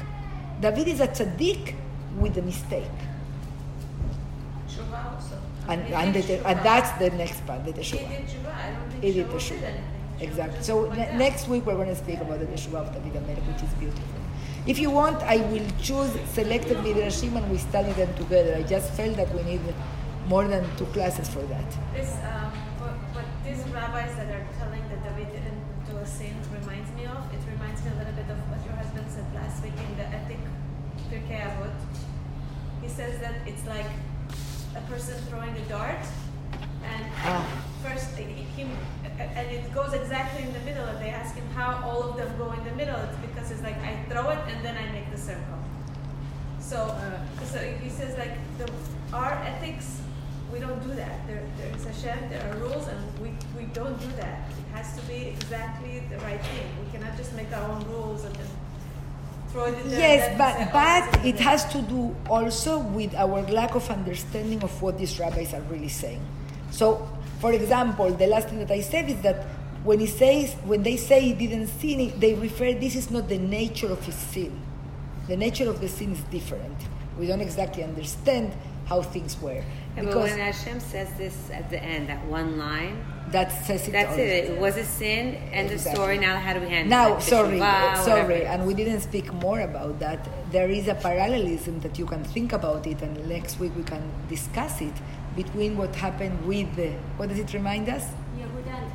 David 0.60 0.88
is 0.88 1.00
a 1.00 1.08
tzaddik 1.08 1.74
with 2.18 2.36
a 2.36 2.42
mistake. 2.42 2.84
And, 5.68 5.82
and, 5.92 6.14
the, 6.14 6.46
and 6.46 6.58
that's 6.64 6.90
the 6.98 7.10
next 7.10 7.46
part, 7.46 7.64
the 7.64 7.72
He 7.72 7.80
teshuvah. 7.80 8.08
did 8.08 8.26
tshuva. 8.26 8.54
I 8.54 8.70
don't 8.72 8.90
think 8.90 9.04
He 9.04 9.12
did 9.12 9.26
Shaul 9.26 9.32
teshuvah. 9.34 9.48
did 9.48 9.64
anything. 9.64 9.84
Exactly. 10.20 10.62
So 10.62 10.90
ne- 10.92 11.16
next 11.16 11.48
week 11.48 11.64
we're 11.66 11.76
going 11.76 11.88
to 11.88 11.96
speak 11.96 12.20
about 12.20 12.40
the 12.40 12.46
Teshuvah 12.46 12.86
of 12.86 12.92
David 12.94 13.14
Amelech, 13.22 13.46
which 13.52 13.62
is 13.62 13.72
beautiful. 13.74 14.04
If 14.66 14.78
you 14.78 14.90
want, 14.90 15.22
I 15.22 15.36
will 15.50 15.66
choose 15.80 16.10
selected 16.32 16.76
midrashim 16.78 17.36
and 17.36 17.50
we 17.50 17.58
study 17.58 17.92
them 17.92 18.12
together. 18.16 18.54
I 18.56 18.62
just 18.62 18.92
felt 18.94 19.16
that 19.16 19.32
we 19.34 19.42
need 19.44 19.60
more 20.26 20.46
than 20.46 20.64
two 20.76 20.86
classes 20.86 21.28
for 21.28 21.40
that. 21.42 21.64
This, 21.94 22.12
um, 22.26 22.52
what, 22.82 22.92
what 23.16 23.24
these 23.44 23.62
rabbis 23.72 24.14
that 24.16 24.28
are 24.28 24.46
telling 24.58 24.82
that 24.90 25.00
David 25.04 25.32
didn't 25.32 25.62
do 25.88 25.96
a 25.96 26.06
sin 26.06 26.34
reminds 26.60 26.90
me 26.92 27.06
of, 27.06 27.16
it 27.32 27.40
reminds 27.50 27.82
me 27.84 27.90
a 27.94 27.98
little 27.98 28.12
bit 28.12 28.28
of 28.28 28.36
what 28.50 28.60
your 28.66 28.74
husband 28.74 29.06
said 29.08 29.24
last 29.34 29.62
week 29.62 29.72
in 29.88 29.96
the 29.96 30.04
Ethic 30.04 30.38
Pirkei 31.10 31.40
Avot. 31.48 31.72
He 32.82 32.88
says 32.88 33.20
that 33.20 33.34
it's 33.46 33.64
like 33.66 33.86
a 34.76 34.80
person 34.90 35.14
throwing 35.30 35.56
a 35.56 35.64
dart, 35.68 36.04
and 36.84 37.04
Ah. 37.24 37.46
first 37.82 38.16
he, 38.16 38.24
he- 38.56 38.66
and 39.18 39.50
it 39.50 39.74
goes 39.74 39.92
exactly 39.92 40.42
in 40.44 40.52
the 40.52 40.60
middle, 40.60 40.84
and 40.84 40.98
they 40.98 41.10
ask 41.10 41.34
him 41.34 41.46
how 41.50 41.82
all 41.84 42.02
of 42.02 42.16
them 42.16 42.30
go 42.38 42.52
in 42.52 42.64
the 42.64 42.72
middle. 42.72 42.96
It's 42.96 43.18
because 43.18 43.50
it's 43.50 43.62
like 43.62 43.78
I 43.78 43.96
throw 44.08 44.30
it 44.30 44.38
and 44.48 44.64
then 44.64 44.76
I 44.76 44.90
make 44.92 45.10
the 45.10 45.18
circle. 45.18 45.58
So, 46.60 46.76
uh, 46.76 47.44
so 47.44 47.58
he 47.58 47.88
says 47.88 48.16
like 48.18 48.34
the, 48.58 48.70
our 49.12 49.32
ethics, 49.32 50.00
we 50.52 50.58
don't 50.58 50.82
do 50.82 50.94
that. 50.94 51.26
There, 51.26 51.42
there 51.56 51.74
is 51.74 51.84
Hashem, 51.84 52.30
there 52.30 52.42
are 52.50 52.56
rules, 52.58 52.86
and 52.88 53.20
we, 53.20 53.32
we 53.56 53.66
don't 53.72 53.98
do 54.00 54.08
that. 54.16 54.48
It 54.50 54.76
has 54.76 54.96
to 54.98 55.02
be 55.06 55.28
exactly 55.28 56.00
the 56.10 56.18
right 56.18 56.40
thing. 56.40 56.66
We 56.84 56.90
cannot 56.92 57.16
just 57.16 57.34
make 57.34 57.52
our 57.52 57.70
own 57.70 57.84
rules 57.88 58.24
and 58.24 58.34
then 58.34 58.46
throw 59.50 59.64
it 59.64 59.78
in 59.78 59.90
there. 59.90 60.00
Yes, 60.00 60.38
but, 60.38 60.56
oh, 60.58 60.68
but 60.72 61.24
it 61.24 61.40
has 61.40 61.64
to 61.72 61.82
do 61.82 62.14
also 62.28 62.78
with 62.78 63.14
our 63.14 63.42
lack 63.50 63.74
of 63.74 63.88
understanding 63.90 64.62
of 64.62 64.82
what 64.82 64.98
these 64.98 65.18
rabbis 65.18 65.54
are 65.54 65.62
really 65.62 65.88
saying. 65.88 66.20
So, 66.70 67.08
for 67.40 67.52
example, 67.52 68.10
the 68.12 68.26
last 68.26 68.48
thing 68.48 68.58
that 68.58 68.70
I 68.70 68.80
said 68.80 69.08
is 69.08 69.20
that 69.22 69.44
when 69.84 70.00
he 70.00 70.06
says, 70.06 70.54
when 70.64 70.82
they 70.82 70.96
say 70.96 71.20
he 71.20 71.32
didn't 71.34 71.68
sin, 71.68 72.00
it, 72.00 72.20
they 72.20 72.34
refer 72.34 72.72
this 72.74 72.96
is 72.96 73.10
not 73.10 73.28
the 73.28 73.38
nature 73.38 73.90
of 73.90 74.04
his 74.04 74.14
sin. 74.16 74.60
The 75.28 75.36
nature 75.36 75.68
of 75.68 75.80
the 75.80 75.88
sin 75.88 76.12
is 76.12 76.20
different. 76.30 76.76
We 77.18 77.26
don't 77.26 77.40
exactly 77.40 77.82
understand 77.84 78.52
how 78.86 79.02
things 79.02 79.40
were 79.40 79.62
Yeah, 79.96 80.04
but 80.04 80.16
when 80.16 80.38
Hashem 80.38 80.80
says 80.80 81.12
this 81.18 81.36
at 81.52 81.68
the 81.70 81.82
end, 81.82 82.08
that 82.08 82.24
one 82.26 82.56
line, 82.58 83.04
that 83.30 83.50
says 83.66 83.86
it. 83.86 83.92
that's 83.92 84.12
all. 84.12 84.18
it. 84.18 84.44
It 84.52 84.58
was 84.58 84.76
a 84.78 84.84
sin, 84.84 85.34
end 85.52 85.70
of 85.70 85.80
story. 85.80 86.16
Now, 86.18 86.38
how 86.38 86.54
do 86.54 86.60
we 86.60 86.68
handle 86.70 86.88
Now, 86.88 87.16
it? 87.16 87.22
sorry, 87.22 87.58
Teshuvah, 87.58 87.92
uh, 87.92 88.04
sorry, 88.04 88.22
whatever. 88.22 88.46
and 88.46 88.66
we 88.66 88.72
didn't 88.74 89.00
speak 89.00 89.30
more 89.34 89.60
about 89.60 89.98
that. 89.98 90.26
There 90.50 90.70
is 90.70 90.88
a 90.88 90.94
parallelism 90.94 91.80
that 91.80 91.98
you 91.98 92.06
can 92.06 92.24
think 92.24 92.52
about 92.54 92.86
it, 92.86 93.02
and 93.02 93.28
next 93.28 93.60
week 93.60 93.72
we 93.76 93.82
can 93.82 94.02
discuss 94.28 94.80
it 94.80 94.94
between 95.38 95.76
what 95.78 95.94
happened 95.94 96.36
with 96.50 96.68
the. 96.74 96.90
What 97.16 97.28
does 97.30 97.38
it 97.38 97.52
remind 97.54 97.88
us? 97.88 98.04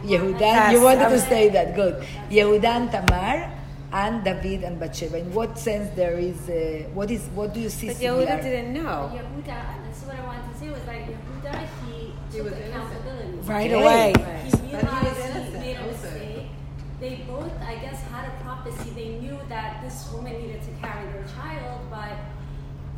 Yehuda. 0.03 0.41
Yes, 0.43 0.73
you 0.73 0.81
wanted 0.83 1.09
to 1.15 1.19
say 1.19 1.47
that. 1.55 1.73
Good. 1.75 1.95
Yehuda 2.29 2.71
and 2.79 2.91
Tamar, 2.91 3.49
and 3.93 4.23
David 4.27 4.63
and 4.67 4.75
Bathsheba. 4.79 5.17
In 5.23 5.33
what 5.33 5.57
sense 5.57 5.87
there 5.95 6.19
is? 6.19 6.49
Uh, 6.49 6.83
what 6.93 7.09
is? 7.09 7.23
What 7.33 7.53
do 7.55 7.61
you 7.61 7.69
see? 7.69 7.87
But 7.87 7.95
similar? 7.95 8.25
Yehuda 8.27 8.43
didn't 8.43 8.73
know. 8.73 9.09
Yehuda, 9.15 9.57
that's 9.85 10.01
what 10.03 10.15
I 10.19 10.23
wanted 10.27 10.45
to 10.51 10.55
say 10.59 10.67
was 10.75 10.85
like 10.85 11.03
Yehuda, 11.07 11.53
he 11.87 12.11
He 12.31 12.37
took 12.37 12.43
was 12.51 12.53
accountability. 12.59 13.37
Right 13.55 13.71
Okay. 13.71 13.81
away. 13.81 14.07
He 14.07 14.13
But 14.13 14.35
he 14.35 14.51
was 14.51 14.83
realized 14.83 15.17
he 15.17 15.29
innocent 15.31 15.59
made 15.65 15.77
a 15.77 15.81
also. 15.87 16.11
mistake. 16.11 16.47
They 16.99 17.13
both, 17.27 17.55
I 17.71 17.75
guess, 17.83 17.99
had 18.15 18.25
a 18.31 18.35
prophecy. 18.43 18.89
They 19.01 19.09
knew 19.23 19.37
that 19.53 19.69
this 19.83 19.97
woman 20.11 20.33
needed 20.41 20.61
to 20.67 20.71
carry 20.83 21.05
their 21.13 21.25
child, 21.35 21.79
but 21.89 22.15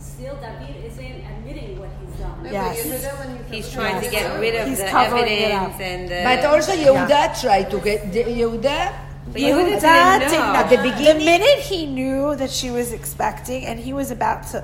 still 0.06 0.36
David 0.46 0.86
isn't 0.86 1.18
admitting 1.32 1.80
what 1.80 1.90
he's 2.00 2.16
done. 2.20 2.38
Yes. 2.46 2.78
but 2.78 2.86
Yehuda, 2.86 3.12
when 3.20 3.30
he 3.46 3.56
He's 3.56 3.72
trying 3.72 4.02
to 4.04 4.10
get 4.10 4.40
rid 4.40 4.56
of 4.56 4.68
He's 4.68 4.78
the 4.80 4.90
evidence 4.90 5.76
and 5.80 6.02
the. 6.10 6.20
But 6.30 6.46
also 6.46 6.72
Yehuda 6.74 7.22
tried 7.42 7.68
to 7.72 7.80
get 7.80 8.00
Yehuda. 8.12 8.80
But 9.28 9.42
Yehuda 9.42 9.80
Yehuda 9.82 10.20
did 10.20 10.30
didn't 10.30 10.56
At 10.62 10.70
the 10.70 10.78
beginning. 10.78 10.86
The 10.86 10.98
beginning- 10.98 11.26
minute 11.26 11.60
he 11.72 11.86
knew 11.88 12.36
that 12.36 12.52
she 12.52 12.70
was 12.70 12.92
expecting, 12.94 13.66
and 13.66 13.80
he 13.80 13.92
was 13.94 14.12
about 14.12 14.46
to. 14.52 14.64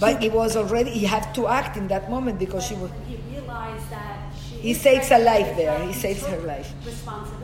But 0.00 0.22
he 0.22 0.28
was 0.30 0.56
already. 0.56 0.90
He 0.90 1.04
had 1.06 1.34
to 1.34 1.48
act 1.48 1.76
in 1.76 1.88
that 1.88 2.08
moment 2.10 2.38
because 2.38 2.64
she 2.64 2.74
was. 2.74 2.90
He 3.08 3.16
realized 3.34 3.90
that 3.90 4.16
she 4.40 4.54
He 4.66 4.70
is 4.70 4.80
saves 4.80 5.10
a 5.10 5.18
life 5.18 5.50
there. 5.56 5.76
child, 5.76 5.88
He 5.90 5.92
saves 5.92 6.24
her 6.26 6.38
life. 6.52 6.72
Responsibility. 6.86 7.37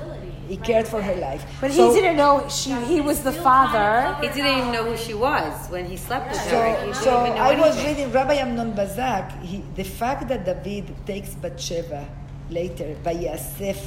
He 0.49 0.57
cared 0.57 0.86
for 0.86 1.01
her 1.03 1.14
life. 1.16 1.42
But 1.61 1.72
So- 1.72 1.92
he 1.92 2.01
didn't 2.01 2.16
know 2.16 2.47
she. 2.49 2.72
He 2.84 3.01
was 3.01 3.20
the 3.22 3.32
father. 3.32 4.16
He 4.20 4.28
didn't 4.28 4.59
even 4.59 4.72
know 4.72 4.84
who 4.84 4.97
she 4.97 5.14
was 5.14 5.53
when 5.70 5.84
he 5.86 5.97
slept 5.97 6.30
with 6.30 6.38
her. 6.38 6.51
So, 6.51 6.62
He 6.62 6.72
didn't 6.86 6.95
so 6.97 7.20
even 7.26 7.36
know 7.36 7.42
I 7.42 7.55
was 7.59 7.76
anything. 7.76 7.97
reading 7.97 8.12
Rabbi 8.12 8.34
Amnon 8.34 8.72
Bazak. 8.74 9.42
He, 9.42 9.62
the 9.74 9.84
fact 9.84 10.28
that 10.28 10.45
David 10.64 10.95
takes 11.07 11.34
Bathsheba 11.34 12.05
later, 12.51 12.95
Vayasef 13.05 13.78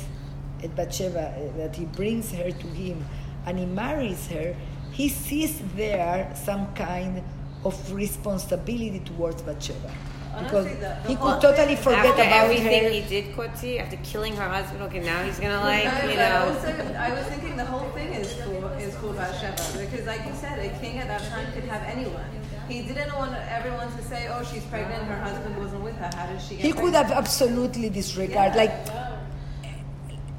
at 0.64 0.76
Bathsheba, 0.76 1.26
uh, 1.36 1.58
that 1.58 1.76
he 1.76 1.86
brings 1.86 2.32
her 2.32 2.50
to 2.52 2.68
him 2.68 3.06
and 3.46 3.60
he 3.60 3.66
marries 3.66 4.28
her, 4.28 4.56
he 4.92 5.08
sees 5.10 5.62
there 5.76 6.32
some 6.36 6.68
kind 6.74 7.22
of 7.64 7.76
responsibility 7.94 9.02
towards 9.06 9.42
Bathsheba. 9.42 9.92
Because 10.38 10.66
Honestly, 10.68 10.74
the- 10.76 10.98
the 11.04 11.10
he 11.10 11.16
could 11.16 11.42
totally 11.42 11.76
forget 11.76 12.06
After 12.06 12.22
about 12.22 12.44
everything 12.46 12.84
her. 12.84 12.90
he 12.90 13.02
did, 13.02 13.36
Kotzi, 13.36 13.80
after 13.82 13.98
killing 14.04 14.36
her 14.36 14.48
husband, 14.48 14.82
okay, 14.84 15.00
now 15.00 15.24
he's 15.24 15.40
gonna 15.40 15.62
like, 15.62 15.86
No, 16.04 16.10
you 16.10 16.16
know. 16.18 16.54
also, 16.54 16.68
I 17.00 17.10
was 17.12 17.26
thinking 17.28 17.58
the 17.58 17.66
whole 17.66 17.90
thing 17.98 18.14
is 18.14 18.34
for 18.34 18.72
is 18.80 18.94
for 18.98 19.14
Sheva 19.14 19.80
because, 19.90 20.06
like 20.06 20.24
you 20.26 20.34
said, 20.36 20.60
a 20.60 20.70
king 20.80 21.00
at 21.00 21.08
that 21.08 21.24
time 21.32 21.52
could 21.54 21.64
have 21.66 21.84
anyone. 21.96 22.24
He 22.70 22.82
didn't 22.84 23.16
want 23.16 23.34
everyone 23.50 23.90
to 23.98 24.04
say, 24.04 24.28
"Oh, 24.30 24.44
she's 24.44 24.64
pregnant. 24.66 25.04
Her 25.06 25.20
husband 25.22 25.58
wasn't 25.58 25.84
with 25.84 25.96
her. 25.96 26.10
How 26.16 26.26
did 26.28 26.42
she 26.42 26.56
get?" 26.56 26.66
He 26.66 26.72
could 26.74 26.92
pregnant?" 26.92 27.08
have 27.08 27.12
absolutely 27.24 27.90
disregarded. 27.90 28.56
Yeah. 28.56 28.62
Like, 28.64 28.76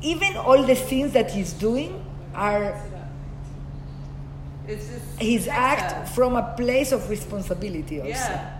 even 0.03 0.37
all 0.37 0.63
the 0.63 0.75
things 0.77 1.13
that 1.13 1.31
he's 1.31 1.53
doing 1.55 2.05
are 2.35 2.75
It's 4.69 4.87
just 4.87 5.19
his 5.19 5.49
act 5.49 6.09
from 6.11 6.37
a 6.37 6.55
place 6.57 6.93
of 6.93 7.09
responsibility 7.09 8.01
also. 8.01 8.11
Yeah. 8.11 8.58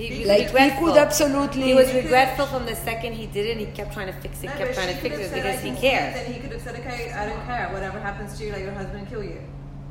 He 0.00 0.20
was 0.20 0.28
Like, 0.28 0.48
he 0.50 0.70
could 0.80 0.96
absolutely- 0.96 1.62
He 1.62 1.74
was 1.74 1.92
regretful 1.92 2.46
from 2.46 2.64
the 2.66 2.74
second 2.74 3.12
he 3.14 3.26
did 3.26 3.46
it. 3.46 3.56
He 3.58 3.66
kept 3.66 3.92
trying 3.92 4.06
to 4.06 4.12
fix 4.24 4.42
it, 4.42 4.46
No, 4.46 4.52
kept 4.54 4.74
trying 4.74 4.88
to 4.94 5.00
fix 5.00 5.14
it 5.18 5.34
because 5.34 5.58
"I 5.58 5.62
he 5.66 5.70
can 5.70 5.80
cared. 5.80 6.14
Then 6.14 6.32
he 6.32 6.40
could 6.40 6.52
have 6.52 6.62
said, 6.62 6.74
"Okay, 6.80 7.12
I 7.12 7.26
don't 7.26 7.44
care. 7.46 7.68
Whatever 7.72 7.98
happens 8.00 8.36
to 8.38 8.44
you, 8.44 8.52
let 8.52 8.62
your 8.62 8.72
husband 8.72 9.08
kill 9.10 9.22
you." 9.22 9.40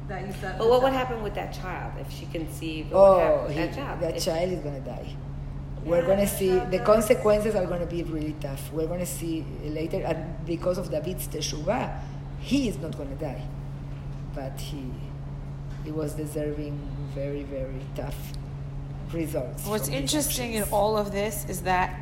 That 0.08 0.26
you 0.26 0.34
said. 0.42 0.58
But 0.58 0.68
what 0.70 0.82
would 0.84 0.94
happen 0.94 1.22
with 1.22 1.36
that 1.36 1.54
child 1.54 1.92
if 2.02 2.12
she 2.12 2.26
conceived? 2.38 2.92
What 2.92 3.18
would 3.18 3.24
Oh, 3.24 3.44
with 3.48 3.52
he, 3.56 3.60
that 3.66 3.76
child? 3.76 4.00
that 4.02 4.16
If- 4.18 4.26
child 4.26 4.52
is 4.52 4.60
gonna 4.60 4.80
die. 4.80 5.10
We're 5.86 6.06
gonna 6.06 6.28
see 6.28 6.58
the 6.76 6.80
consequences 6.80 7.56
are 7.56 7.66
gonna 7.66 7.86
be 7.86 8.02
really 8.04 8.36
tough. 8.42 8.72
We're 8.74 8.88
gonna 8.88 9.06
see 9.06 9.46
later, 9.64 10.02
and 10.06 10.18
because 10.46 10.78
of 10.78 10.90
David's 10.92 11.28
teshuvah, 11.28 11.92
he 12.40 12.68
is 12.68 12.78
not 12.80 12.98
gonna 12.98 13.16
die, 13.16 13.44
but 14.36 14.60
he 14.60 14.84
he 15.86 15.92
was 15.92 16.14
deserving 16.14 16.78
very 17.16 17.44
very 17.44 17.82
tough 17.96 18.34
results. 19.14 19.66
What's 19.66 19.88
interesting 19.88 20.54
in 20.54 20.64
all 20.72 20.98
of 20.98 21.12
this 21.12 21.46
is 21.50 21.62
that 21.64 22.00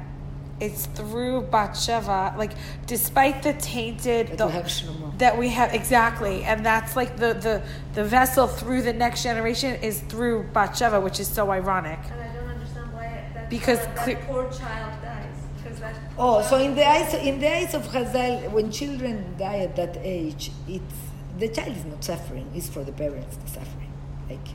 it's 0.60 0.88
through 0.88 1.44
Bathsheba, 1.44 2.34
like 2.38 2.54
despite 2.88 3.44
the 3.44 3.54
tainted 3.54 4.30
That 4.30 4.38
the, 4.38 4.46
we 4.48 4.52
have 4.54 5.18
that 5.20 5.38
we 5.38 5.50
have 5.50 5.74
exactly, 5.74 6.44
and 6.44 6.66
that's 6.66 6.96
like 6.96 7.18
the 7.18 7.34
the 7.34 7.62
the 7.94 8.04
vessel 8.04 8.48
through 8.48 8.82
the 8.82 8.94
next 8.94 9.22
generation 9.24 9.76
is 9.82 10.00
through 10.02 10.44
Bathsheba, 10.54 11.00
which 11.00 11.20
is 11.20 11.28
so 11.28 11.52
ironic. 11.52 12.00
And 12.12 12.22
I 12.22 12.34
don't 12.34 12.50
understand 12.50 12.92
why 12.94 13.24
that, 13.36 13.50
Because 13.50 13.80
that, 13.80 13.98
cle- 13.98 14.16
poor 14.26 14.44
child 14.52 15.00
dies. 15.02 15.36
Because 15.64 15.80
that 15.80 15.96
Oh, 16.18 16.42
so 16.42 16.58
in 16.58 16.74
the 16.74 16.88
eyes 16.88 17.14
in 17.14 17.40
the 17.40 17.56
eyes 17.56 17.76
of 17.76 17.84
Chazal, 17.88 18.52
when 18.52 18.72
children 18.72 19.36
die 19.38 19.60
at 19.60 19.76
that 19.76 19.98
age, 20.02 20.52
it's 20.68 20.96
the 21.38 21.50
child 21.50 21.78
is 21.78 21.86
not 21.86 22.04
suffering; 22.04 22.50
it's 22.56 22.68
for 22.68 22.84
the 22.84 22.92
parents 22.94 23.38
the 23.38 23.48
suffering. 23.48 23.92
Like 24.28 24.48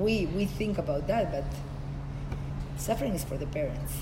we 0.00 0.26
we 0.26 0.44
think 0.46 0.78
about 0.78 1.06
that, 1.06 1.30
but 1.32 1.44
suffering 2.76 3.14
is 3.14 3.24
for 3.24 3.36
the 3.36 3.46
parents. 3.46 3.92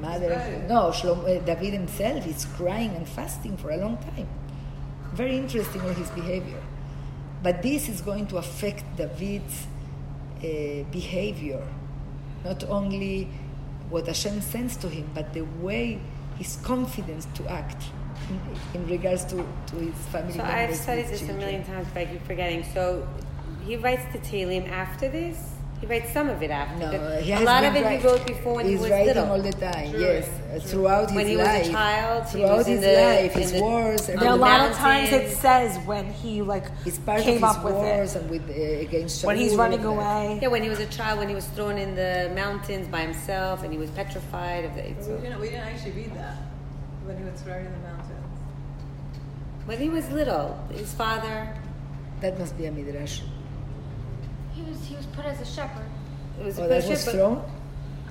Mother, 0.00 0.30
Right. 0.30 0.68
no, 0.68 0.90
Shlom, 0.90 1.20
uh, 1.24 1.40
David 1.44 1.72
himself 1.72 2.26
is 2.26 2.44
crying 2.56 2.90
and 2.96 3.08
fasting 3.08 3.56
for 3.56 3.70
a 3.70 3.76
long 3.76 3.96
time. 3.96 4.26
Very 5.12 5.36
interesting 5.36 5.80
all 5.82 5.94
his 5.94 6.10
behavior, 6.10 6.60
but 7.42 7.62
this 7.62 7.88
is 7.88 8.00
going 8.00 8.26
to 8.26 8.36
affect 8.38 8.84
David's 8.96 9.66
uh, 10.42 10.82
behavior, 10.90 11.62
not 12.44 12.64
only 12.64 13.28
what 13.88 14.06
Hashem 14.06 14.40
sends 14.40 14.76
to 14.78 14.88
him, 14.88 15.08
but 15.14 15.32
the 15.32 15.42
way 15.62 16.00
his 16.38 16.56
confidence 16.56 17.28
to 17.34 17.46
act 17.48 17.84
in, 18.28 18.40
in 18.80 18.88
regards 18.88 19.24
to, 19.26 19.36
to 19.68 19.76
his 19.76 19.94
family. 20.06 20.32
So 20.34 20.42
I've 20.42 20.70
with 20.70 20.80
studied 20.80 21.06
this 21.06 21.22
a 21.22 21.32
million 21.34 21.64
times, 21.64 21.86
but 21.94 22.00
I 22.00 22.06
keep 22.06 22.26
forgetting. 22.26 22.64
So 22.74 23.06
he 23.66 23.76
writes 23.76 24.02
the 24.12 24.18
Tehillim 24.18 24.68
after 24.70 25.08
this. 25.08 25.38
He 25.80 25.86
writes 25.88 26.12
some 26.12 26.30
of 26.30 26.42
it 26.42 26.50
after. 26.50 26.78
No, 26.78 27.16
he 27.20 27.32
a 27.32 27.40
lot 27.40 27.62
of 27.64 27.74
it 27.76 27.84
write- 27.84 28.00
he 28.00 28.06
wrote 28.06 28.26
before 28.26 28.54
when 28.54 28.64
he's 28.66 28.76
he 28.78 28.82
was 28.82 28.90
writing 28.90 29.06
little. 29.08 29.30
all 29.32 29.42
the 29.42 29.52
time. 29.52 29.90
True. 29.90 30.00
Yes, 30.00 30.26
uh, 30.28 30.58
throughout 30.60 31.10
his 31.10 31.16
life. 31.16 31.16
When 31.16 31.26
he 31.26 31.36
was 31.36 31.48
a 31.68 31.70
child, 31.72 32.28
throughout 32.28 32.66
his 32.66 32.80
the- 32.80 32.92
life, 32.94 33.32
his 33.34 33.52
the- 33.52 33.60
wars, 33.60 34.08
on 34.08 34.16
There 34.16 34.16
are 34.16 34.18
a 34.18 34.18
the 34.18 34.24
everything. 34.24 34.40
lot 34.40 34.70
of 34.70 34.76
times 34.76 35.12
it 35.12 35.30
says 35.36 35.78
when 35.84 36.06
he 36.22 36.40
like 36.40 36.64
It's 36.86 36.98
part 36.98 37.20
came 37.22 37.42
of 37.44 37.48
his 37.50 37.56
up 37.58 37.64
with 37.64 37.74
it 37.84 38.16
and 38.16 38.30
with 38.30 38.48
uh, 38.48 38.86
against 38.86 39.24
when 39.26 39.36
he's 39.36 39.54
running 39.56 39.84
away. 39.84 40.38
Yeah, 40.40 40.48
when 40.48 40.62
he 40.62 40.70
was 40.70 40.80
a 40.80 40.86
child, 40.86 41.18
when 41.18 41.28
he 41.28 41.34
was 41.34 41.46
thrown 41.56 41.76
in 41.76 41.94
the 41.96 42.30
mountains 42.34 42.86
by 42.88 43.00
himself, 43.00 43.62
and 43.62 43.70
he 43.72 43.78
was 43.78 43.90
petrified 43.90 44.64
of 44.64 44.74
the. 44.76 44.82
But 44.82 45.06
we 45.08 45.20
didn't, 45.28 45.40
we 45.40 45.48
didn't 45.50 45.66
actually 45.72 45.92
read 45.92 46.14
that 46.16 46.36
when 47.04 47.18
he 47.18 47.24
was 47.24 47.38
thrown 47.42 47.58
in 47.66 47.72
the 47.72 47.82
mountains. 47.90 48.10
When 49.66 49.78
he 49.78 49.90
was 49.90 50.08
little, 50.10 50.56
his 50.72 50.94
father. 50.94 51.48
That 52.22 52.38
must 52.38 52.56
be 52.56 52.64
a 52.66 52.72
midrash. 52.72 53.20
He 54.54 54.62
was 54.62 54.78
he 54.84 54.94
was 54.96 55.06
put 55.06 55.24
as 55.26 55.40
a 55.40 55.44
shepherd. 55.56 55.86
It 56.40 56.44
was 56.46 56.58
Oh, 56.58 56.68
that 56.68 56.84
was 56.88 57.04
but- 57.04 57.14
thrown. 57.14 57.42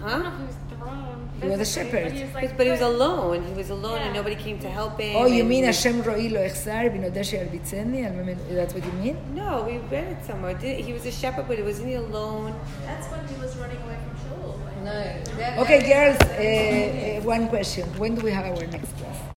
I 0.06 0.10
don't 0.10 0.24
know 0.24 0.30
if 0.34 0.38
he 0.40 0.46
was 0.52 0.56
thrown. 0.70 1.30
He 1.42 1.48
was 1.48 1.60
a 1.62 1.66
shepherd. 1.66 2.04
But 2.04 2.12
he 2.12 2.24
was, 2.26 2.34
like, 2.34 2.58
But 2.58 2.66
he 2.66 2.72
was 2.72 2.82
alone. 2.82 3.44
He 3.48 3.54
was 3.54 3.70
alone, 3.70 4.00
and 4.02 4.14
nobody 4.14 4.36
came 4.36 4.60
to 4.60 4.70
help 4.70 5.00
him. 5.00 5.16
Oh, 5.16 5.26
you 5.26 5.44
mean 5.46 5.64
he- 5.64 5.68
Hashem 5.68 6.04
ro'i 6.04 6.30
lo 6.30 6.42
echsar 6.42 6.84
v'nodeh? 6.94 7.34
Al 7.40 8.14
memen- 8.20 8.38
That's 8.60 8.74
what 8.74 8.84
you 8.86 8.92
mean? 9.04 9.18
No, 9.34 9.64
we 9.68 9.78
read 9.94 10.08
it 10.14 10.26
somewhere. 10.26 10.58
He 10.58 10.92
was 10.92 11.06
a 11.06 11.12
shepherd, 11.12 11.46
but 11.48 11.58
it 11.60 11.66
wasn't 11.66 11.88
he 11.90 11.96
alone? 11.96 12.54
that's 12.86 13.08
when 13.12 13.26
he 13.32 13.36
was 13.44 13.56
running 13.62 13.82
away 13.86 13.98
from 14.04 14.14
Shaul. 14.24 14.56
No. 14.84 15.62
Okay, 15.64 15.80
girls, 15.92 16.18
uh, 16.22 17.20
uh, 17.20 17.22
one 17.36 17.48
question. 17.48 17.84
When 17.98 18.16
do 18.16 18.22
we 18.28 18.32
have 18.32 18.46
our 18.46 18.66
next 18.76 18.92
class? 18.98 19.13